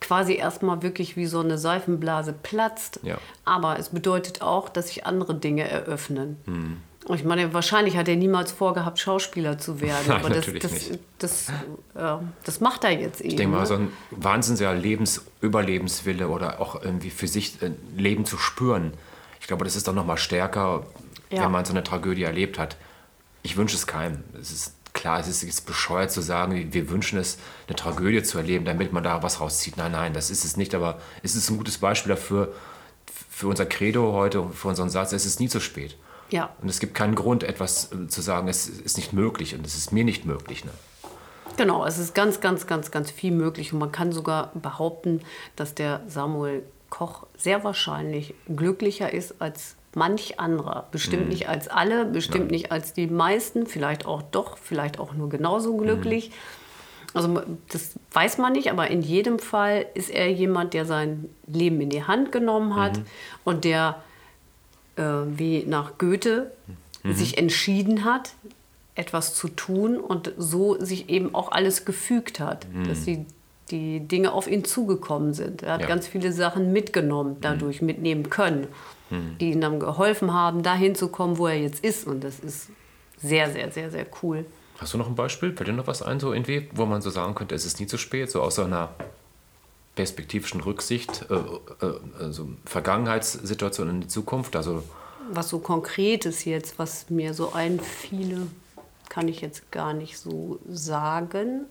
quasi 0.00 0.34
erstmal 0.34 0.82
wirklich 0.82 1.16
wie 1.16 1.26
so 1.26 1.40
eine 1.40 1.58
Seifenblase 1.58 2.32
platzt. 2.32 2.98
Ja. 3.02 3.18
Aber 3.44 3.78
es 3.78 3.90
bedeutet 3.90 4.42
auch, 4.42 4.68
dass 4.68 4.88
sich 4.88 5.06
andere 5.06 5.34
Dinge 5.34 5.68
eröffnen. 5.68 6.38
Mhm. 6.46 6.78
Und 7.04 7.16
ich 7.18 7.24
meine, 7.24 7.52
wahrscheinlich 7.52 7.96
hat 7.96 8.08
er 8.08 8.16
niemals 8.16 8.52
vorgehabt, 8.52 8.98
Schauspieler 9.00 9.58
zu 9.58 9.80
werden. 9.80 10.04
Nein, 10.08 10.16
aber 10.20 10.28
das, 10.30 10.38
natürlich 10.38 10.62
das, 10.62 10.72
nicht. 10.72 10.98
Das, 11.18 11.48
äh, 11.94 12.16
das 12.44 12.60
macht 12.60 12.84
er 12.84 12.90
jetzt 12.90 13.20
eben. 13.20 13.30
Ich 13.30 13.36
denke 13.36 13.54
mal, 13.54 13.60
ne? 13.60 13.66
so 13.66 13.74
ein 13.74 13.92
wahnsinniger 14.12 14.74
Lebens 14.74 15.24
Überlebenswille 15.40 16.28
oder 16.28 16.60
auch 16.60 16.82
irgendwie 16.82 17.10
für 17.10 17.28
sich 17.28 17.58
ein 17.62 17.76
Leben 17.96 18.24
zu 18.24 18.38
spüren. 18.38 18.92
Ich 19.40 19.46
glaube, 19.48 19.64
das 19.64 19.74
ist 19.76 19.88
doch 19.88 19.94
noch 19.94 20.06
mal 20.06 20.16
stärker, 20.16 20.86
Ja. 21.32 21.44
wenn 21.44 21.50
man 21.50 21.64
so 21.64 21.72
eine 21.72 21.82
Tragödie 21.82 22.22
erlebt 22.22 22.58
hat. 22.58 22.76
Ich 23.42 23.56
wünsche 23.56 23.76
es 23.76 23.86
keinem. 23.86 24.22
Es 24.40 24.52
ist 24.52 24.74
klar, 24.92 25.18
es 25.18 25.28
ist 25.28 25.42
jetzt 25.42 25.66
bescheuert 25.66 26.12
zu 26.12 26.20
sagen, 26.20 26.72
wir 26.72 26.90
wünschen 26.90 27.18
es, 27.18 27.38
eine 27.66 27.76
Tragödie 27.76 28.22
zu 28.22 28.38
erleben, 28.38 28.64
damit 28.64 28.92
man 28.92 29.02
da 29.02 29.22
was 29.22 29.40
rauszieht. 29.40 29.76
Nein, 29.76 29.92
nein, 29.92 30.12
das 30.12 30.30
ist 30.30 30.44
es 30.44 30.56
nicht. 30.56 30.74
Aber 30.74 31.00
es 31.22 31.34
ist 31.34 31.50
ein 31.50 31.56
gutes 31.56 31.78
Beispiel 31.78 32.10
dafür, 32.10 32.52
für 33.30 33.48
unser 33.48 33.66
Credo 33.66 34.12
heute 34.12 34.40
und 34.40 34.54
für 34.54 34.68
unseren 34.68 34.90
Satz, 34.90 35.12
es 35.12 35.26
ist 35.26 35.40
nie 35.40 35.48
zu 35.48 35.60
spät. 35.60 35.96
Ja. 36.30 36.50
Und 36.62 36.68
es 36.68 36.80
gibt 36.80 36.94
keinen 36.94 37.14
Grund, 37.14 37.42
etwas 37.42 37.90
äh, 37.92 38.06
zu 38.08 38.20
sagen, 38.22 38.48
es 38.48 38.68
ist 38.68 38.96
nicht 38.96 39.12
möglich 39.12 39.54
und 39.54 39.66
es 39.66 39.76
ist 39.76 39.92
mir 39.92 40.04
nicht 40.04 40.24
möglich. 40.24 40.64
Ne? 40.64 40.70
Genau, 41.56 41.84
es 41.84 41.98
ist 41.98 42.14
ganz, 42.14 42.40
ganz, 42.40 42.66
ganz, 42.66 42.90
ganz 42.90 43.10
viel 43.10 43.32
möglich 43.32 43.72
und 43.72 43.78
man 43.78 43.92
kann 43.92 44.12
sogar 44.12 44.52
behaupten, 44.54 45.20
dass 45.56 45.74
der 45.74 46.02
Samuel 46.06 46.62
Koch 46.88 47.26
sehr 47.36 47.64
wahrscheinlich 47.64 48.34
glücklicher 48.54 49.12
ist 49.12 49.40
als 49.40 49.76
manch 49.94 50.40
anderer. 50.40 50.88
Bestimmt 50.90 51.28
nicht 51.28 51.48
als 51.48 51.68
alle, 51.68 52.04
bestimmt 52.04 52.50
nicht 52.50 52.72
als 52.72 52.92
die 52.92 53.06
meisten, 53.06 53.66
vielleicht 53.66 54.06
auch 54.06 54.22
doch, 54.22 54.58
vielleicht 54.58 54.98
auch 54.98 55.12
nur 55.14 55.28
genauso 55.28 55.76
glücklich. 55.76 56.30
Also 57.14 57.42
das 57.68 57.92
weiß 58.12 58.38
man 58.38 58.52
nicht, 58.52 58.70
aber 58.70 58.88
in 58.88 59.02
jedem 59.02 59.38
Fall 59.38 59.84
ist 59.94 60.08
er 60.08 60.30
jemand, 60.32 60.72
der 60.72 60.86
sein 60.86 61.28
Leben 61.46 61.80
in 61.80 61.90
die 61.90 62.04
Hand 62.04 62.32
genommen 62.32 62.74
hat 62.74 63.00
und 63.44 63.64
der 63.64 64.02
äh, 64.96 65.02
wie 65.02 65.64
nach 65.66 65.98
Goethe 65.98 66.52
sich 67.04 67.36
entschieden 67.36 68.04
hat, 68.04 68.34
etwas 68.94 69.34
zu 69.34 69.48
tun 69.48 69.96
und 69.96 70.32
so 70.36 70.78
sich 70.78 71.08
eben 71.08 71.34
auch 71.34 71.50
alles 71.50 71.84
gefügt 71.84 72.40
hat, 72.40 72.66
dass 72.86 73.04
die, 73.04 73.26
die 73.70 74.00
Dinge 74.00 74.32
auf 74.32 74.48
ihn 74.48 74.64
zugekommen 74.64 75.32
sind. 75.34 75.62
Er 75.62 75.74
hat 75.74 75.80
Ja. 75.82 75.86
ganz 75.86 76.06
viele 76.06 76.32
Sachen 76.32 76.72
mitgenommen, 76.72 77.36
dadurch 77.40 77.80
mitnehmen 77.82 78.28
können, 78.28 78.66
die 79.40 79.52
ihm 79.52 79.60
dann 79.60 79.78
geholfen 79.78 80.32
haben, 80.32 80.62
dahin 80.62 80.94
zu 80.94 81.08
kommen, 81.08 81.36
wo 81.38 81.46
er 81.46 81.58
jetzt 81.58 81.84
ist. 81.84 82.06
Und 82.06 82.24
das 82.24 82.38
ist 82.40 82.68
sehr, 83.18 83.50
sehr, 83.50 83.70
sehr, 83.70 83.90
sehr 83.90 84.06
cool. 84.22 84.44
Hast 84.78 84.94
du 84.94 84.98
noch 84.98 85.06
ein 85.06 85.14
Beispiel? 85.14 85.54
Fällt 85.54 85.68
dir 85.68 85.72
noch 85.74 85.86
was 85.86 86.02
ein, 86.02 86.18
so 86.18 86.32
irgendwie, 86.32 86.68
wo 86.74 86.86
man 86.86 87.02
so 87.02 87.10
sagen 87.10 87.34
könnte, 87.34 87.54
es 87.54 87.64
ist 87.64 87.78
nie 87.78 87.86
zu 87.86 87.98
spät, 87.98 88.30
so 88.30 88.40
aus 88.42 88.56
so 88.56 88.64
einer 88.64 88.88
perspektivischen 89.94 90.60
Rücksicht, 90.62 91.26
äh, 91.30 91.34
äh, 91.86 91.92
also 92.18 92.48
Vergangenheitssituation 92.64 93.88
in 93.90 94.00
die 94.00 94.08
Zukunft? 94.08 94.56
Also 94.56 94.82
Was 95.30 95.50
so 95.50 95.58
Konkretes 95.58 96.44
jetzt, 96.44 96.78
was 96.78 97.10
mir 97.10 97.34
so 97.34 97.52
einfiele, 97.52 98.46
kann 99.08 99.28
ich 99.28 99.40
jetzt 99.42 99.70
gar 99.70 99.92
nicht 99.92 100.18
so 100.18 100.58
sagen. 100.68 101.66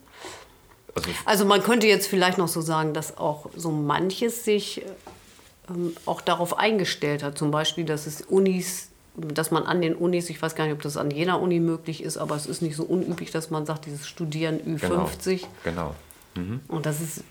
Also, 0.95 1.09
Also 1.25 1.45
man 1.45 1.63
könnte 1.63 1.87
jetzt 1.87 2.07
vielleicht 2.07 2.37
noch 2.37 2.47
so 2.47 2.61
sagen, 2.61 2.93
dass 2.93 3.17
auch 3.17 3.49
so 3.55 3.71
manches 3.71 4.43
sich 4.43 4.83
ähm, 5.69 5.95
auch 6.05 6.21
darauf 6.21 6.57
eingestellt 6.57 7.23
hat. 7.23 7.37
Zum 7.37 7.51
Beispiel, 7.51 7.85
dass 7.85 8.07
es 8.07 8.21
Unis, 8.21 8.89
dass 9.15 9.51
man 9.51 9.63
an 9.63 9.81
den 9.81 9.95
Unis, 9.95 10.29
ich 10.29 10.41
weiß 10.41 10.55
gar 10.55 10.65
nicht, 10.65 10.73
ob 10.73 10.81
das 10.81 10.97
an 10.97 11.11
jeder 11.11 11.39
Uni 11.39 11.59
möglich 11.59 12.03
ist, 12.03 12.17
aber 12.17 12.35
es 12.35 12.45
ist 12.45 12.61
nicht 12.61 12.75
so 12.75 12.83
unüblich, 12.83 13.31
dass 13.31 13.49
man 13.49 13.65
sagt, 13.65 13.85
dieses 13.85 14.07
Studieren 14.07 14.59
Ü50. 14.59 15.45
genau. 15.63 15.95
Mhm. 16.35 16.61
Und 16.67 16.85
das 16.85 17.01
ist, 17.01 17.23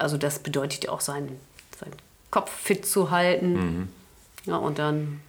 also 0.00 0.16
das 0.16 0.40
bedeutet 0.40 0.84
ja 0.84 0.90
auch 0.90 1.00
seinen, 1.00 1.38
seinen 1.78 1.94
Kopf 2.30 2.50
fit 2.50 2.84
zu 2.84 3.10
halten. 3.10 3.52
Mhm. 3.52 3.88
Ja, 4.46 4.56
und 4.56 4.78
dann, 4.78 5.20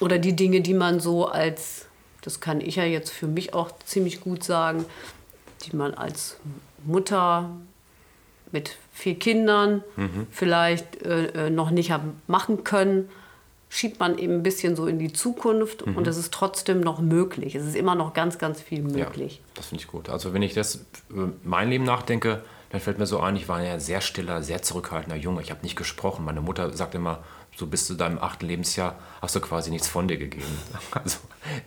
oder 0.00 0.18
die 0.18 0.34
Dinge, 0.34 0.60
die 0.60 0.74
man 0.74 1.00
so 1.00 1.26
als, 1.26 1.86
das 2.22 2.40
kann 2.40 2.60
ich 2.60 2.76
ja 2.76 2.84
jetzt 2.84 3.10
für 3.10 3.26
mich 3.26 3.54
auch 3.54 3.70
ziemlich 3.84 4.20
gut 4.20 4.44
sagen, 4.44 4.84
die 5.62 5.76
man 5.76 5.94
als 5.94 6.36
Mutter 6.84 7.50
mit 8.50 8.76
vier 8.92 9.18
Kindern 9.18 9.82
mhm. 9.96 10.26
vielleicht 10.30 11.02
äh, 11.02 11.46
äh 11.46 11.50
noch 11.50 11.70
nicht 11.70 11.90
haben 11.90 12.20
machen 12.26 12.64
können, 12.64 13.08
schiebt 13.68 13.98
man 14.00 14.18
eben 14.18 14.34
ein 14.34 14.42
bisschen 14.42 14.76
so 14.76 14.86
in 14.86 14.98
die 14.98 15.12
Zukunft 15.12 15.86
mhm. 15.86 15.96
und 15.96 16.06
es 16.06 16.18
ist 16.18 16.32
trotzdem 16.34 16.80
noch 16.80 17.00
möglich. 17.00 17.54
Es 17.54 17.66
ist 17.66 17.74
immer 17.74 17.94
noch 17.94 18.12
ganz, 18.12 18.36
ganz 18.36 18.60
viel 18.60 18.82
möglich. 18.82 19.36
Ja, 19.36 19.42
das 19.54 19.66
finde 19.66 19.82
ich 19.82 19.88
gut. 19.88 20.10
Also 20.10 20.34
wenn 20.34 20.42
ich 20.42 20.52
das 20.52 20.84
über 21.08 21.32
mein 21.42 21.70
Leben 21.70 21.84
nachdenke, 21.84 22.42
dann 22.68 22.80
fällt 22.82 22.98
mir 22.98 23.06
so 23.06 23.20
ein, 23.20 23.34
ich 23.34 23.48
war 23.48 23.62
ja 23.62 23.80
sehr 23.80 24.02
stiller, 24.02 24.42
sehr 24.42 24.60
zurückhaltender 24.60 25.16
Junge. 25.16 25.40
Ich 25.40 25.50
habe 25.50 25.62
nicht 25.62 25.76
gesprochen. 25.76 26.24
Meine 26.24 26.42
Mutter 26.42 26.70
sagt 26.72 26.94
immer, 26.94 27.22
so 27.56 27.66
bis 27.66 27.86
zu 27.86 27.94
deinem 27.94 28.18
achten 28.18 28.46
Lebensjahr 28.46 28.98
hast 29.20 29.36
du 29.36 29.40
quasi 29.40 29.70
nichts 29.70 29.88
von 29.88 30.08
dir 30.08 30.16
gegeben. 30.16 30.58
Also 30.92 31.18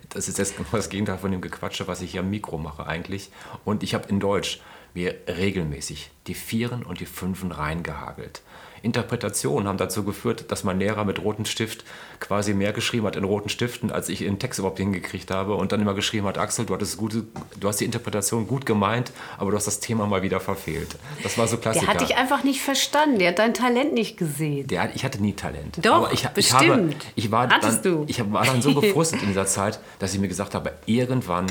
das 0.10 0.28
ist 0.28 0.38
jetzt 0.38 0.56
das 0.72 0.90
Gegenteil 0.90 1.18
von 1.18 1.32
dem 1.32 1.42
Gequatsche, 1.42 1.88
was 1.88 2.02
ich 2.02 2.12
hier 2.12 2.22
am 2.22 2.30
Mikro 2.30 2.58
mache 2.58 2.86
eigentlich. 2.86 3.30
Und 3.66 3.84
ich 3.84 3.94
habe 3.94 4.08
in 4.08 4.20
Deutsch 4.20 4.62
mir 4.94 5.16
regelmäßig 5.28 6.12
die 6.28 6.34
Vieren 6.34 6.84
und 6.84 7.02
die 7.02 7.06
Fünfen 7.06 7.52
reingehagelt. 7.52 8.42
Interpretationen 8.86 9.68
haben 9.68 9.78
dazu 9.78 10.04
geführt, 10.04 10.46
dass 10.50 10.64
mein 10.64 10.80
Lehrer 10.80 11.04
mit 11.04 11.22
rotem 11.22 11.46
Stift 11.46 11.84
quasi 12.20 12.54
mehr 12.54 12.72
geschrieben 12.72 13.06
hat 13.06 13.16
in 13.16 13.24
roten 13.24 13.50
Stiften, 13.50 13.92
als 13.92 14.08
ich 14.08 14.22
in 14.22 14.40
Text 14.40 14.60
überhaupt 14.60 14.78
hingekriegt 14.78 15.32
habe 15.32 15.56
und 15.56 15.72
dann 15.72 15.82
immer 15.82 15.94
geschrieben 15.94 16.28
hat, 16.28 16.38
Axel, 16.38 16.66
du, 16.66 16.78
gute, 16.96 17.26
du 17.60 17.68
hast 17.68 17.82
die 17.82 17.86
Interpretation 17.86 18.48
gut 18.48 18.66
gemeint, 18.66 19.12
aber 19.38 19.52
du 19.52 19.58
hast 19.58 19.68
das 19.68 19.80
Thema 19.80 20.06
mal 20.06 20.22
wieder 20.22 20.40
verfehlt. 20.40 20.96
Das 21.24 21.38
war 21.38 21.48
so 21.48 21.58
Klassiker. 21.58 21.86
Der 21.86 21.94
hat 21.94 22.02
dich 22.02 22.16
einfach 22.16 22.44
nicht 22.44 22.62
verstanden, 22.62 23.20
der 23.20 23.30
hat 23.30 23.40
dein 23.40 23.54
Talent 23.54 23.94
nicht 23.94 24.18
gesehen. 24.18 24.68
Der, 24.68 24.96
ich 24.96 25.04
hatte 25.04 25.22
nie 25.22 25.34
Talent. 25.34 25.80
Doch, 25.82 25.96
aber 25.96 26.14
ich, 26.14 26.26
bestimmt. 26.30 26.62
Ich, 26.64 26.72
habe, 26.72 26.90
ich 27.16 27.32
war 27.32 27.50
Hattest 27.50 27.86
dann, 27.86 27.94
du. 27.94 28.06
Ich 28.08 28.32
war 28.32 28.46
dann 28.46 28.62
so 28.62 28.74
gefrustet 28.80 29.22
in 29.22 29.30
dieser 29.30 29.48
Zeit, 29.48 29.80
dass 30.00 30.14
ich 30.14 30.20
mir 30.20 30.28
gesagt 30.28 30.56
habe, 30.56 30.74
irgendwann 30.86 31.48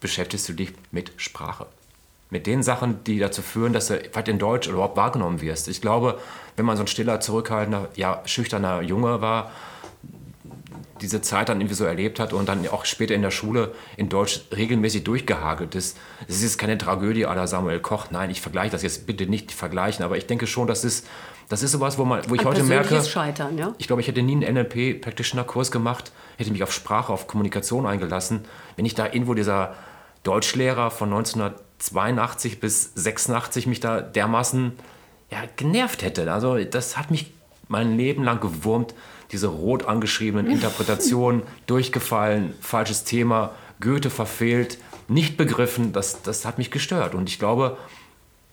beschäftigst 0.00 0.48
du 0.48 0.52
dich 0.52 0.72
mit 0.92 1.10
Sprache 1.16 1.66
mit 2.30 2.46
den 2.46 2.62
Sachen, 2.62 3.04
die 3.04 3.18
dazu 3.18 3.42
führen, 3.42 3.72
dass 3.72 3.88
du 3.88 4.00
weit 4.12 4.28
in 4.28 4.38
Deutsch 4.38 4.68
überhaupt 4.68 4.96
wahrgenommen 4.96 5.40
wirst. 5.40 5.68
Ich 5.68 5.80
glaube, 5.80 6.18
wenn 6.56 6.66
man 6.66 6.76
so 6.76 6.82
ein 6.82 6.88
stiller, 6.88 7.20
zurückhaltender, 7.20 7.88
ja, 7.94 8.22
schüchterner 8.24 8.82
Junge 8.82 9.20
war, 9.20 9.52
diese 11.00 11.20
Zeit 11.20 11.48
dann 11.48 11.60
irgendwie 11.60 11.74
so 11.74 11.84
erlebt 11.84 12.18
hat 12.18 12.32
und 12.32 12.48
dann 12.48 12.66
auch 12.68 12.84
später 12.84 13.14
in 13.14 13.22
der 13.22 13.30
Schule 13.30 13.72
in 13.96 14.08
Deutsch 14.08 14.40
regelmäßig 14.56 15.04
durchgehagelt 15.04 15.74
ist. 15.74 15.98
Es 16.26 16.36
ist 16.36 16.42
jetzt 16.42 16.58
keine 16.58 16.78
Tragödie 16.78 17.26
aller 17.26 17.46
Samuel 17.46 17.80
Koch. 17.80 18.06
Nein, 18.10 18.30
ich 18.30 18.40
vergleiche 18.40 18.70
das 18.72 18.82
jetzt 18.82 19.06
bitte 19.06 19.26
nicht 19.26 19.52
vergleichen, 19.52 20.04
aber 20.04 20.16
ich 20.16 20.26
denke 20.26 20.46
schon, 20.46 20.66
das 20.66 20.84
ist, 20.84 21.06
das 21.48 21.62
ist 21.62 21.72
sowas, 21.72 21.98
wo, 21.98 22.04
man, 22.04 22.22
wo 22.28 22.34
ich 22.34 22.40
Ein 22.40 22.46
heute 22.46 22.62
merke. 22.64 23.02
Scheitern, 23.04 23.58
ja? 23.58 23.74
Ich 23.78 23.86
glaube, 23.86 24.02
ich 24.02 24.08
hätte 24.08 24.22
nie 24.22 24.44
einen 24.44 24.54
NLP-Practitioner-Kurs 24.54 25.70
gemacht, 25.70 26.12
hätte 26.38 26.50
mich 26.50 26.62
auf 26.62 26.72
Sprache, 26.72 27.12
auf 27.12 27.26
Kommunikation 27.26 27.86
eingelassen, 27.86 28.44
wenn 28.76 28.84
ich 28.84 28.94
da 28.94 29.06
irgendwo 29.06 29.34
dieser 29.34 29.74
Deutschlehrer 30.22 30.90
von 30.90 31.10
1982 31.78 32.60
bis 32.60 32.92
86 32.94 33.66
mich 33.66 33.80
da 33.80 34.00
dermaßen 34.00 34.72
ja, 35.30 35.38
genervt 35.56 36.02
hätte. 36.02 36.30
Also 36.32 36.62
das 36.64 36.96
hat 36.96 37.10
mich 37.10 37.32
mein 37.68 37.96
Leben 37.96 38.22
lang 38.22 38.40
gewurmt, 38.40 38.94
diese 39.32 39.48
rot 39.48 39.86
angeschriebenen 39.86 40.46
Interpretationen, 40.50 41.42
durchgefallen, 41.66 42.54
falsches 42.60 43.04
Thema, 43.04 43.52
Goethe 43.80 44.10
verfehlt, 44.10 44.78
nicht 45.08 45.36
begriffen, 45.36 45.92
das, 45.92 46.22
das 46.22 46.44
hat 46.44 46.58
mich 46.58 46.70
gestört. 46.70 47.14
Und 47.14 47.28
ich 47.28 47.38
glaube, 47.38 47.76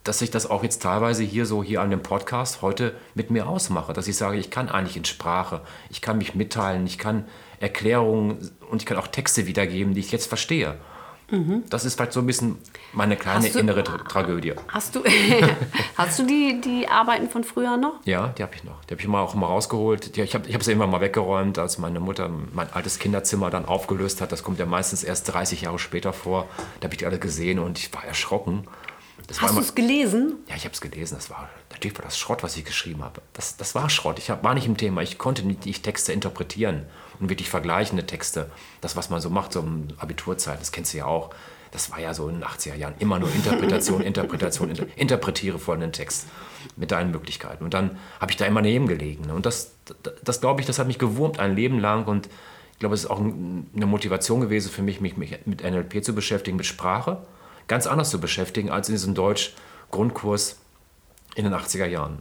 dass 0.04 0.22
ich 0.22 0.32
das 0.32 0.50
auch 0.50 0.64
jetzt 0.64 0.82
teilweise 0.82 1.24
hier 1.24 1.46
so 1.46 1.64
hier 1.64 1.82
an 1.82 1.90
dem 1.90 2.04
Podcast 2.04 2.62
heute 2.62 2.94
mit 3.16 3.32
mir 3.32 3.48
ausmache, 3.48 3.94
dass 3.94 4.08
ich 4.08 4.18
sage, 4.18 4.38
ich 4.38 4.52
kann 4.52 4.70
eigentlich 4.70 4.98
in 4.98 5.06
Sprache, 5.06 5.62
ich 5.90 6.02
kann 6.02 6.18
mich 6.18 6.36
mitteilen, 6.36 6.86
ich 6.86 6.98
kann 6.98 7.26
Erklärungen 7.60 8.52
und 8.70 8.82
ich 8.82 8.86
kann 8.86 8.98
auch 8.98 9.08
Texte 9.08 9.48
wiedergeben, 9.48 9.94
die 9.94 10.02
ich 10.02 10.12
jetzt 10.12 10.28
verstehe. 10.28 10.76
Mhm. 11.32 11.64
Das 11.70 11.86
ist 11.86 11.96
vielleicht 11.96 12.14
so 12.14 12.20
ein 12.20 12.26
bisschen 12.26 12.58
meine 12.92 13.16
kleine 13.16 13.50
du, 13.50 13.60
innere 13.60 13.84
Tra 13.84 13.98
Tragödie. 13.98 14.54
Hast 14.68 14.96
du, 14.96 15.04
hast 15.98 16.20
du 16.20 16.24
die, 16.26 16.62
die 16.62 16.88
Arbeiten 16.88 17.30
von 17.30 17.44
früher 17.44 17.78
noch? 17.78 17.94
Ja, 18.06 18.28
die 18.38 18.44
habe 18.44 18.54
ich 18.56 18.64
noch. 18.64 18.84
Die 18.86 18.92
habe 18.92 19.02
ich 19.02 19.08
mal 19.08 19.22
auch 19.22 19.34
mal 19.34 19.48
rausgeholt. 19.48 20.16
Die, 20.16 20.22
ich 20.22 20.36
habe 20.36 20.48
ich 20.48 20.64
sie 20.64 20.72
irgendwann 20.72 20.92
mal 20.92 21.02
weggeräumt, 21.02 21.58
als 21.58 21.78
meine 21.78 22.00
Mutter 22.00 22.30
mein 22.54 22.72
altes 22.74 23.00
Kinderzimmer 23.00 23.50
dann 23.50 23.66
aufgelöst 23.66 24.22
hat. 24.22 24.32
Das 24.32 24.44
kommt 24.44 24.60
ja 24.60 24.66
meistens 24.66 25.04
erst 25.04 25.34
30 25.34 25.62
Jahre 25.62 25.80
später 25.80 26.14
vor. 26.14 26.48
Da 26.80 26.86
habe 26.86 26.94
ich 26.94 27.00
die 27.00 27.06
alle 27.06 27.20
gesehen 27.20 27.60
und 27.60 27.80
ich 27.80 27.94
war 27.94 28.06
erschrocken. 28.06 28.68
Das 29.28 29.42
Hast 29.42 29.56
du 29.56 29.62
es 29.62 29.74
gelesen? 29.74 30.36
Ja, 30.50 30.56
ich 30.56 30.66
habe 30.66 30.74
es 30.74 30.82
gelesen. 30.82 31.16
Das 31.16 31.30
war, 31.30 31.50
natürlich 31.72 31.98
war 31.98 32.04
das 32.04 32.18
Schrott, 32.18 32.44
was 32.44 32.58
ich 32.58 32.66
geschrieben 32.66 33.04
habe. 33.04 33.22
Das, 33.32 33.56
das 33.58 33.74
war 33.74 33.90
Schrott. 33.90 34.20
Ich 34.20 34.30
hab, 34.30 34.44
war 34.44 34.54
nicht 34.54 34.68
im 34.68 34.78
Thema. 34.78 35.02
Ich 35.02 35.18
konnte 35.18 35.48
nicht 35.48 35.64
die 35.66 35.74
Texte 35.74 36.12
interpretieren 36.12 36.86
und 37.20 37.30
wirklich 37.30 37.50
vergleichende 37.50 38.06
Texte. 38.06 38.50
Das, 38.82 38.96
was 38.96 39.10
man 39.10 39.22
so 39.22 39.30
macht, 39.30 39.54
so 39.54 39.62
um 39.62 39.88
Abiturzeit, 39.98 40.60
das 40.60 40.72
kennst 40.72 40.94
du 40.94 41.00
ja 41.00 41.06
auch. 41.06 41.32
Das 41.72 41.92
war 41.92 42.00
ja 42.00 42.14
so 42.14 42.30
in 42.30 42.36
den 42.36 42.44
80er 42.44 42.76
Jahren 42.76 42.94
immer 43.00 43.18
nur 43.18 43.34
Interpretation, 43.34 44.02
Interpretation, 44.04 44.70
inter 44.70 44.86
interpretiere 44.96 45.58
folgenden 45.58 45.92
Text 45.92 46.28
mit 46.76 46.92
deinen 46.92 47.12
Möglichkeiten. 47.12 47.64
Und 47.64 47.74
dann 47.74 47.98
habe 48.20 48.32
ich 48.32 48.38
da 48.38 48.46
immer 48.46 48.62
neben 48.62 48.88
gelegen. 48.88 49.32
Und 49.32 49.46
das, 49.46 49.72
das, 49.86 50.14
das 50.24 50.42
glaube 50.42 50.62
ich, 50.62 50.68
das 50.68 50.78
hat 50.78 50.88
mich 50.88 51.00
gewurmt 51.00 51.40
ein 51.40 51.56
Leben 51.56 51.80
lang. 51.80 52.06
Und 52.06 52.28
ich 52.74 52.80
glaube, 52.80 52.94
es 52.94 53.06
ist 53.06 53.10
auch 53.10 53.20
eine 53.20 53.86
Motivation 53.86 54.42
gewesen 54.42 54.72
für 54.72 54.84
mich, 54.84 55.02
mich 55.02 55.18
mit 55.18 55.64
NLP 55.64 56.04
zu 56.04 56.14
beschäftigen, 56.14 56.58
mit 56.58 56.66
Sprache 56.68 57.26
ganz 57.68 57.88
anders 57.88 58.10
zu 58.10 58.20
beschäftigen 58.20 58.70
als 58.70 58.90
in 58.90 58.96
diesem 58.96 59.16
Deutsch-Grundkurs 59.16 60.58
in 61.36 61.46
den 61.46 61.54
80er 61.54 61.86
Jahren. 61.86 62.20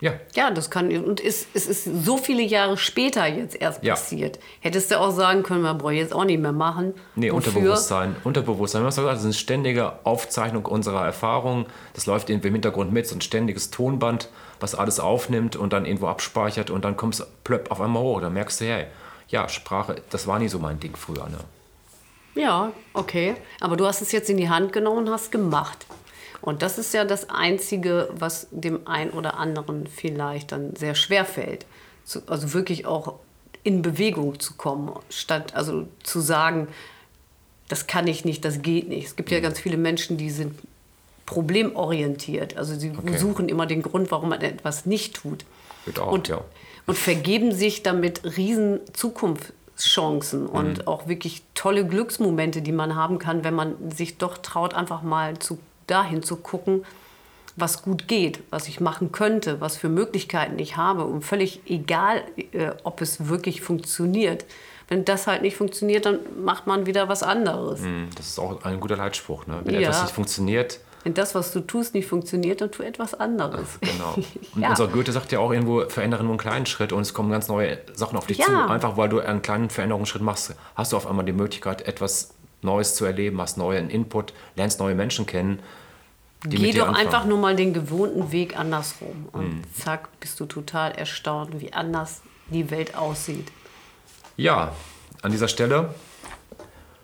Ja. 0.00 0.14
Ja, 0.34 0.50
das 0.50 0.70
kann. 0.70 0.90
Und 1.04 1.22
es, 1.22 1.46
es 1.52 1.66
ist 1.66 1.84
so 1.84 2.16
viele 2.16 2.42
Jahre 2.42 2.76
später 2.76 3.26
jetzt 3.26 3.54
erst 3.60 3.84
ja. 3.84 3.94
passiert. 3.94 4.38
Hättest 4.60 4.90
du 4.90 4.98
auch 4.98 5.10
sagen 5.10 5.42
können, 5.42 5.62
man 5.62 5.76
braucht 5.78 5.92
jetzt 5.92 6.14
auch 6.14 6.24
nicht 6.24 6.40
mehr 6.40 6.52
machen. 6.52 6.94
Nee, 7.14 7.30
Wofür? 7.30 7.36
Unterbewusstsein. 7.36 8.16
Unterbewusstsein. 8.24 8.82
Das 8.82 8.96
ist 8.96 9.24
eine 9.24 9.32
ständige 9.32 10.04
Aufzeichnung 10.04 10.64
unserer 10.64 11.04
Erfahrungen. 11.04 11.66
Das 11.94 12.06
läuft 12.06 12.30
im 12.30 12.40
Hintergrund 12.40 12.92
mit, 12.92 13.06
so 13.06 13.14
ein 13.14 13.20
ständiges 13.20 13.70
Tonband, 13.70 14.30
was 14.58 14.74
alles 14.74 15.00
aufnimmt 15.00 15.56
und 15.56 15.72
dann 15.72 15.84
irgendwo 15.84 16.08
abspeichert 16.08 16.70
und 16.70 16.84
dann 16.84 16.96
kommst 16.96 17.20
du 17.20 17.24
plöpp 17.44 17.70
auf 17.70 17.80
einmal 17.80 18.02
hoch. 18.02 18.20
Dann 18.20 18.32
merkst 18.32 18.60
du, 18.62 18.64
hey, 18.64 18.86
ja, 19.28 19.48
Sprache, 19.48 19.96
das 20.10 20.26
war 20.26 20.38
nie 20.38 20.48
so 20.48 20.58
mein 20.58 20.80
Ding 20.80 20.96
früher. 20.96 21.28
Ne? 21.28 21.38
Ja, 22.34 22.72
okay. 22.94 23.34
Aber 23.60 23.76
du 23.76 23.86
hast 23.86 24.02
es 24.02 24.12
jetzt 24.12 24.30
in 24.30 24.36
die 24.36 24.48
Hand 24.48 24.72
genommen 24.72 25.06
und 25.06 25.10
hast 25.10 25.30
gemacht. 25.30 25.86
Und 26.42 26.62
das 26.62 26.78
ist 26.78 26.94
ja 26.94 27.04
das 27.04 27.28
Einzige, 27.28 28.08
was 28.12 28.46
dem 28.50 28.86
einen 28.86 29.10
oder 29.10 29.38
anderen 29.38 29.86
vielleicht 29.86 30.52
dann 30.52 30.74
sehr 30.76 30.94
schwer 30.94 31.24
fällt. 31.24 31.66
Also 32.26 32.54
wirklich 32.54 32.86
auch 32.86 33.14
in 33.62 33.82
Bewegung 33.82 34.40
zu 34.40 34.54
kommen, 34.54 34.92
statt 35.10 35.54
also 35.54 35.86
zu 36.02 36.20
sagen, 36.20 36.68
das 37.68 37.86
kann 37.86 38.06
ich 38.06 38.24
nicht, 38.24 38.44
das 38.44 38.62
geht 38.62 38.88
nicht. 38.88 39.06
Es 39.06 39.16
gibt 39.16 39.30
ja 39.30 39.38
mhm. 39.38 39.42
ganz 39.42 39.60
viele 39.60 39.76
Menschen, 39.76 40.16
die 40.16 40.30
sind 40.30 40.58
problemorientiert. 41.26 42.56
Also 42.56 42.74
sie 42.74 42.90
okay. 42.90 43.16
suchen 43.16 43.48
immer 43.48 43.66
den 43.66 43.82
Grund, 43.82 44.10
warum 44.10 44.30
man 44.30 44.40
etwas 44.40 44.86
nicht 44.86 45.14
tut. 45.14 45.44
Auch, 45.98 46.10
und, 46.10 46.28
ja. 46.28 46.40
und 46.86 46.98
vergeben 46.98 47.52
sich 47.52 47.82
damit 47.82 48.36
riesen 48.36 48.80
Zukunftschancen 48.92 50.46
und 50.46 50.78
mhm. 50.78 50.88
auch 50.88 51.06
wirklich 51.06 51.42
tolle 51.54 51.86
Glücksmomente, 51.86 52.62
die 52.62 52.72
man 52.72 52.96
haben 52.96 53.18
kann, 53.18 53.44
wenn 53.44 53.54
man 53.54 53.90
sich 53.92 54.18
doch 54.18 54.38
traut, 54.38 54.74
einfach 54.74 55.02
mal 55.02 55.38
zu 55.38 55.58
dahin 55.90 56.22
zu 56.22 56.36
gucken, 56.36 56.84
was 57.56 57.82
gut 57.82 58.08
geht, 58.08 58.42
was 58.50 58.68
ich 58.68 58.80
machen 58.80 59.12
könnte, 59.12 59.60
was 59.60 59.76
für 59.76 59.88
Möglichkeiten 59.88 60.58
ich 60.58 60.76
habe 60.76 61.04
und 61.04 61.22
völlig 61.22 61.60
egal, 61.66 62.22
äh, 62.52 62.70
ob 62.84 63.00
es 63.00 63.28
wirklich 63.28 63.60
funktioniert. 63.60 64.44
Wenn 64.88 65.04
das 65.04 65.26
halt 65.26 65.42
nicht 65.42 65.56
funktioniert, 65.56 66.06
dann 66.06 66.18
macht 66.42 66.66
man 66.66 66.86
wieder 66.86 67.08
was 67.08 67.22
anderes. 67.22 67.80
Hm, 67.80 68.08
das 68.16 68.28
ist 68.28 68.38
auch 68.38 68.64
ein 68.64 68.80
guter 68.80 68.96
Leitspruch. 68.96 69.46
Ne? 69.46 69.60
Wenn 69.64 69.74
ja. 69.74 69.80
etwas 69.82 70.02
nicht 70.02 70.14
funktioniert, 70.14 70.80
wenn 71.04 71.14
das, 71.14 71.34
was 71.34 71.52
du 71.52 71.60
tust, 71.60 71.94
nicht 71.94 72.06
funktioniert, 72.06 72.60
dann 72.60 72.70
tu 72.70 72.82
etwas 72.82 73.14
anderes. 73.14 73.78
Genau. 73.80 74.14
Und 74.54 74.62
ja. 74.62 74.70
unser 74.70 74.88
Goethe 74.88 75.12
sagt 75.12 75.32
ja 75.32 75.38
auch 75.38 75.50
irgendwo, 75.50 75.88
verändere 75.88 76.22
nur 76.22 76.32
einen 76.32 76.38
kleinen 76.38 76.66
Schritt 76.66 76.92
und 76.92 77.02
es 77.02 77.14
kommen 77.14 77.30
ganz 77.30 77.48
neue 77.48 77.78
Sachen 77.94 78.18
auf 78.18 78.26
dich 78.26 78.38
ja. 78.38 78.46
zu. 78.46 78.52
Einfach 78.52 78.96
weil 78.96 79.08
du 79.08 79.20
einen 79.20 79.40
kleinen 79.40 79.70
Veränderungsschritt 79.70 80.22
machst, 80.22 80.54
hast 80.74 80.92
du 80.92 80.96
auf 80.96 81.06
einmal 81.06 81.24
die 81.24 81.32
Möglichkeit, 81.32 81.86
etwas 81.86 82.34
Neues 82.62 82.94
zu 82.94 83.06
erleben, 83.06 83.40
hast 83.40 83.56
neuen 83.56 83.88
Input, 83.88 84.34
lernst 84.56 84.80
neue 84.80 84.94
Menschen 84.94 85.24
kennen. 85.24 85.60
Geh 86.48 86.72
doch 86.72 86.94
einfach 86.94 87.26
nur 87.26 87.38
mal 87.38 87.54
den 87.54 87.74
gewohnten 87.74 88.32
Weg 88.32 88.58
andersrum. 88.58 89.28
Und 89.32 89.56
mhm. 89.56 89.62
zack, 89.74 90.08
bist 90.20 90.40
du 90.40 90.46
total 90.46 90.92
erstaunt, 90.92 91.60
wie 91.60 91.72
anders 91.72 92.22
die 92.48 92.70
Welt 92.70 92.94
aussieht. 92.94 93.48
Ja, 94.36 94.72
an 95.22 95.32
dieser 95.32 95.48
Stelle 95.48 95.94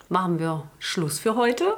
machen 0.08 0.38
wir 0.38 0.64
Schluss 0.78 1.18
für 1.18 1.36
heute. 1.36 1.74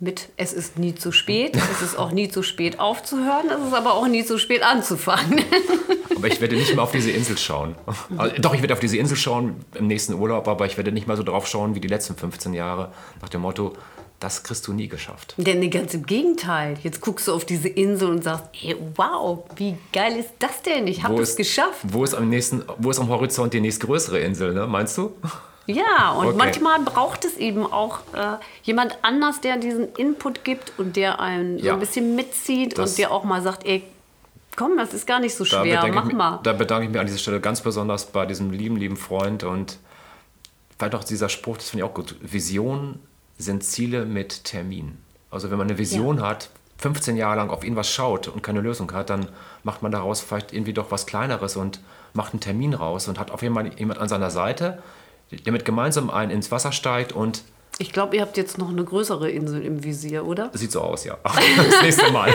Mit 0.00 0.30
Es 0.36 0.52
ist 0.52 0.78
nie 0.78 0.94
zu 0.94 1.12
spät. 1.12 1.56
es 1.56 1.82
ist 1.82 1.96
auch 1.96 2.10
nie 2.10 2.28
zu 2.28 2.42
spät 2.42 2.80
aufzuhören. 2.80 3.48
Es 3.50 3.68
ist 3.68 3.74
aber 3.74 3.94
auch 3.94 4.08
nie 4.08 4.24
zu 4.24 4.38
spät 4.38 4.62
anzufangen. 4.62 5.44
aber 6.16 6.26
ich 6.26 6.40
werde 6.40 6.56
nicht 6.56 6.74
mehr 6.74 6.82
auf 6.82 6.90
diese 6.90 7.10
Insel 7.10 7.38
schauen. 7.38 7.76
Also, 8.16 8.34
doch, 8.38 8.54
ich 8.54 8.62
werde 8.62 8.74
auf 8.74 8.80
diese 8.80 8.96
Insel 8.96 9.16
schauen 9.16 9.56
im 9.74 9.86
nächsten 9.86 10.14
Urlaub, 10.14 10.48
aber 10.48 10.66
ich 10.66 10.76
werde 10.76 10.90
nicht 10.90 11.06
mal 11.06 11.16
so 11.16 11.22
drauf 11.22 11.46
schauen 11.46 11.74
wie 11.74 11.80
die 11.80 11.88
letzten 11.88 12.16
15 12.16 12.54
Jahre. 12.54 12.92
Nach 13.20 13.28
dem 13.28 13.42
Motto, 13.42 13.74
das 14.22 14.42
kriegst 14.42 14.66
du 14.68 14.72
nie 14.72 14.88
geschafft. 14.88 15.34
Denn 15.36 15.68
ganz 15.70 15.94
im 15.94 16.06
Gegenteil. 16.06 16.76
Jetzt 16.82 17.00
guckst 17.00 17.26
du 17.26 17.32
auf 17.32 17.44
diese 17.44 17.68
Insel 17.68 18.10
und 18.10 18.22
sagst, 18.22 18.44
ey, 18.62 18.76
wow, 18.94 19.44
wie 19.56 19.76
geil 19.92 20.16
ist 20.16 20.30
das 20.38 20.62
denn? 20.62 20.86
Ich 20.86 21.02
habe 21.02 21.20
es 21.20 21.34
geschafft. 21.34 21.80
Wo 21.82 22.04
ist 22.04 22.14
am 22.14 22.28
nächsten, 22.28 22.62
wo 22.78 22.90
ist 22.90 23.00
am 23.00 23.08
Horizont 23.08 23.52
die 23.52 23.60
nächstgrößere 23.60 24.20
Insel, 24.20 24.54
ne? 24.54 24.66
meinst 24.66 24.96
du? 24.98 25.14
Ja, 25.64 26.10
und 26.10 26.26
okay. 26.26 26.36
manchmal 26.36 26.80
braucht 26.80 27.24
es 27.24 27.36
eben 27.36 27.64
auch 27.64 28.00
äh, 28.14 28.36
jemand 28.64 28.98
anders, 29.02 29.40
der 29.40 29.58
diesen 29.58 29.94
Input 29.94 30.42
gibt 30.42 30.72
und 30.76 30.96
der 30.96 31.20
einen 31.20 31.56
ja. 31.56 31.66
so 31.66 31.70
ein 31.74 31.78
bisschen 31.78 32.16
mitzieht 32.16 32.76
das 32.76 32.90
und 32.90 32.98
der 32.98 33.12
auch 33.12 33.22
mal 33.22 33.42
sagt, 33.42 33.64
ey, 33.64 33.84
komm, 34.56 34.76
das 34.76 34.92
ist 34.92 35.06
gar 35.06 35.20
nicht 35.20 35.36
so 35.36 35.44
schwer, 35.44 35.86
mach 35.94 36.06
mich, 36.06 36.16
mal. 36.16 36.40
Da 36.42 36.52
bedanke 36.52 36.86
ich 36.86 36.90
mich 36.90 36.98
an 36.98 37.06
dieser 37.06 37.20
Stelle 37.20 37.40
ganz 37.40 37.60
besonders 37.60 38.06
bei 38.06 38.26
diesem 38.26 38.50
lieben, 38.50 38.76
lieben 38.76 38.96
Freund 38.96 39.44
und 39.44 39.78
vielleicht 40.76 40.96
auch 40.96 41.04
dieser 41.04 41.28
Spruch, 41.28 41.58
das 41.58 41.70
finde 41.70 41.84
ich 41.84 41.88
auch 41.88 41.94
gut, 41.94 42.16
Vision 42.20 42.98
sind 43.42 43.64
Ziele 43.64 44.04
mit 44.06 44.44
Termin. 44.44 44.98
Also 45.30 45.50
wenn 45.50 45.58
man 45.58 45.68
eine 45.68 45.78
Vision 45.78 46.18
ja. 46.18 46.28
hat, 46.28 46.50
15 46.78 47.16
Jahre 47.16 47.36
lang 47.36 47.50
auf 47.50 47.62
irgendwas 47.62 47.90
schaut 47.90 48.28
und 48.28 48.42
keine 48.42 48.60
Lösung 48.60 48.92
hat, 48.92 49.10
dann 49.10 49.28
macht 49.62 49.82
man 49.82 49.92
daraus 49.92 50.20
vielleicht 50.20 50.52
irgendwie 50.52 50.72
doch 50.72 50.90
was 50.90 51.06
Kleineres 51.06 51.56
und 51.56 51.80
macht 52.12 52.32
einen 52.32 52.40
Termin 52.40 52.74
raus 52.74 53.08
und 53.08 53.18
hat 53.18 53.30
auf 53.30 53.42
jeden 53.42 53.54
Fall 53.54 53.70
jemand 53.78 54.00
an 54.00 54.08
seiner 54.08 54.30
Seite, 54.30 54.82
der 55.30 55.52
mit 55.52 55.64
gemeinsam 55.64 56.10
ein 56.10 56.30
ins 56.30 56.50
Wasser 56.50 56.72
steigt 56.72 57.12
und 57.12 57.44
ich 57.78 57.90
glaube, 57.90 58.16
ihr 58.16 58.22
habt 58.22 58.36
jetzt 58.36 58.58
noch 58.58 58.68
eine 58.68 58.84
größere 58.84 59.30
Insel 59.30 59.64
im 59.64 59.82
Visier, 59.82 60.26
oder? 60.26 60.50
Sieht 60.52 60.70
so 60.72 60.82
aus, 60.82 61.04
ja. 61.04 61.16
Ach, 61.22 61.40
das 61.56 61.82
nächste 61.82 62.12
Mal. 62.12 62.32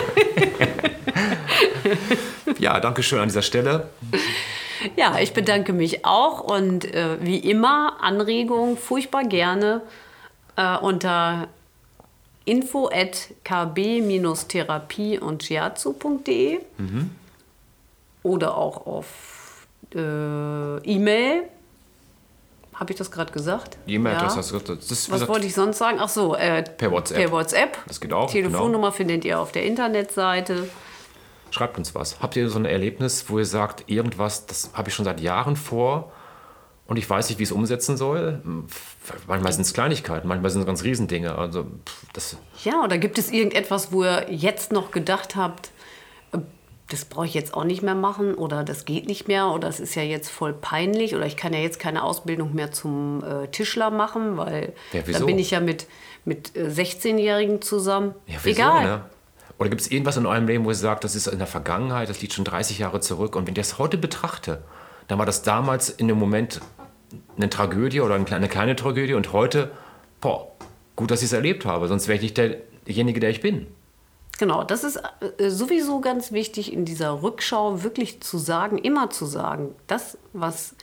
ja, 2.60 2.80
danke 2.80 3.04
schön 3.04 3.20
an 3.20 3.28
dieser 3.28 3.44
Stelle. 3.44 3.88
Ja, 4.96 5.20
ich 5.20 5.34
bedanke 5.34 5.74
mich 5.74 6.06
auch 6.06 6.40
und 6.42 6.92
äh, 6.94 7.18
wie 7.22 7.38
immer 7.38 7.98
Anregungen 8.02 8.78
furchtbar 8.78 9.26
gerne 9.26 9.82
äh, 10.58 10.78
unter 10.78 11.48
info 12.46 12.90
at 12.92 13.34
kb-therapie 13.44 15.20
und 15.20 15.44
shiatsu.de 15.44 16.60
mhm. 16.78 17.12
oder 18.24 18.58
auch 18.58 18.86
auf 18.86 19.68
äh, 19.94 20.78
E-Mail. 20.84 21.44
Habe 22.74 22.92
ich 22.92 22.98
das 22.98 23.10
gerade 23.10 23.32
gesagt? 23.34 23.78
E-Mail, 23.88 24.14
ja. 24.14 24.24
das 24.24 24.38
hast 24.38 24.52
du 24.52 24.60
gesagt. 24.60 24.80
Was 24.90 25.10
gesagt, 25.10 25.30
wollte 25.30 25.48
ich 25.48 25.56
sonst 25.56 25.80
sagen? 25.80 25.98
Ach 26.00 26.10
so, 26.10 26.36
äh, 26.36 26.64
per 26.64 26.92
WhatsApp. 26.92 27.18
Per 27.18 27.32
WhatsApp. 27.32 27.78
Das 27.88 28.00
geht 28.00 28.14
auch. 28.14 28.30
Telefonnummer 28.30 28.88
genau. 28.88 28.92
findet 28.92 29.26
ihr 29.26 29.40
auf 29.40 29.52
der 29.52 29.66
Internetseite. 29.66 30.70
Schreibt 31.50 31.78
uns 31.78 31.96
was. 31.96 32.20
Habt 32.20 32.36
ihr 32.36 32.50
so 32.50 32.60
ein 32.60 32.66
Erlebnis, 32.66 33.26
wo 33.30 33.40
ihr 33.40 33.46
sagt, 33.46 33.90
irgendwas, 33.90 34.46
das 34.46 34.72
habe 34.74 34.90
ich 34.90 34.96
schon 34.96 35.06
seit 35.06 35.20
Jahren 35.22 35.56
vor 35.56 36.12
und 36.88 36.96
ich 36.98 37.10
weiß 37.10 37.30
nicht, 37.30 37.38
wie 37.38 37.44
ich 37.44 37.50
es 37.50 37.54
umsetzen 37.54 37.98
soll? 37.98 38.42
Manchmal 39.28 39.52
sind 39.52 39.64
es 39.64 39.74
Kleinigkeiten, 39.74 40.28
manchmal 40.28 40.52
sind 40.52 40.62
es 40.62 40.68
ganz 40.68 40.84
Riesendinge. 40.84 41.36
Also, 41.36 41.66
das 42.14 42.38
ja, 42.64 42.84
oder 42.84 42.98
gibt 42.98 43.18
es 43.18 43.30
irgendetwas, 43.30 43.92
wo 43.92 44.04
ihr 44.04 44.28
jetzt 44.30 44.72
noch 44.72 44.92
gedacht 44.92 45.36
habt, 45.36 45.72
äh, 46.32 46.38
das 46.90 47.04
brauche 47.04 47.26
ich 47.26 47.34
jetzt 47.34 47.54
auch 47.54 47.66
nicht 47.66 47.84
mehr 47.84 47.96
machen 47.96 48.36
oder 48.36 48.64
das 48.64 48.86
geht 48.86 49.06
nicht 49.06 49.28
mehr 49.28 49.48
oder 49.48 49.68
es 49.68 49.82
ist 49.82 49.96
ja 49.96 50.02
jetzt 50.02 50.30
voll 50.30 50.54
peinlich 50.54 51.14
oder 51.14 51.26
ich 51.26 51.36
kann 51.36 51.52
ja 51.52 51.60
jetzt 51.60 51.80
keine 51.80 52.04
Ausbildung 52.04 52.56
mehr 52.56 52.72
zum 52.72 53.22
äh, 53.22 53.48
Tischler 53.48 53.92
machen, 53.92 54.38
weil 54.38 54.74
ja, 54.94 55.02
da 55.02 55.26
bin 55.26 55.40
ich 55.40 55.52
ja 55.52 55.60
mit, 55.60 55.88
mit 56.24 56.52
16-Jährigen 56.52 57.58
äh, 57.58 57.60
zusammen. 57.60 58.16
Ja, 58.28 58.38
wieso, 58.44 58.62
Egal. 58.62 58.86
Ne? 58.86 59.02
Oder 59.60 59.70
gibt 59.70 59.82
es 59.82 59.92
irgendwas 59.92 60.16
in 60.16 60.26
eurem 60.26 60.48
Leben, 60.48 60.64
wo 60.64 60.70
ihr 60.70 60.76
sagt, 60.76 61.04
das 61.04 61.16
ist 61.16 61.28
in 61.28 61.40
der 61.40 61.48
Vergangenheit, 61.48 62.08
das 62.10 62.22
liegt 62.22 62.34
schon 62.34 62.46
30 62.46 62.80
Jahre 62.80 63.02
zurück 63.02 63.36
und 63.36 63.46
wenn 63.46 63.54
ich 63.54 63.60
das 63.60 63.78
heute 63.78 63.98
betrachte, 63.98 64.64
dann 65.08 65.20
war 65.20 65.26
das 65.26 65.42
damals 65.42 65.90
in 65.90 66.08
dem 66.08 66.18
Moment 66.18 66.62
eine 67.36 67.50
Tragödie 67.50 68.02
oder 68.02 68.16
eine 68.16 68.48
kleine 68.48 68.76
Tragödie 68.76 69.14
und 69.14 69.34
heute, 69.34 69.72
boah, 70.22 70.52
gut, 70.96 71.12
dass 71.12 71.22
ich 71.22 71.28
es 71.28 71.34
erlebt 71.34 71.66
habe, 71.66 71.88
sonst 71.88 72.08
wäre 72.08 72.16
ich 72.18 72.22
nicht 72.22 72.38
derjenige, 72.38 73.20
der 73.20 73.30
ich 73.30 73.42
bin. 73.42 73.68
Genau, 74.40 74.64
das 74.64 74.84
ist 74.84 74.98
äh, 75.38 75.50
sowieso 75.50 76.00
ganz 76.00 76.32
wichtig 76.32 76.72
in 76.72 76.86
dieser 76.86 77.24
Rückschau 77.24 77.84
wirklich 77.84 78.22
zu 78.22 78.38
sagen, 78.38 78.78
immer 78.78 79.10
zu 79.10 79.26
sagen, 79.26 79.74
das, 79.88 80.18
was 80.34 80.76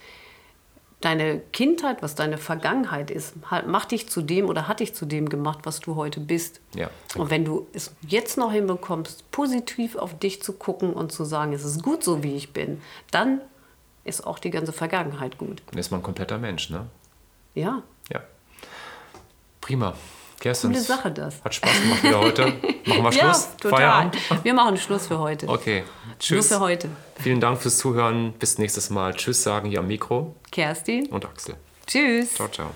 deine 1.00 1.40
Kindheit, 1.52 2.02
was 2.02 2.14
deine 2.14 2.38
Vergangenheit 2.38 3.10
ist, 3.10 3.34
macht 3.66 3.90
dich 3.90 4.08
zu 4.08 4.22
dem 4.22 4.48
oder 4.48 4.68
hat 4.68 4.80
dich 4.80 4.94
zu 4.94 5.04
dem 5.04 5.28
gemacht, 5.28 5.60
was 5.64 5.80
du 5.80 5.96
heute 5.96 6.18
bist. 6.18 6.60
Ja. 6.74 6.88
Und 7.16 7.30
wenn 7.30 7.44
du 7.44 7.66
es 7.74 7.94
jetzt 8.08 8.38
noch 8.38 8.52
hinbekommst, 8.52 9.30
positiv 9.30 9.96
auf 9.96 10.18
dich 10.18 10.42
zu 10.42 10.54
gucken 10.54 10.94
und 10.94 11.12
zu 11.12 11.24
sagen, 11.24 11.52
es 11.52 11.64
ist 11.64 11.82
gut 11.82 12.02
so, 12.02 12.22
wie 12.22 12.34
ich 12.34 12.52
bin, 12.52 12.80
dann 13.10 13.40
ist 14.04 14.26
auch 14.26 14.38
die 14.38 14.50
ganze 14.50 14.72
Vergangenheit 14.72 15.38
gut. 15.38 15.62
Dann 15.70 15.78
ist 15.78 15.90
man 15.90 16.00
ein 16.00 16.02
kompletter 16.02 16.38
Mensch, 16.38 16.70
ne? 16.70 16.86
Ja. 17.54 17.82
Ja. 18.12 18.22
Prima. 19.60 19.94
Kerstin. 20.40 20.72
Coole 20.72 20.82
Sache 20.82 21.10
das. 21.10 21.42
Hat 21.42 21.54
Spaß 21.54 21.80
gemacht 21.80 22.04
wieder 22.04 22.20
heute. 22.20 22.42
Machen 22.86 23.04
wir 23.04 23.12
Schluss? 23.12 23.44
Ja, 23.44 23.50
total. 23.60 23.78
Feierabend? 23.78 24.16
Wir 24.44 24.52
machen 24.54 24.76
Schluss 24.76 25.06
für 25.06 25.18
heute. 25.18 25.48
Okay. 25.48 25.84
Tschüss. 26.18 26.50
Nur 26.50 26.58
für 26.58 26.64
heute. 26.64 26.88
Vielen 27.16 27.40
Dank 27.40 27.62
fürs 27.62 27.78
Zuhören. 27.78 28.34
Bis 28.34 28.58
nächstes 28.58 28.90
Mal. 28.90 29.14
Tschüss 29.14 29.42
sagen 29.42 29.70
hier 29.70 29.78
am 29.78 29.86
Mikro. 29.86 30.34
Kerstin. 30.50 31.06
Und 31.06 31.24
Axel. 31.24 31.56
Tschüss. 31.86 32.34
Ciao, 32.34 32.48
ciao. 32.48 32.70